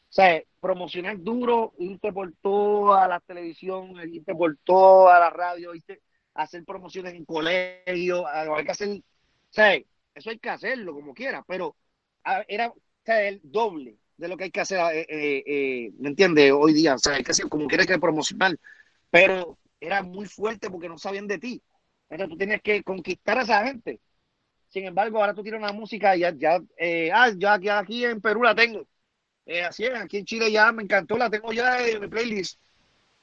sea, 0.10 0.44
promocionar 0.60 1.20
duro, 1.22 1.74
irte 1.78 2.12
por 2.12 2.34
toda 2.42 3.08
la 3.08 3.20
televisión, 3.20 3.94
irte 4.12 4.34
por 4.34 4.58
toda 4.64 5.20
la 5.20 5.30
radio, 5.30 5.76
irte 5.76 6.02
hacer 6.34 6.64
promociones 6.66 7.14
en 7.14 7.26
colegio, 7.26 8.26
hay 8.28 8.66
que 8.66 8.72
hacer, 8.72 8.90
o 8.90 9.04
sea, 9.50 9.76
eso 10.16 10.30
hay 10.30 10.40
que 10.40 10.50
hacerlo 10.50 10.94
como 10.94 11.14
quiera, 11.14 11.44
pero 11.48 11.76
era 12.48 12.74
el 13.06 13.42
doble 13.44 13.98
de 14.18 14.28
lo 14.28 14.38
que 14.38 14.46
hay 14.46 14.52
que 14.52 14.62
hacer, 14.62 14.80
eh, 14.94 15.06
eh, 15.10 15.44
eh, 15.46 15.92
¿me 16.00 16.10
entiendes? 16.10 16.52
Hoy 16.52 16.74
día, 16.74 16.96
o 16.96 16.98
sea, 16.98 17.16
hay 17.16 17.24
que 17.24 17.32
hacer 17.32 17.48
como 17.48 17.68
quiera 17.68 17.86
que 17.86 18.00
promocionar, 18.00 18.58
pero 19.10 19.58
era 19.80 20.04
muy 20.04 20.28
fuerte 20.28 20.70
porque 20.70 20.90
no 20.90 20.98
sabían 20.98 21.28
de 21.28 21.40
ti. 21.40 21.62
Entonces 22.10 22.32
tú 22.32 22.38
tienes 22.38 22.62
que 22.62 22.84
conquistar 22.84 23.38
a 23.38 23.44
esa 23.44 23.66
gente. 23.66 24.00
Sin 24.68 24.86
embargo, 24.86 25.20
ahora 25.20 25.34
tú 25.34 25.42
tienes 25.42 25.62
una 25.62 25.72
música 25.72 26.16
y 26.16 26.22
ya, 26.22 26.34
ya, 26.36 26.60
ah, 27.14 27.32
yo 27.36 27.50
aquí, 27.50 27.70
aquí 27.70 28.06
en 28.06 28.22
Perú 28.22 28.44
la 28.44 28.56
tengo 28.56 28.86
eh, 29.46 29.64
así 29.64 29.86
es, 29.86 29.96
aquí 29.96 30.18
en 30.18 30.26
Chile 30.26 30.52
ya 30.52 30.72
me 30.72 30.84
encantó, 30.84 31.18
la 31.18 31.30
tengo 31.30 31.52
ya 31.52 31.86
en 31.88 32.02
mi 32.02 32.08
playlist. 32.08 32.60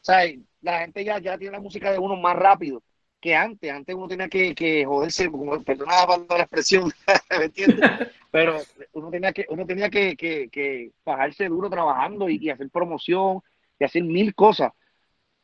O 0.01 0.05
sea, 0.07 0.25
la 0.61 0.81
gente 0.81 1.05
ya, 1.05 1.19
ya 1.19 1.39
tiene 1.39 1.53
la 1.53 1.61
música 1.61 1.91
de 1.93 1.99
uno 1.99 2.17
más 2.17 2.37
rápido 2.37 2.83
que 3.21 3.35
antes. 3.35 3.73
Antes 3.73 3.95
uno 3.95 4.09
tenía 4.09 4.29
que, 4.29 4.55
que 4.55 4.85
joderse, 4.85 5.31
como, 5.31 5.57
la 5.57 6.43
expresión, 6.43 6.93
¿me 7.39 7.45
entiendes? 7.47 7.91
Pero 8.31 8.61
uno 8.93 9.11
tenía 9.11 9.33
que, 9.33 9.47
uno 9.49 9.67
tenía 9.67 9.91
que, 9.91 10.17
que, 10.17 10.49
que 10.49 10.93
bajarse 11.05 11.49
duro 11.49 11.71
trabajando 11.71 12.29
y, 12.29 12.51
hacer 12.51 12.69
promoción 12.71 13.41
y 13.79 13.85
hacer 13.85 14.05
mil 14.05 14.35
cosas. 14.35 14.73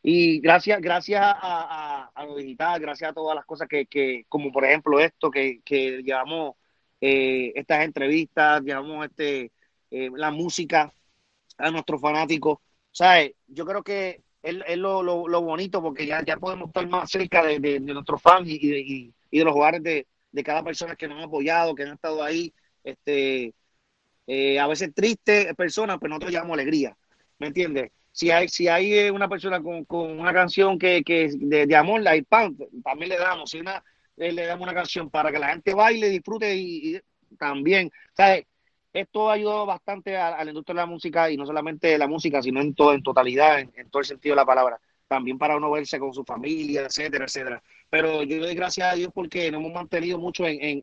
Y 0.03 0.41
gracias, 0.41 0.81
gracias 0.81 1.23
a, 1.25 2.11
a, 2.15 2.27
lo 2.27 2.37
digital, 2.37 2.81
gracias 2.81 3.11
a 3.11 3.15
todas 3.15 3.37
las 3.37 3.45
cosas 3.47 3.69
que, 3.69 3.87
que 3.87 4.27
como 4.29 4.51
por 4.53 4.65
ejemplo 4.65 4.99
esto, 4.99 5.31
que, 5.31 5.61
que 5.65 6.03
llevamos 6.03 6.57
eh, 7.01 7.53
estas 7.55 7.85
entrevistas, 7.85 8.63
llevamos 8.63 9.07
este 9.07 9.53
eh, 9.93 10.11
la 10.17 10.31
música 10.31 10.93
a 11.59 11.71
nuestros 11.71 12.01
fanáticos. 12.01 12.59
¿Sabes? 12.91 13.33
Yo 13.47 13.67
creo 13.67 13.83
que 13.83 14.23
es, 14.43 14.79
lo, 14.79 15.43
bonito 15.43 15.83
porque 15.83 16.07
ya, 16.07 16.25
podemos 16.41 16.69
estar 16.69 16.87
más 16.89 17.11
cerca 17.11 17.45
de, 17.45 17.79
nuestros 17.81 18.21
fans 18.23 18.49
y, 18.49 19.13
de 19.31 19.45
los 19.45 19.55
hogares 19.55 19.83
de, 19.83 20.07
cada 20.43 20.65
persona 20.65 20.97
que 20.97 21.07
nos 21.09 21.21
ha 21.21 21.25
apoyado, 21.25 21.75
que 21.75 21.83
han 21.83 21.95
estado 21.95 22.23
ahí. 22.23 22.53
Este, 22.83 23.55
eh, 24.27 24.59
a 24.59 24.67
veces 24.67 24.95
tristes 24.95 25.55
personas, 25.55 25.99
pero 26.01 26.11
nosotros 26.11 26.33
llamamos 26.33 26.55
alegría. 26.55 26.97
¿Me 27.39 27.49
entiendes? 27.49 27.93
Si 28.13 28.31
hay, 28.31 28.49
si 28.49 28.69
hay 28.69 28.95
eh, 28.95 29.11
una 29.11 29.29
persona 29.29 29.63
con, 29.63 29.85
con 29.85 30.19
una 30.19 30.33
canción 30.33 30.79
que, 30.79 31.03
que 31.05 31.31
de, 31.35 31.67
de, 31.67 31.77
amor, 31.77 32.01
la 32.01 32.19
pan, 32.27 32.57
también 32.83 33.11
le 33.11 33.19
damos. 33.19 33.51
Si 33.51 33.61
una, 33.61 33.85
le 34.17 34.47
damos 34.47 34.65
una 34.65 34.75
canción 34.75 35.11
para 35.11 35.31
que 35.31 35.39
la 35.39 35.51
gente 35.51 35.75
baile, 35.75 36.09
disfrute 36.09 36.57
y, 36.57 36.97
y 36.97 37.01
también. 37.37 37.91
¿Sabes? 38.17 38.47
Esto 38.93 39.31
ha 39.31 39.35
ayudado 39.35 39.67
bastante 39.67 40.17
a, 40.17 40.45
la 40.45 40.51
industria 40.51 40.75
de 40.75 40.81
la 40.83 40.87
música 40.87 41.31
y 41.31 41.37
no 41.37 41.47
solamente 41.47 41.97
la 41.99 42.07
música, 42.07 42.43
sino 42.43 42.61
en 42.61 42.75
todo, 42.75 42.93
en 42.93 43.03
totalidad, 43.03 43.61
en, 43.61 43.91
todo 43.91 44.01
el 44.01 44.07
sentido 44.07 44.35
de 44.35 44.41
la 44.41 44.47
palabra. 44.47 44.81
También 45.09 45.39
para 45.39 45.57
uno 45.57 45.71
verse 45.71 45.99
con 45.99 46.13
su 46.15 46.25
familia, 46.25 46.83
etcétera, 46.83 47.25
etcétera. 47.25 47.63
Pero 47.91 48.23
yo 48.23 48.41
doy 48.41 48.55
gracias 48.55 48.93
a 48.93 48.97
Dios 48.97 49.11
porque 49.15 49.51
nos 49.51 49.61
hemos 49.61 49.73
mantenido 49.73 50.19
mucho 50.19 50.47
en, 50.47 50.59
en, 50.61 50.83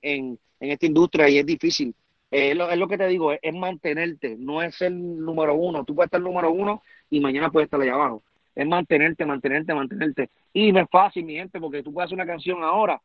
en, 0.59 0.71
esta 0.71 0.85
industria 0.85 1.29
y 1.29 1.39
es 1.39 1.45
difícil. 1.45 1.95
Eh, 2.31 2.51
es, 2.51 2.77
lo, 2.77 2.87
que 2.87 2.97
te 2.97 3.07
digo, 3.07 3.31
es, 3.31 3.53
mantenerte, 3.53 4.35
no 4.37 4.61
es 4.61 4.81
el 4.81 5.23
número 5.23 5.55
uno. 5.55 5.83
Tú 5.83 5.95
puedes 5.95 6.07
estar 6.07 6.19
el 6.19 6.25
número 6.25 6.51
uno 6.51 6.83
y 7.09 7.19
mañana 7.19 7.49
puedes 7.49 7.67
estar 7.67 7.81
allá 7.81 7.93
abajo. 7.93 8.23
Es 8.55 8.67
mantenerte, 8.67 9.25
mantenerte, 9.25 9.73
mantenerte. 9.73 10.29
Y 10.53 10.71
no 10.71 10.81
es 10.81 10.89
fácil, 10.91 11.25
mi 11.25 11.35
gente, 11.35 11.59
porque 11.59 11.81
tú 11.81 11.93
puedes 11.93 12.07
hacer 12.07 12.15
una 12.15 12.25
canción 12.25 12.63
ahora 12.63 13.01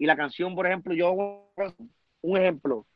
y 0.00 0.06
la 0.06 0.16
canción, 0.16 0.54
por 0.54 0.66
ejemplo, 0.66 0.94
yo 0.94 1.12
un 2.22 2.36
ejemplo, 2.38 2.86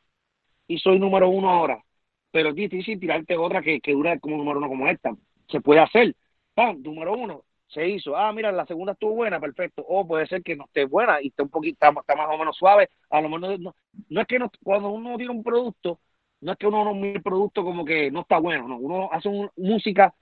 y 0.67 0.79
soy 0.79 0.99
número 0.99 1.29
uno 1.29 1.49
ahora. 1.49 1.83
Pero 2.31 2.49
es 2.49 2.55
difícil 2.55 2.99
tirarte 2.99 3.37
otra 3.37 3.61
que, 3.61 3.79
que 3.81 3.93
dura 3.93 4.19
como 4.19 4.37
número 4.37 4.59
uno 4.59 4.67
como 4.67 4.87
esta. 4.87 5.15
Se 5.49 5.61
puede 5.61 5.79
hacer. 5.81 6.15
¡Pam! 6.53 6.81
Número 6.81 7.13
uno. 7.13 7.43
Se 7.67 7.87
hizo. 7.87 8.15
Ah, 8.15 8.31
mira, 8.33 8.51
la 8.51 8.65
segunda 8.65 8.93
estuvo 8.93 9.13
buena, 9.15 9.39
perfecto. 9.39 9.83
O 9.87 10.07
puede 10.07 10.27
ser 10.27 10.43
que 10.43 10.55
no 10.55 10.65
esté 10.65 10.85
buena 10.85 11.21
y 11.21 11.27
esté 11.27 11.43
un 11.43 11.49
poquito, 11.49 11.73
está, 11.73 11.91
más 11.91 12.29
o 12.29 12.37
menos 12.37 12.57
suave. 12.57 12.89
A 13.09 13.21
lo 13.21 13.29
mejor 13.29 13.59
no, 13.59 13.73
no, 14.09 14.21
es 14.21 14.27
que 14.27 14.39
no, 14.39 14.51
cuando 14.63 14.89
uno 14.89 15.17
tiene 15.17 15.31
un 15.31 15.43
producto, 15.43 15.99
no 16.41 16.51
es 16.51 16.57
que 16.57 16.67
uno 16.67 16.83
no 16.83 16.93
mire 16.93 17.17
el 17.17 17.23
producto 17.23 17.63
como 17.63 17.85
que 17.85 18.11
no 18.11 18.21
está 18.21 18.39
bueno, 18.39 18.67
no. 18.67 18.77
Uno 18.77 19.09
hace 19.11 19.29
música 19.57 20.13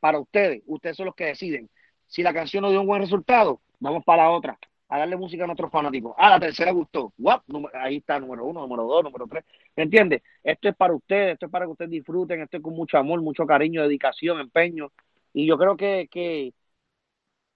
para 0.00 0.18
ustedes. 0.18 0.62
Ustedes 0.66 0.96
son 0.96 1.06
los 1.06 1.14
que 1.14 1.26
deciden. 1.26 1.70
Si 2.06 2.22
la 2.22 2.34
canción 2.34 2.62
no 2.62 2.70
dio 2.70 2.80
un 2.80 2.86
buen 2.86 3.02
resultado, 3.02 3.60
vamos 3.80 4.04
para 4.04 4.24
la 4.24 4.30
otra 4.30 4.58
a 4.92 4.98
darle 4.98 5.16
música 5.16 5.44
a 5.44 5.46
nuestros 5.46 5.70
fanáticos. 5.70 6.14
Ah, 6.18 6.28
la 6.30 6.38
tercera 6.40 6.70
gustó. 6.70 7.14
Guap, 7.16 7.44
ahí 7.72 7.96
está, 7.96 8.20
número 8.20 8.44
uno, 8.44 8.60
número 8.60 8.84
dos, 8.84 9.02
número 9.04 9.26
tres. 9.26 9.42
¿Me 9.74 9.84
entiendes? 9.84 10.22
Esto 10.42 10.68
es 10.68 10.76
para 10.76 10.92
ustedes, 10.94 11.32
esto 11.32 11.46
es 11.46 11.52
para 11.52 11.64
que 11.64 11.70
ustedes 11.72 11.90
disfruten, 11.90 12.42
esto 12.42 12.58
es 12.58 12.62
con 12.62 12.74
mucho 12.74 12.98
amor, 12.98 13.22
mucho 13.22 13.46
cariño, 13.46 13.82
dedicación, 13.82 14.38
empeño. 14.38 14.92
Y 15.32 15.46
yo 15.46 15.56
creo 15.56 15.78
que, 15.78 16.08
que, 16.10 16.52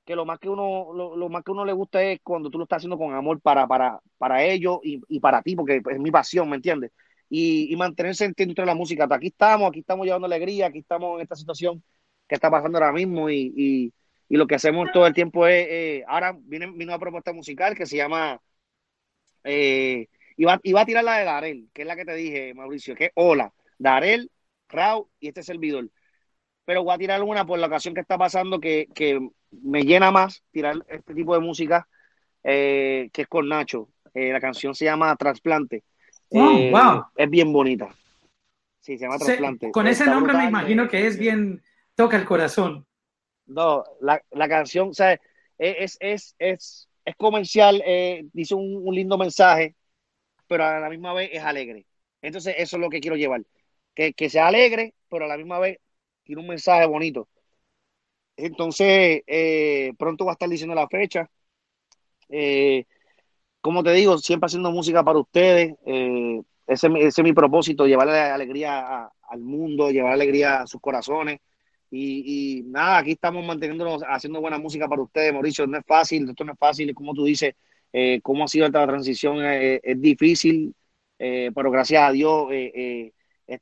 que 0.07 0.17
lo 0.17 0.25
más 0.25 0.39
que 0.39 0.49
uno, 0.49 0.93
lo, 0.95 1.29
más 1.29 1.45
que 1.45 1.51
uno 1.51 1.67
le 1.67 1.75
gusta 1.75 2.03
es 2.03 2.21
cuando 2.23 2.49
tú 2.49 2.57
lo 2.57 2.65
estás 2.65 2.79
haciendo 2.79 2.97
con 2.97 3.13
amor 3.13 3.39
para, 3.43 3.67
para, 3.67 4.01
para 4.17 4.43
ellos 4.43 4.79
y, 4.83 5.03
y 5.09 5.21
para 5.21 5.43
ti, 5.43 5.55
porque 5.57 5.83
es 5.91 5.99
mi 5.99 6.11
pasión, 6.11 6.49
¿me 6.49 6.57
entiendes? 6.57 6.91
Y, 7.29 7.71
y 7.71 7.77
mantenerse 7.77 8.25
en 8.25 8.33
de 8.35 8.65
la 8.65 8.75
música. 8.75 9.07
Aquí 9.11 9.27
estamos, 9.27 9.69
aquí 9.69 9.81
estamos 9.81 10.07
llevando 10.07 10.25
alegría, 10.27 10.69
aquí 10.69 10.79
estamos 10.79 11.17
en 11.17 11.23
esta 11.23 11.37
situación 11.37 11.83
que 12.27 12.37
está 12.37 12.51
pasando 12.51 12.79
ahora 12.79 12.93
mismo 12.93 13.29
y, 13.29 13.53
y 13.55 13.93
y 14.29 14.37
lo 14.37 14.47
que 14.47 14.57
hacemos 14.57 14.91
todo 14.93 15.07
el 15.07 15.15
tiempo 15.15 15.47
es, 15.47 15.67
eh, 15.69 16.05
ahora 16.07 16.37
viene 16.39 16.67
mi 16.67 16.85
nueva 16.85 16.99
propuesta 16.99 17.33
musical 17.33 17.77
que 17.77 17.87
se 17.87 17.97
llama, 17.97 18.41
eh, 19.45 20.09
iba, 20.37 20.55
a 20.55 20.87
tirar 20.87 21.05
la 21.05 21.19
de 21.19 21.25
Darel, 21.25 21.69
que 21.73 21.83
es 21.83 21.89
la 21.89 21.97
que 21.97 22.05
te 22.05 22.15
dije, 22.15 22.55
Mauricio, 22.55 22.95
que 22.95 23.07
es 23.07 23.11
Hola, 23.15 23.53
Darel, 23.79 24.31
Rau 24.69 25.09
y 25.21 25.29
este 25.29 25.43
servidor. 25.43 25.89
Pero 26.65 26.83
voy 26.83 26.95
a 26.95 26.99
tirar 26.99 27.23
una 27.23 27.47
por 27.47 27.59
la 27.61 27.69
ocasión 27.69 27.95
que 27.95 28.01
está 28.01 28.19
pasando 28.19 28.59
que, 28.59 28.89
me 29.63 29.85
llena 29.85 30.11
más 30.11 30.43
tirar 30.51 30.75
este 30.89 31.15
tipo 31.15 31.33
de 31.33 31.41
música, 31.41 31.89
eh, 32.43 33.09
que 33.13 33.23
es 33.23 33.29
con 33.29 33.49
Nacho. 33.49 33.89
la 34.13 34.41
canción 34.41 34.75
se 34.75 34.85
llama 34.87 35.15
Trasplante. 35.17 35.85
wow. 36.31 37.05
Es 37.15 37.31
bien 37.31 37.53
bonita. 37.53 37.95
Sí, 38.81 38.99
se 38.99 39.05
llama 39.05 39.19
Trasplante. 39.19 39.71
con 39.71 39.87
ese 39.87 40.07
nombre 40.07 40.35
me 40.35 40.47
imagino 40.47 40.89
que 40.89 41.07
es 41.07 41.17
bien, 41.17 41.63
toca 41.95 42.17
el 42.17 42.25
corazón. 42.25 42.86
No, 43.47 43.85
la, 44.01 44.23
la 44.33 44.49
canción, 44.49 44.91
o 44.91 44.95
sea, 44.95 45.21
es, 45.59 45.97
es, 46.01 46.35
es, 46.39 46.89
es 47.07 47.17
comercial, 47.17 47.83
eh, 47.87 48.25
dice 48.33 48.55
un, 48.55 48.95
lindo 48.95 49.17
mensaje, 49.19 49.77
pero 50.49 50.65
a 50.65 50.81
la 50.81 50.91
misma 50.91 51.15
vez 51.15 51.31
es 51.33 51.43
alegre. 51.43 51.87
Entonces, 52.23 52.55
eso 52.59 52.77
es 52.77 52.81
lo 52.83 52.91
que 52.91 53.01
quiero 53.01 53.17
llevar. 53.17 53.43
Que, 53.95 54.13
que 54.15 54.31
sea 54.31 54.49
alegre, 54.49 54.95
pero 55.09 55.27
a 55.27 55.29
la 55.29 55.39
misma 55.39 55.59
vez 55.61 55.79
tiene 56.25 56.43
un 56.43 56.49
mensaje 56.49 56.87
bonito. 56.87 57.29
Entonces, 58.37 59.23
eh, 59.27 59.93
pronto 59.99 60.25
va 60.27 60.33
a 60.33 60.35
estar 60.35 60.49
diciendo 60.49 60.75
la 60.75 60.89
fecha. 60.89 61.31
Eh, 62.29 62.85
como 63.61 63.83
te 63.83 63.93
digo, 63.93 64.19
siempre 64.19 64.47
haciendo 64.47 64.71
música 64.73 65.05
para 65.05 65.19
ustedes. 65.19 65.75
ese, 65.85 66.89
ese, 66.99 67.09
es 67.09 67.23
mi 67.23 67.33
propósito, 67.33 67.87
llevarle 67.87 68.19
alegría 68.21 69.11
al 69.23 69.41
mundo, 69.41 69.91
llevar 69.91 70.13
alegría 70.13 70.63
a 70.63 70.67
sus 70.67 70.81
corazones. 70.81 71.41
Y, 71.91 72.63
nada, 72.67 72.99
aquí 72.99 73.13
estamos 73.13 73.45
manteniéndonos, 73.47 74.03
haciendo 74.09 74.41
buena 74.41 74.59
música 74.59 74.89
para 74.89 75.03
ustedes, 75.03 75.33
Mauricio. 75.33 75.67
No 75.67 75.79
es 75.79 75.85
fácil, 75.87 76.29
esto 76.29 76.45
no 76.45 76.53
es 76.53 76.59
fácil, 76.59 76.95
como 76.95 77.15
tú 77.15 77.25
dices, 77.25 77.55
eh, 77.93 78.21
cómo 78.23 78.45
ha 78.45 78.49
sido 78.49 78.67
esta 78.67 78.87
transición, 78.87 79.45
eh, 79.45 79.81
es 79.83 80.01
difícil, 80.01 80.75
eh, 81.19 81.51
pero 81.55 81.71
gracias 81.71 82.03
a 82.03 82.13
Dios 82.13 82.49
he 82.51 83.13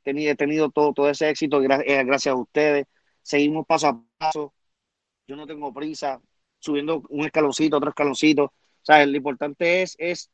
tenido, 0.03 0.31
he, 0.31 0.35
tenido, 0.35 0.69
todo, 0.71 0.93
todo 0.93 1.09
ese 1.09 1.29
éxito 1.29 1.61
gracias 1.61 2.27
a 2.27 2.35
ustedes. 2.35 2.85
Seguimos 3.21 3.65
paso 3.65 3.87
a 3.87 4.03
paso, 4.17 4.53
yo 5.27 5.35
no 5.35 5.47
tengo 5.47 5.73
prisa, 5.73 6.21
subiendo 6.59 7.03
un 7.09 7.25
escaloncito, 7.25 7.77
otro 7.77 7.89
escaloncito. 7.89 8.45
O 8.45 8.53
sea, 8.81 9.05
lo 9.05 9.17
importante 9.17 9.81
es, 9.83 9.95
es 9.99 10.29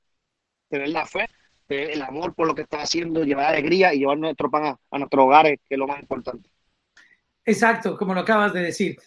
tener 0.69 0.89
la 0.89 1.05
fe, 1.05 1.27
tener 1.67 1.91
el 1.91 2.01
amor 2.01 2.33
por 2.35 2.47
lo 2.47 2.55
que 2.55 2.63
está 2.63 2.81
haciendo, 2.81 3.23
llevar 3.23 3.47
alegría 3.47 3.93
y 3.93 3.99
llevar 3.99 4.17
nuestro 4.17 4.49
pan 4.49 4.77
a 4.91 4.97
nuestros 4.97 5.25
hogares, 5.25 5.59
que 5.67 5.75
es 5.75 5.79
lo 5.79 5.87
más 5.87 6.01
importante. 6.01 6.49
Exacto, 7.45 7.97
como 7.97 8.13
lo 8.13 8.21
acabas 8.21 8.53
de 8.53 8.61
decir. 8.61 8.97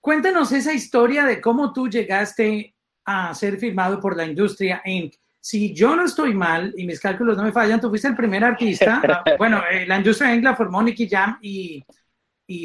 Cuéntanos 0.00 0.52
esa 0.52 0.74
historia 0.74 1.24
de 1.24 1.40
cómo 1.40 1.72
tú 1.72 1.88
llegaste 1.88 2.74
a 3.06 3.34
ser 3.34 3.58
firmado 3.58 4.00
por 4.00 4.16
la 4.16 4.26
industria 4.26 4.82
Inc. 4.84 5.14
Si 5.40 5.74
yo 5.74 5.94
no 5.94 6.04
estoy 6.04 6.34
mal 6.34 6.74
y 6.76 6.86
mis 6.86 7.00
cálculos 7.00 7.36
no 7.36 7.42
me 7.42 7.52
fallan, 7.52 7.80
tú 7.80 7.88
fuiste 7.88 8.08
el 8.08 8.16
primer 8.16 8.44
artista. 8.44 9.02
Bueno, 9.38 9.62
eh, 9.70 9.86
la 9.86 9.96
industria 9.96 10.34
Inc. 10.34 10.44
la 10.44 10.56
formó 10.56 10.82
Nicky 10.82 11.08
Jam 11.08 11.38
y, 11.40 11.84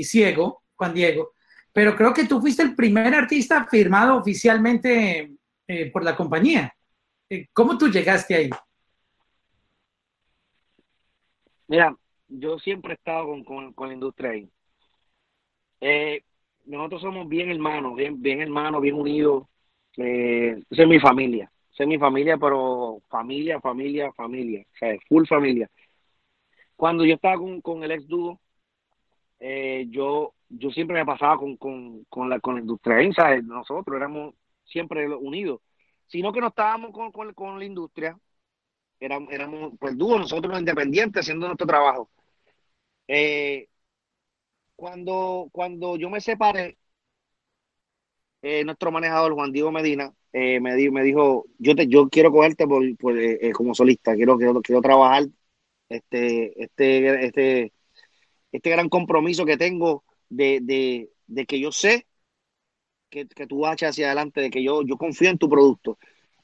Ciego, 0.03 0.63
Juan 0.75 0.93
Diego. 0.93 1.31
Pero 1.71 1.95
creo 1.95 2.13
que 2.13 2.25
tú 2.25 2.41
fuiste 2.41 2.63
el 2.63 2.75
primer 2.75 3.13
artista 3.15 3.65
firmado 3.65 4.17
oficialmente 4.17 5.31
eh, 5.67 5.91
por 5.91 6.03
la 6.03 6.15
compañía. 6.15 6.73
Eh, 7.29 7.47
¿Cómo 7.53 7.77
tú 7.77 7.89
llegaste 7.89 8.35
ahí? 8.35 8.49
Mira, 11.67 11.95
yo 12.27 12.57
siempre 12.59 12.93
he 12.93 12.95
estado 12.95 13.27
con, 13.45 13.73
con 13.73 13.87
la 13.87 13.93
industria 13.93 14.35
Inc 14.35 14.49
eh, 15.81 16.23
nosotros 16.65 17.01
somos 17.01 17.27
bien 17.27 17.49
hermanos, 17.49 17.95
bien, 17.95 18.21
bien 18.21 18.41
hermanos, 18.41 18.81
bien 18.81 18.95
unidos. 18.95 19.47
Eh, 19.97 20.61
es 20.69 20.87
mi 20.87 20.99
familia, 20.99 21.51
esa 21.73 21.83
es 21.83 21.89
mi 21.89 21.97
familia, 21.97 22.37
pero 22.37 23.01
familia, 23.09 23.59
familia, 23.59 24.11
familia, 24.13 24.61
o 24.61 24.77
sea, 24.77 24.95
full 25.07 25.25
familia. 25.27 25.69
Cuando 26.75 27.05
yo 27.05 27.15
estaba 27.15 27.37
con, 27.37 27.61
con 27.61 27.83
el 27.83 27.91
ex 27.91 28.07
dúo, 28.07 28.39
eh, 29.39 29.87
yo 29.89 30.33
yo 30.49 30.71
siempre 30.71 30.97
me 30.97 31.05
pasaba 31.05 31.37
con, 31.37 31.57
con, 31.57 32.03
con 32.05 32.29
la 32.29 32.39
con 32.39 32.55
la 32.55 32.61
industria, 32.61 33.11
¿sabes? 33.13 33.43
nosotros 33.43 33.95
éramos 33.95 34.33
siempre 34.65 35.07
unidos, 35.07 35.61
sino 36.07 36.31
que 36.31 36.41
no 36.41 36.47
estábamos 36.47 36.91
con, 36.91 37.11
con, 37.11 37.33
con 37.33 37.59
la 37.59 37.65
industria, 37.65 38.17
éramos, 38.99 39.31
éramos 39.31 39.73
pues 39.79 39.97
dúo, 39.97 40.17
nosotros 40.17 40.59
independientes 40.59 41.21
haciendo 41.21 41.47
nuestro 41.47 41.67
trabajo. 41.67 42.09
Eh, 43.07 43.67
cuando, 44.79 45.49
cuando 45.51 45.97
yo 45.97 46.09
me 46.09 46.21
separé, 46.21 46.77
eh, 48.41 48.63
nuestro 48.63 48.91
manejador 48.91 49.33
Juan 49.33 49.51
Diego 49.51 49.71
Medina 49.73 50.13
eh, 50.31 50.61
me, 50.61 50.73
dijo, 50.75 50.93
me 50.93 51.03
dijo, 51.03 51.45
yo 51.57 51.75
te, 51.75 51.87
yo 51.87 52.07
quiero 52.07 52.31
cogerte 52.31 52.65
por, 52.65 52.81
eh, 53.19 53.51
como 53.51 53.75
solista, 53.75 54.15
quiero, 54.15 54.37
quiero, 54.37 54.61
quiero 54.61 54.81
trabajar 54.81 55.25
este, 55.89 56.63
este, 56.63 57.25
este, 57.25 57.73
este 58.53 58.69
gran 58.69 58.87
compromiso 58.87 59.45
que 59.45 59.57
tengo 59.57 60.05
de, 60.29 61.09
que 61.45 61.59
yo 61.59 61.73
sé 61.73 62.07
que, 63.09 63.25
tú 63.25 63.59
vas 63.59 63.83
hacia 63.83 64.05
adelante, 64.07 64.39
de 64.39 64.49
que 64.49 64.63
yo, 64.63 64.83
yo 64.83 64.95
confío 64.97 65.29
en 65.29 65.37
tu 65.37 65.49
producto. 65.49 65.97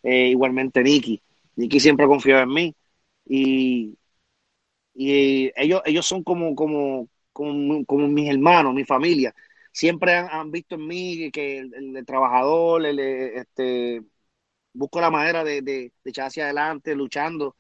igualmente 0.03 0.83
Nicky, 0.83 1.21
Nicky 1.55 1.79
siempre 1.79 2.05
confió 2.05 2.39
en 2.39 2.49
mí 2.49 2.75
y, 3.25 3.97
y 4.93 5.51
ellos, 5.55 5.81
ellos 5.85 6.05
son 6.05 6.23
como, 6.23 6.53
como, 6.53 7.07
como, 7.35 8.07
mis 8.07 8.29
hermanos, 8.29 8.73
mi 8.73 8.85
familia. 8.85 9.35
Siempre 9.71 10.13
han, 10.15 10.51
visto 10.51 10.75
en 10.75 10.87
mí 10.87 11.31
que 11.31 11.59
el, 11.59 12.05
trabajador, 12.05 12.85
el, 12.85 12.99
este, 12.99 14.01
busco 14.73 15.01
la 15.01 15.11
manera 15.11 15.43
de, 15.43 15.61
de, 15.61 15.93
echar 16.05 16.27
hacia 16.27 16.45
adelante, 16.45 16.95
luchando. 16.95 17.55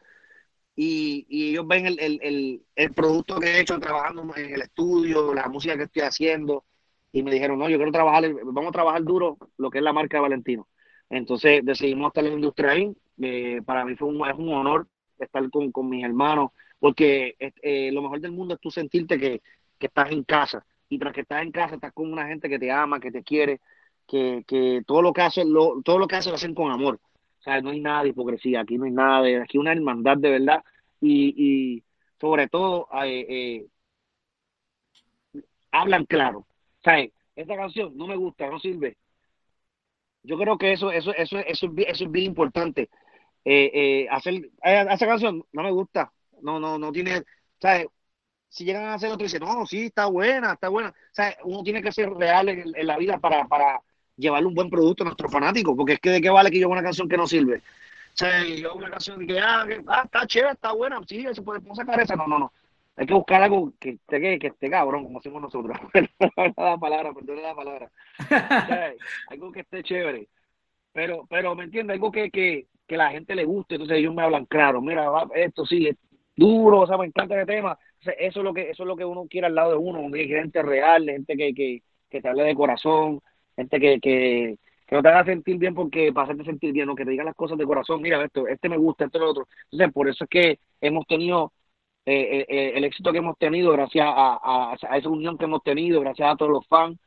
Y, 0.75 1.25
ellos 1.51 1.67
ven 1.67 1.87
el, 1.87 2.61
producto 2.95 3.39
que 3.39 3.47
he 3.47 3.59
hecho 3.61 3.79
trabajando 3.79 4.33
en 4.35 4.53
el 4.53 4.61
estudio, 4.61 5.33
la 5.33 5.47
música 5.49 5.77
que 5.77 5.83
estoy 5.83 6.03
haciendo, 6.03 6.65
y 7.11 7.23
me 7.23 7.31
dijeron, 7.31 7.59
no, 7.59 7.69
yo 7.69 7.77
quiero 7.77 7.91
trabajar, 7.91 8.33
vamos 8.45 8.69
a 8.69 8.71
trabajar 8.71 9.03
duro 9.03 9.37
lo 9.57 9.69
que 9.69 9.79
es 9.79 9.83
la 9.83 9.93
marca 9.93 10.17
de 10.17 10.21
Valentino. 10.21 10.67
Entonces 11.09 11.61
decidimos 11.65 12.09
estar 12.09 12.23
en 12.23 12.31
la 12.31 12.35
industria 12.35 12.71
ahí. 12.71 12.93
Eh, 13.21 13.61
para 13.65 13.85
mí 13.85 13.95
fue 13.95 14.09
un, 14.09 14.27
es 14.27 14.35
un 14.37 14.53
honor 14.53 14.87
estar 15.19 15.49
con, 15.49 15.71
con 15.71 15.89
mis 15.89 16.03
hermanos, 16.03 16.51
porque 16.79 17.35
eh, 17.39 17.91
lo 17.91 18.01
mejor 18.01 18.19
del 18.21 18.31
mundo 18.31 18.55
es 18.55 18.59
tú 18.59 18.71
sentirte 18.71 19.17
que, 19.19 19.41
que 19.79 19.87
estás 19.87 20.11
en 20.11 20.23
casa. 20.23 20.65
Y 20.89 20.99
tras 20.99 21.13
que 21.13 21.21
estás 21.21 21.41
en 21.43 21.51
casa, 21.51 21.75
estás 21.75 21.93
con 21.93 22.11
una 22.11 22.27
gente 22.27 22.49
que 22.49 22.59
te 22.59 22.71
ama, 22.71 22.99
que 22.99 23.11
te 23.11 23.23
quiere, 23.23 23.61
que, 24.07 24.43
que 24.47 24.83
todo 24.85 25.01
lo 25.01 25.13
que 25.13 25.21
hacen, 25.21 25.51
lo, 25.51 25.81
todo 25.83 25.99
lo 25.99 26.07
que 26.07 26.15
hacen 26.15 26.31
lo 26.31 26.35
hacen 26.35 26.55
con 26.55 26.71
amor. 26.71 26.99
O 27.39 27.43
sea, 27.43 27.61
no 27.61 27.69
hay 27.71 27.79
nada 27.79 28.03
de 28.03 28.09
hipocresía, 28.09 28.61
aquí 28.61 28.77
no 28.77 28.85
hay 28.85 28.91
nada 28.91 29.21
de, 29.21 29.41
aquí 29.41 29.57
una 29.57 29.71
hermandad 29.71 30.17
de 30.17 30.29
verdad. 30.31 30.63
Y, 31.01 31.33
y 31.37 31.83
sobre 32.19 32.47
todo, 32.47 32.87
eh, 33.03 33.67
hablan 35.71 36.05
claro. 36.05 36.47
¿Sabes? 36.83 37.11
Esta 37.35 37.55
canción 37.55 37.97
no 37.97 38.07
me 38.07 38.15
gusta, 38.15 38.49
no 38.49 38.59
sirve. 38.59 38.97
Yo 40.23 40.37
creo 40.37 40.57
que 40.57 40.73
eso, 40.73 40.91
eso, 40.91 41.13
eso, 41.13 41.37
eso, 41.39 41.71
eso 41.75 42.05
es 42.05 42.11
bien 42.11 42.25
importante. 42.25 42.89
Eh, 43.43 43.71
eh 43.73 44.07
hacer 44.09 44.49
esa 44.63 45.05
canción 45.05 45.45
no 45.51 45.63
me 45.63 45.71
gusta, 45.71 46.11
no, 46.41 46.59
no, 46.59 46.79
no 46.79 46.91
tiene, 46.91 47.23
¿sabes? 47.59 47.87
Si 48.55 48.63
llegan 48.63 48.85
a 48.85 48.93
hacer 48.93 49.11
otro, 49.11 49.25
dicen, 49.25 49.41
no, 49.41 49.65
sí, 49.65 49.87
está 49.87 50.05
buena, 50.05 50.53
está 50.53 50.69
buena. 50.69 50.89
O 50.89 50.93
sea, 51.11 51.35
uno 51.43 51.61
tiene 51.61 51.83
que 51.83 51.91
ser 51.91 52.09
real 52.11 52.47
en, 52.47 52.87
la 52.87 52.97
vida 52.97 53.17
para, 53.17 53.45
para 53.49 53.81
llevarle 54.15 54.47
un 54.47 54.53
buen 54.55 54.69
producto 54.69 55.03
a 55.03 55.07
nuestros 55.07 55.29
fanáticos, 55.29 55.75
porque 55.75 55.93
es 55.93 55.99
que 55.99 56.09
de 56.09 56.21
qué 56.21 56.29
vale 56.29 56.49
que 56.49 56.59
yo 56.59 56.67
haga 56.67 56.75
una 56.75 56.83
canción 56.83 57.09
que 57.09 57.17
no 57.17 57.27
sirve. 57.27 57.57
O 57.57 58.17
sea, 58.17 58.45
yo 58.45 58.69
hago 58.69 58.77
una 58.77 58.91
canción 58.91 59.27
que, 59.27 59.37
ah, 59.41 59.65
ah 59.87 60.03
está 60.05 60.25
chévere, 60.25 60.53
está 60.53 60.71
buena, 60.71 61.01
sí, 61.05 61.25
se 61.33 61.41
puede 61.41 61.59
sacar 61.75 61.99
esa. 61.99 62.15
No, 62.15 62.27
no, 62.27 62.39
no. 62.39 62.53
Hay 62.95 63.05
que 63.05 63.13
buscar 63.13 63.43
algo 63.43 63.73
que 63.77 63.89
esté, 63.89 64.39
que 64.39 64.47
esté 64.47 64.69
cabrón, 64.69 65.03
como 65.03 65.19
hacemos 65.19 65.41
nosotros. 65.41 65.77
la 66.55 66.77
palabra, 66.77 67.11
perdón 67.13 67.41
la 67.41 67.55
palabra. 67.55 67.91
algo 69.27 69.51
que 69.51 69.59
esté 69.59 69.83
chévere. 69.83 70.29
Pero, 70.93 71.27
pero, 71.29 71.55
¿me 71.55 71.65
entiendes? 71.65 71.95
Algo 71.95 72.09
que, 72.09 72.31
que, 72.31 72.67
que 72.87 72.95
la 72.95 73.11
gente 73.11 73.35
le 73.35 73.43
guste. 73.43 73.75
Entonces 73.75 73.97
ellos 73.97 74.15
me 74.15 74.23
hablan 74.23 74.45
claro. 74.45 74.81
Mira, 74.81 75.11
esto 75.35 75.65
sí, 75.65 75.89
duro, 76.35 76.81
o 76.81 76.87
sea, 76.87 76.97
me 76.97 77.05
encanta 77.05 77.39
el 77.39 77.47
tema 77.47 77.77
eso 78.11 78.39
es 78.39 78.43
lo 78.43 78.53
que 78.53 78.69
eso 78.69 78.83
es 78.83 78.87
lo 78.87 78.95
que 78.95 79.05
uno 79.05 79.27
quiere 79.27 79.47
al 79.47 79.55
lado 79.55 79.71
de 79.71 79.77
uno, 79.77 80.09
gente 80.11 80.61
real, 80.61 81.05
gente 81.05 81.35
que, 81.35 81.53
que, 81.53 81.83
que 82.09 82.21
te 82.21 82.27
hable 82.27 82.43
de 82.43 82.55
corazón, 82.55 83.21
gente 83.55 83.79
que, 83.79 83.99
que, 83.99 84.57
que 84.87 84.95
no 84.95 85.01
te 85.01 85.09
haga 85.09 85.25
sentir 85.25 85.57
bien 85.57 85.73
porque 85.75 86.11
para 86.13 86.25
hacerte 86.25 86.45
sentir 86.45 86.71
bien, 86.73 86.89
o 86.89 86.95
que 86.95 87.05
te 87.05 87.11
digan 87.11 87.25
las 87.25 87.35
cosas 87.35 87.57
de 87.57 87.65
corazón, 87.65 88.01
mira, 88.01 88.23
esto, 88.23 88.47
este 88.47 88.69
me 88.69 88.77
gusta, 88.77 89.05
esto 89.05 89.17
es 89.17 89.21
lo 89.21 89.29
otro. 89.31 89.47
Entonces, 89.71 89.93
por 89.93 90.09
eso 90.09 90.23
es 90.25 90.29
que 90.29 90.59
hemos 90.81 91.05
tenido 91.07 91.53
eh, 92.05 92.39
eh, 92.41 92.45
eh, 92.49 92.73
el 92.75 92.83
éxito 92.83 93.11
que 93.11 93.19
hemos 93.19 93.37
tenido 93.37 93.71
gracias 93.71 94.05
a, 94.07 94.71
a, 94.73 94.97
esa 94.97 95.09
unión 95.09 95.37
que 95.37 95.45
hemos 95.45 95.63
tenido, 95.63 96.01
gracias 96.01 96.31
a 96.31 96.35
todos 96.37 96.51
los 96.51 96.67
fans. 96.67 96.97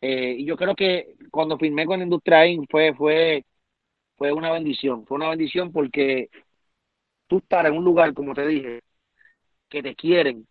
y 0.00 0.44
yo 0.44 0.56
creo 0.56 0.74
que 0.74 1.14
cuando 1.30 1.58
firmé 1.58 1.86
con 1.86 2.02
Industria 2.02 2.46
Inc. 2.46 2.70
fue, 2.70 2.94
fue, 2.94 3.44
fue 4.16 4.32
una 4.32 4.52
bendición, 4.52 5.06
fue 5.06 5.16
una 5.16 5.30
bendición 5.30 5.72
porque 5.72 6.28
estar 7.38 7.66
en 7.66 7.76
un 7.76 7.84
lugar, 7.84 8.14
como 8.14 8.34
te 8.34 8.46
dije, 8.46 8.82
que 9.68 9.82
te 9.82 9.94
quieren, 9.94 10.46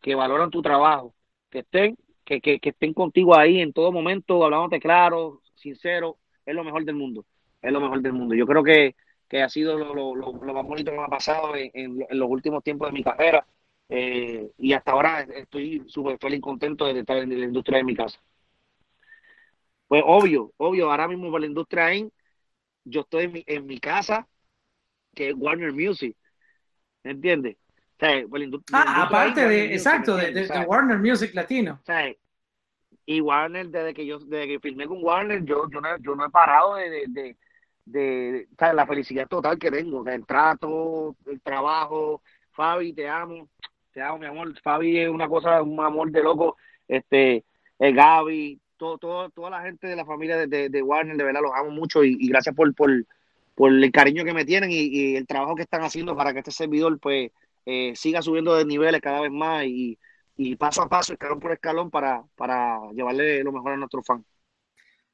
que 0.00 0.14
valoran 0.14 0.50
tu 0.50 0.62
trabajo, 0.62 1.14
que 1.50 1.60
estén, 1.60 1.96
que, 2.24 2.40
que, 2.40 2.60
que 2.60 2.70
estén 2.70 2.92
contigo 2.92 3.36
ahí 3.36 3.60
en 3.60 3.72
todo 3.72 3.92
momento, 3.92 4.44
hablándote 4.44 4.80
claro, 4.80 5.42
sincero, 5.54 6.18
es 6.44 6.54
lo 6.54 6.64
mejor 6.64 6.84
del 6.84 6.96
mundo, 6.96 7.24
es 7.62 7.72
lo 7.72 7.80
mejor 7.80 8.00
del 8.02 8.12
mundo. 8.12 8.34
Yo 8.34 8.46
creo 8.46 8.62
que, 8.62 8.94
que 9.28 9.42
ha 9.42 9.48
sido 9.48 9.78
lo, 9.78 9.94
lo, 9.94 10.14
lo, 10.14 10.54
más 10.54 10.64
bonito 10.64 10.90
que 10.90 10.96
me 10.98 11.04
ha 11.04 11.08
pasado 11.08 11.54
en, 11.56 12.04
los 12.10 12.28
últimos 12.30 12.62
tiempos 12.62 12.88
de 12.88 12.92
mi 12.92 13.02
carrera 13.02 13.46
eh, 13.88 14.50
y 14.58 14.72
hasta 14.72 14.92
ahora 14.92 15.22
estoy 15.22 15.84
súper 15.86 16.18
feliz 16.18 16.38
y 16.38 16.40
contento 16.40 16.86
de 16.86 17.00
estar 17.00 17.16
en 17.18 17.40
la 17.40 17.46
industria 17.46 17.78
de 17.78 17.84
mi 17.84 17.94
casa. 17.96 18.20
Pues 19.88 20.02
obvio, 20.04 20.52
obvio, 20.56 20.90
ahora 20.90 21.08
mismo 21.08 21.30
por 21.30 21.40
la 21.40 21.46
industria 21.46 21.92
en, 21.92 22.12
yo 22.84 23.02
estoy 23.02 23.24
en 23.24 23.32
mi, 23.32 23.44
en 23.46 23.66
mi 23.66 23.78
casa, 23.78 24.28
que 25.14 25.30
es 25.30 25.34
Warner 25.36 25.72
Music, 25.72 26.16
¿me 27.06 27.12
entiendes? 27.12 27.56
ah, 28.72 29.04
aparte 29.04 29.46
de, 29.46 29.72
exacto, 29.72 30.16
de, 30.16 30.48
Warner 30.66 30.98
Music 30.98 31.32
Latino. 31.34 31.80
y 33.06 33.20
Warner, 33.20 33.68
desde 33.68 33.94
que 33.94 34.04
yo 34.04 34.18
desde 34.18 34.48
que 34.48 34.60
filmé 34.60 34.88
con 34.88 35.02
Warner, 35.02 35.44
yo, 35.44 35.70
yo, 35.70 35.80
no, 35.80 35.96
yo 35.98 36.16
no 36.16 36.26
he 36.26 36.30
parado 36.30 36.74
de, 36.74 37.04
de, 37.06 37.36
de, 37.84 38.48
la 38.74 38.86
felicidad 38.86 39.28
total 39.28 39.56
que 39.56 39.70
tengo, 39.70 40.04
el 40.08 40.26
trato, 40.26 41.14
el 41.26 41.40
trabajo. 41.40 42.22
Fabi, 42.50 42.92
te 42.92 43.08
amo, 43.08 43.48
te 43.92 44.02
amo, 44.02 44.18
mi 44.18 44.26
amor. 44.26 44.60
Fabi 44.60 44.98
es 44.98 45.08
una 45.08 45.28
cosa, 45.28 45.62
un 45.62 45.78
amor 45.78 46.10
de 46.10 46.22
loco. 46.24 46.56
Este, 46.88 47.44
el 47.78 47.94
Gaby, 47.94 48.60
todo, 48.76 48.98
todo, 48.98 49.30
toda 49.30 49.50
la 49.50 49.62
gente 49.62 49.86
de 49.86 49.94
la 49.94 50.04
familia 50.04 50.44
de, 50.48 50.68
de, 50.68 50.82
Warner, 50.82 51.16
de 51.16 51.24
verdad 51.24 51.42
los 51.42 51.52
amo 51.54 51.70
mucho 51.70 52.02
y, 52.02 52.26
gracias 52.26 52.54
por, 52.54 52.74
por, 52.74 52.90
por, 53.56 53.72
el 53.72 53.90
cariño 53.90 54.24
que 54.24 54.34
me 54.34 54.44
tienen 54.44 54.70
y, 54.70 54.76
y, 54.76 55.16
el 55.16 55.26
trabajo 55.26 55.56
que 55.56 55.62
están 55.62 55.82
haciendo 55.82 56.14
para 56.16 56.32
que 56.32 56.38
este 56.38 56.52
servidor, 56.52 57.00
pues, 57.00 57.32
eh, 57.66 57.94
siga 57.96 58.22
subiendo 58.22 58.54
de 58.54 58.64
niveles 58.64 59.00
cada 59.00 59.20
vez 59.20 59.32
más 59.32 59.64
y, 59.66 59.98
paso 60.56 60.82
a 60.82 60.88
paso, 60.88 61.12
escalón 61.12 61.40
por 61.40 61.52
escalón, 61.52 61.90
para, 61.90 62.22
para 62.36 62.78
llevarle 62.92 63.42
lo 63.42 63.50
mejor 63.52 63.72
a 63.72 63.76
nuestros 63.76 64.06
fans. 64.06 64.24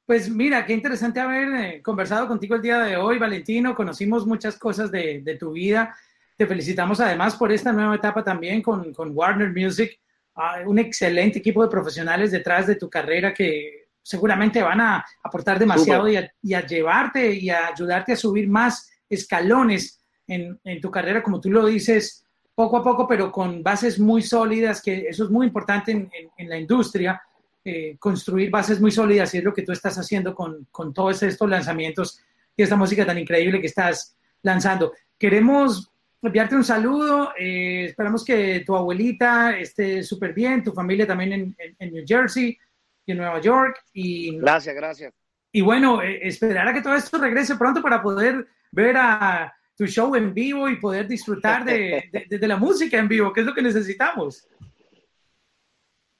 Pues 0.05 0.29
mira, 0.29 0.65
qué 0.65 0.73
interesante 0.73 1.19
haber 1.19 1.47
eh, 1.55 1.81
conversado 1.81 2.27
contigo 2.27 2.55
el 2.55 2.61
día 2.61 2.79
de 2.79 2.97
hoy, 2.97 3.17
Valentino. 3.17 3.73
Conocimos 3.73 4.27
muchas 4.27 4.57
cosas 4.59 4.91
de, 4.91 5.37
tu 5.39 5.53
vida. 5.53 5.95
Te 6.37 6.45
felicitamos 6.45 6.99
además 6.99 7.35
por 7.37 7.51
esta 7.51 7.71
nueva 7.71 7.95
etapa 7.95 8.23
también 8.23 8.61
con, 8.61 8.93
Warner 8.97 9.51
Music. 9.51 9.99
Ah, 10.35 10.61
un 10.65 10.77
excelente 10.77 11.39
equipo 11.39 11.63
de 11.63 11.69
profesionales 11.69 12.31
detrás 12.31 12.67
de 12.67 12.75
tu 12.75 12.89
carrera 12.89 13.33
que 13.33 13.82
seguramente 14.03 14.61
van 14.61 14.81
a 14.81 15.05
aportar 15.23 15.57
demasiado 15.57 16.07
y 16.07 16.17
a, 16.53 16.65
llevarte 16.67 17.33
y 17.33 17.49
a 17.49 17.69
ayudarte 17.69 18.13
a 18.13 18.17
subir 18.17 18.47
más 18.47 18.91
escalones 19.09 19.99
en, 20.27 20.59
en 20.63 20.79
tu 20.79 20.91
carrera, 20.91 21.23
como 21.23 21.41
tú 21.41 21.49
lo 21.49 21.65
dices, 21.65 22.23
poco 22.55 22.77
a 22.77 22.83
poco, 22.83 23.07
pero 23.07 23.31
con 23.31 23.63
bases 23.63 23.99
muy 23.99 24.21
sólidas, 24.21 24.81
que 24.81 25.07
eso 25.07 25.23
es 25.25 25.29
muy 25.29 25.47
importante 25.47 25.91
en, 25.91 26.49
la 26.49 26.57
industria, 26.57 27.21
eh, 27.65 27.97
construir 27.97 28.51
bases 28.51 28.79
muy 28.79 28.91
sólidas 28.91 29.33
y 29.33 29.39
es 29.39 29.43
lo 29.43 29.53
que 29.53 29.63
tú 29.63 29.71
estás 29.71 29.97
haciendo 29.97 30.35
con, 30.35 30.67
todos 30.93 31.23
estos 31.23 31.49
lanzamientos 31.49 32.19
y 32.55 32.63
esta 32.63 32.75
música 32.75 33.05
tan 33.05 33.17
increíble 33.17 33.59
que 33.59 33.67
estás 33.67 34.15
lanzando. 34.43 34.93
Queremos 35.17 35.89
enviarte 36.21 36.55
un 36.55 36.63
saludo, 36.63 37.33
eh, 37.37 37.85
esperamos 37.85 38.23
que 38.23 38.63
tu 38.65 38.75
abuelita 38.75 39.57
esté 39.57 40.03
súper 40.03 40.33
bien, 40.33 40.63
tu 40.63 40.71
familia 40.71 41.07
también 41.07 41.55
en, 41.79 41.93
New 41.93 42.03
Jersey 42.07 42.57
y 43.05 43.11
en 43.11 43.17
Nueva 43.17 43.39
York. 43.39 43.77
Y, 43.93 44.37
gracias, 44.37 44.75
gracias. 44.75 45.13
Y 45.51 45.61
bueno, 45.61 46.01
eh, 46.01 46.19
esperar 46.27 46.67
a 46.67 46.73
que 46.73 46.81
todo 46.81 46.95
esto 46.95 47.17
regrese 47.17 47.55
pronto 47.55 47.81
para 47.81 48.01
poder 48.01 48.47
ver 48.71 48.97
a 48.97 49.53
tu 49.75 49.85
show 49.85 50.15
en 50.15 50.33
vivo 50.33 50.69
y 50.69 50.77
poder 50.77 51.07
disfrutar 51.07 51.65
de, 51.65 52.09
de, 52.29 52.47
la 52.47 52.57
música 52.57 52.97
en 52.97 53.07
vivo, 53.07 53.33
que 53.33 53.41
es 53.41 53.45
lo 53.45 53.53
que 53.53 53.61
necesitamos. 53.61 54.47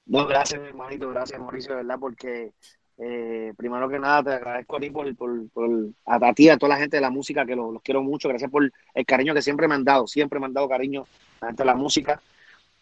No, 0.06 0.28
gracias, 0.28 0.62
hermanito, 0.62 1.10
gracias, 1.10 1.40
Mauricio, 1.40 1.72
de 1.72 1.78
verdad, 1.78 1.98
porque 2.00 2.52
eh, 2.98 3.54
primero 3.58 3.90
que 3.90 4.00
nada 4.00 4.24
te 4.24 4.32
agradezco 4.34 4.78
a 4.78 4.80
ti 4.80 4.90
por, 4.90 5.16
por, 5.16 5.50
por, 5.50 5.70
a 6.06 6.34
ti, 6.34 6.50
a 6.50 6.58
toda 6.58 6.76
la 6.76 6.80
gente 6.80 6.98
de 6.98 7.02
la 7.02 7.10
música, 7.10 7.46
que 7.46 7.56
los, 7.56 7.82
quiero 7.82 8.04
mucho, 8.04 8.30
gracias 8.30 8.52
por 8.52 8.72
el 8.94 9.06
cariño 9.06 9.34
que 9.34 9.42
siempre 9.42 9.68
me 9.68 9.76
han 9.76 9.84
dado, 9.84 10.08
siempre 10.08 10.40
me 10.40 10.48
han 10.48 10.54
dado 10.54 10.68
cariño 10.68 11.06
a 11.40 11.46
la 11.46 11.48
gente 11.48 11.64
de 11.64 11.68
la 11.68 11.76
música. 11.76 12.22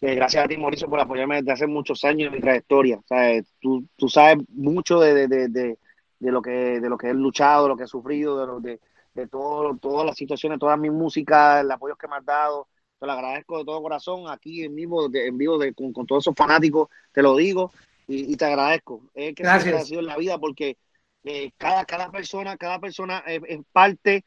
Eh, 0.02 0.16
gracias 0.16 0.44
a 0.44 0.48
ti, 0.48 0.56
Mauricio, 0.56 0.90
por 0.90 0.98
apoyarme 0.98 1.36
desde 1.36 1.52
hace 1.52 1.66
muchos 1.68 2.02
años 2.02 2.26
en 2.26 2.32
mi 2.32 2.40
trayectoria. 2.40 2.98
O 2.98 3.42
tú, 3.60 3.86
tú 3.96 4.08
sabes 4.08 4.38
mucho 4.48 4.98
de, 4.98 5.28
de, 5.28 5.48
de, 5.48 5.78
de, 6.18 6.32
lo 6.32 6.42
que, 6.42 6.80
de 6.80 6.88
lo 6.88 6.98
que 6.98 7.10
he 7.10 7.14
luchado, 7.14 7.62
de 7.62 7.68
lo 7.68 7.76
que 7.76 7.84
he 7.84 7.86
sufrido, 7.86 8.40
de 8.40 8.46
lo, 8.48 8.58
de, 8.58 8.80
de 9.14 9.28
todo, 9.28 9.76
todas 9.76 10.04
las 10.04 10.16
situaciones, 10.16 10.58
toda 10.58 10.76
mi 10.76 10.90
música, 10.90 11.60
el 11.60 11.70
apoyo 11.70 11.94
que 11.94 12.08
me 12.08 12.16
has 12.16 12.24
dado. 12.24 12.66
Te 12.98 13.06
lo 13.06 13.12
agradezco 13.12 13.58
de 13.58 13.64
todo 13.64 13.80
corazón 13.80 14.28
aquí 14.28 14.64
en 14.64 14.74
vivo, 14.74 15.08
en 15.12 15.38
vivo 15.38 15.60
con, 15.92 16.04
todos 16.04 16.24
esos 16.24 16.34
fanáticos, 16.34 16.88
te 17.12 17.22
lo 17.22 17.36
digo 17.36 17.72
y, 18.08 18.36
te 18.36 18.44
agradezco. 18.44 19.02
Es 19.14 19.36
que 19.36 19.44
Gracias. 19.44 19.86
sido 19.86 20.00
en 20.00 20.06
la 20.06 20.16
vida 20.16 20.36
porque 20.38 20.78
eh, 21.22 21.52
cada, 21.56 21.84
cada 21.84 22.10
persona, 22.10 22.56
cada 22.56 22.80
persona 22.80 23.22
es, 23.26 23.40
parte 23.70 24.24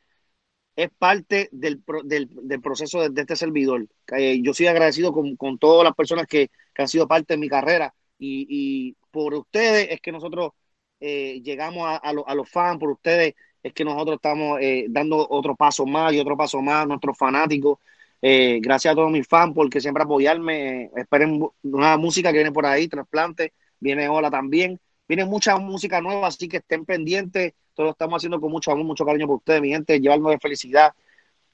es 0.76 0.90
parte 0.98 1.50
del, 1.52 1.82
del, 2.04 2.30
del 2.32 2.62
proceso 2.62 3.08
de, 3.10 3.22
este 3.22 3.36
servidor. 3.36 3.88
Eh, 4.18 4.42
yo 4.42 4.54
soy 4.54 4.68
agradecido 4.68 5.14
con, 5.14 5.36
con 5.36 5.58
todas 5.58 5.84
las 5.84 5.96
personas 5.96 6.28
que, 6.28 6.50
que, 6.74 6.82
han 6.82 6.88
sido 6.88 7.08
parte 7.08 7.34
de 7.34 7.38
mi 7.40 7.50
carrera 7.50 7.94
y, 8.20 8.46
y 8.50 8.96
por 9.12 9.34
ustedes 9.34 9.88
es 9.92 10.02
que 10.02 10.12
nosotros 10.12 10.52
eh, 11.00 11.42
llegamos 11.44 11.88
a, 11.88 11.98
a 11.98 12.36
los 12.36 12.50
fans, 12.50 12.80
por 12.80 12.92
ustedes 12.92 13.36
es 13.66 13.74
que 13.74 13.84
nosotros 13.84 14.18
estamos 14.18 14.60
eh, 14.62 14.86
dando 14.90 15.28
otro 15.28 15.56
paso 15.56 15.88
más 15.88 16.14
y 16.14 16.20
otro 16.20 16.38
paso 16.38 16.62
más 16.62 16.84
a 16.84 16.86
nuestros 16.86 17.18
fanáticos. 17.18 17.80
Eh, 18.22 18.60
gracias 18.62 18.92
a 18.92 18.96
todos 18.96 19.12
mis 19.12 19.28
fans 19.28 19.54
porque 19.56 19.82
siempre 19.82 20.04
apoyarme. 20.04 20.84
Eh, 20.84 20.92
esperen 20.98 21.44
una 21.64 21.98
música 21.98 22.32
que 22.32 22.38
viene 22.38 22.52
por 22.52 22.68
ahí, 22.68 22.88
trasplante, 22.88 23.54
viene 23.80 24.08
Hola 24.08 24.30
también. 24.30 24.80
Viene 25.08 25.26
mucha 25.26 25.58
música 25.58 26.00
nueva, 26.00 26.28
así 26.28 26.48
que 26.48 26.58
estén 26.58 26.86
pendientes. 26.86 27.54
Todo 27.76 27.88
lo 27.88 27.92
estamos 27.92 28.18
haciendo 28.18 28.42
con 28.42 28.52
mucho 28.52 28.72
amor, 28.72 28.86
mucho 28.86 29.06
cariño 29.06 29.28
por 29.28 29.36
ustedes, 29.36 29.62
mi 29.62 29.70
gente, 29.70 30.00
llevarnos 30.00 30.32
de 30.32 30.40
felicidad. 30.40 30.94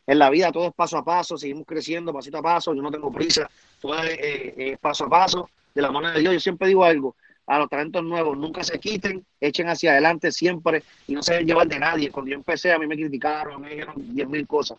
En 0.07 0.19
la 0.19 0.29
vida 0.29 0.51
todo 0.51 0.67
es 0.67 0.73
paso 0.73 0.97
a 0.97 1.03
paso, 1.03 1.37
seguimos 1.37 1.65
creciendo 1.65 2.13
pasito 2.13 2.37
a 2.37 2.41
paso, 2.41 2.73
yo 2.73 2.81
no 2.81 2.91
tengo 2.91 3.11
prisa, 3.11 3.49
todo 3.79 3.95
es 4.03 4.77
paso 4.79 5.05
a 5.05 5.09
paso, 5.09 5.49
de 5.73 5.81
la 5.81 5.91
mano 5.91 6.11
de 6.11 6.19
Dios. 6.19 6.33
Yo 6.33 6.39
siempre 6.39 6.67
digo 6.67 6.83
algo, 6.83 7.15
a 7.47 7.59
los 7.59 7.69
talentos 7.69 8.03
nuevos, 8.03 8.37
nunca 8.37 8.63
se 8.63 8.79
quiten, 8.79 9.25
echen 9.39 9.67
hacia 9.67 9.91
adelante 9.91 10.31
siempre 10.31 10.83
y 11.07 11.13
no 11.13 11.23
se 11.23 11.33
dejen 11.33 11.47
llevar 11.47 11.67
de 11.67 11.79
nadie. 11.79 12.11
Cuando 12.11 12.31
yo 12.31 12.37
empecé, 12.37 12.71
a 12.71 12.79
mí 12.79 12.87
me 12.87 12.95
criticaron, 12.95 13.61
me 13.61 13.71
dijeron 13.71 13.95
diez 13.97 14.27
mil 14.27 14.45
cosas. 14.47 14.77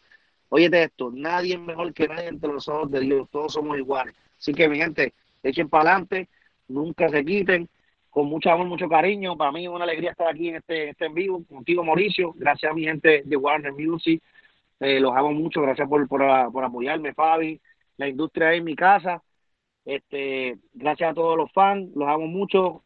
Óyete 0.49 0.85
esto, 0.85 1.11
nadie 1.13 1.55
es 1.55 1.61
mejor 1.61 1.93
que 1.93 2.07
nadie 2.09 2.29
entre 2.29 2.53
los 2.53 2.69
ojos 2.69 2.91
de 2.91 3.01
Dios, 3.01 3.29
todos 3.31 3.55
somos 3.55 3.79
iguales. 3.79 4.15
Así 4.39 4.53
que, 4.53 4.69
mi 4.69 4.77
gente, 4.79 5.15
echen 5.43 5.69
para 5.69 5.91
adelante, 5.91 6.29
nunca 6.69 7.09
se 7.09 7.25
quiten, 7.25 7.69
con 8.13 8.27
mucho 8.27 8.53
amor, 8.53 8.69
mucho 8.69 8.89
cariño. 8.89 9.37
Para 9.37 9.51
mí 9.51 9.65
es 9.65 9.71
una 9.71 9.83
alegría 9.83 10.13
estar 10.13 10.29
aquí 10.29 10.51
en 10.51 10.57
este, 10.57 10.91
este 10.91 11.07
en 11.07 11.15
vivo 11.15 11.45
contigo, 11.45 11.83
Mauricio. 11.83 12.33
Gracias 12.37 12.71
a 12.71 12.75
mi 12.75 12.85
gente 12.85 13.23
de 13.25 13.37
Warner 13.37 13.73
Music. 13.73 14.23
Eh, 14.79 15.01
los 15.01 15.17
amo 15.17 15.33
mucho, 15.33 15.63
gracias 15.63 15.89
por, 15.89 16.07
por, 16.07 16.23
por 16.53 16.65
apoyarme, 16.65 17.13
Fabi. 17.13 17.61
La 17.97 18.07
industria 18.07 18.55
es 18.55 18.63
mi 18.63 18.77
casa 18.77 19.21
este, 19.85 20.59
gracias 20.73 21.11
a 21.11 21.15
todos 21.15 21.37
los 21.37 21.51
fans, 21.53 21.91
los 21.95 22.09
amo 22.09 22.27
mucho. 22.27 22.85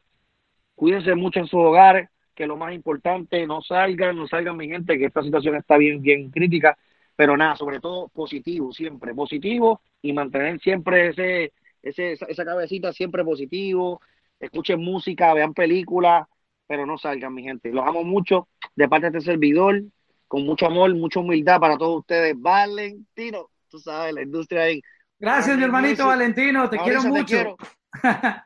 Cuídense 0.75 1.15
mucho 1.15 1.41
en 1.41 1.47
sus 1.47 1.61
hogares, 1.61 2.11
que 2.35 2.47
lo 2.47 2.57
más 2.57 2.75
importante, 2.75 3.47
no 3.47 3.63
salgan, 3.63 4.17
no 4.17 4.27
salgan 4.27 4.57
mi 4.57 4.69
gente, 4.69 4.99
que 4.99 5.07
esta 5.07 5.23
situación 5.23 5.57
está 5.57 5.77
bien, 5.79 6.03
bien 6.03 6.31
crítica, 6.31 6.77
pero 7.15 7.37
nada, 7.37 7.57
sobre 7.57 7.81
todo 7.81 8.09
positivo, 8.09 8.73
siempre 8.73 9.15
positivo 9.15 9.81
y 10.03 10.13
mantener 10.13 10.61
siempre 10.61 11.09
ese, 11.09 11.53
ese 11.83 12.13
esa, 12.13 12.45
cabecita 12.45 12.93
siempre 12.93 13.25
positivo. 13.25 14.01
Escuchen 14.41 14.81
música, 14.83 15.33
vean 15.35 15.55
películas, 15.55 16.27
pero 16.67 16.87
no 16.87 16.99
salgan 16.99 17.35
mi 17.35 17.43
gente. 17.43 17.71
Los 17.73 17.87
amo 17.87 18.05
mucho 18.05 18.49
de 18.75 18.89
parte 18.89 19.11
de 19.11 19.19
este 19.19 19.33
servidor, 19.33 19.83
con 20.29 20.45
mucho 20.45 20.67
amor, 20.67 20.95
mucha 20.95 21.21
humildad 21.21 21.61
para 21.61 21.77
todos 21.77 22.01
ustedes. 22.01 22.35
Valentino, 22.39 23.51
tú 23.69 23.79
sabes, 23.79 24.15
la 24.15 24.23
industria 24.23 24.63
ahí 24.63 24.83
Gracias, 25.19 25.57
mi 25.57 25.65
hermanito 25.65 26.07
Valentino, 26.07 26.69
te 26.69 26.79
quiero 26.79 27.03
mucho. 27.05 27.57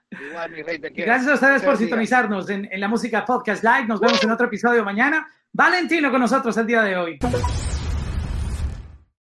Gracias 0.94 1.28
a 1.28 1.34
ustedes 1.34 1.62
por 1.62 1.76
sintonizarnos 1.76 2.48
en, 2.48 2.68
en 2.70 2.80
la 2.80 2.86
música 2.86 3.24
podcast 3.24 3.64
live. 3.64 3.86
Nos 3.86 4.00
vemos 4.00 4.22
en 4.22 4.30
otro 4.30 4.46
episodio 4.46 4.84
mañana. 4.84 5.26
Valentino 5.52 6.10
con 6.12 6.20
nosotros 6.20 6.56
el 6.56 6.66
día 6.66 6.82
de 6.82 6.96
hoy. 6.96 7.18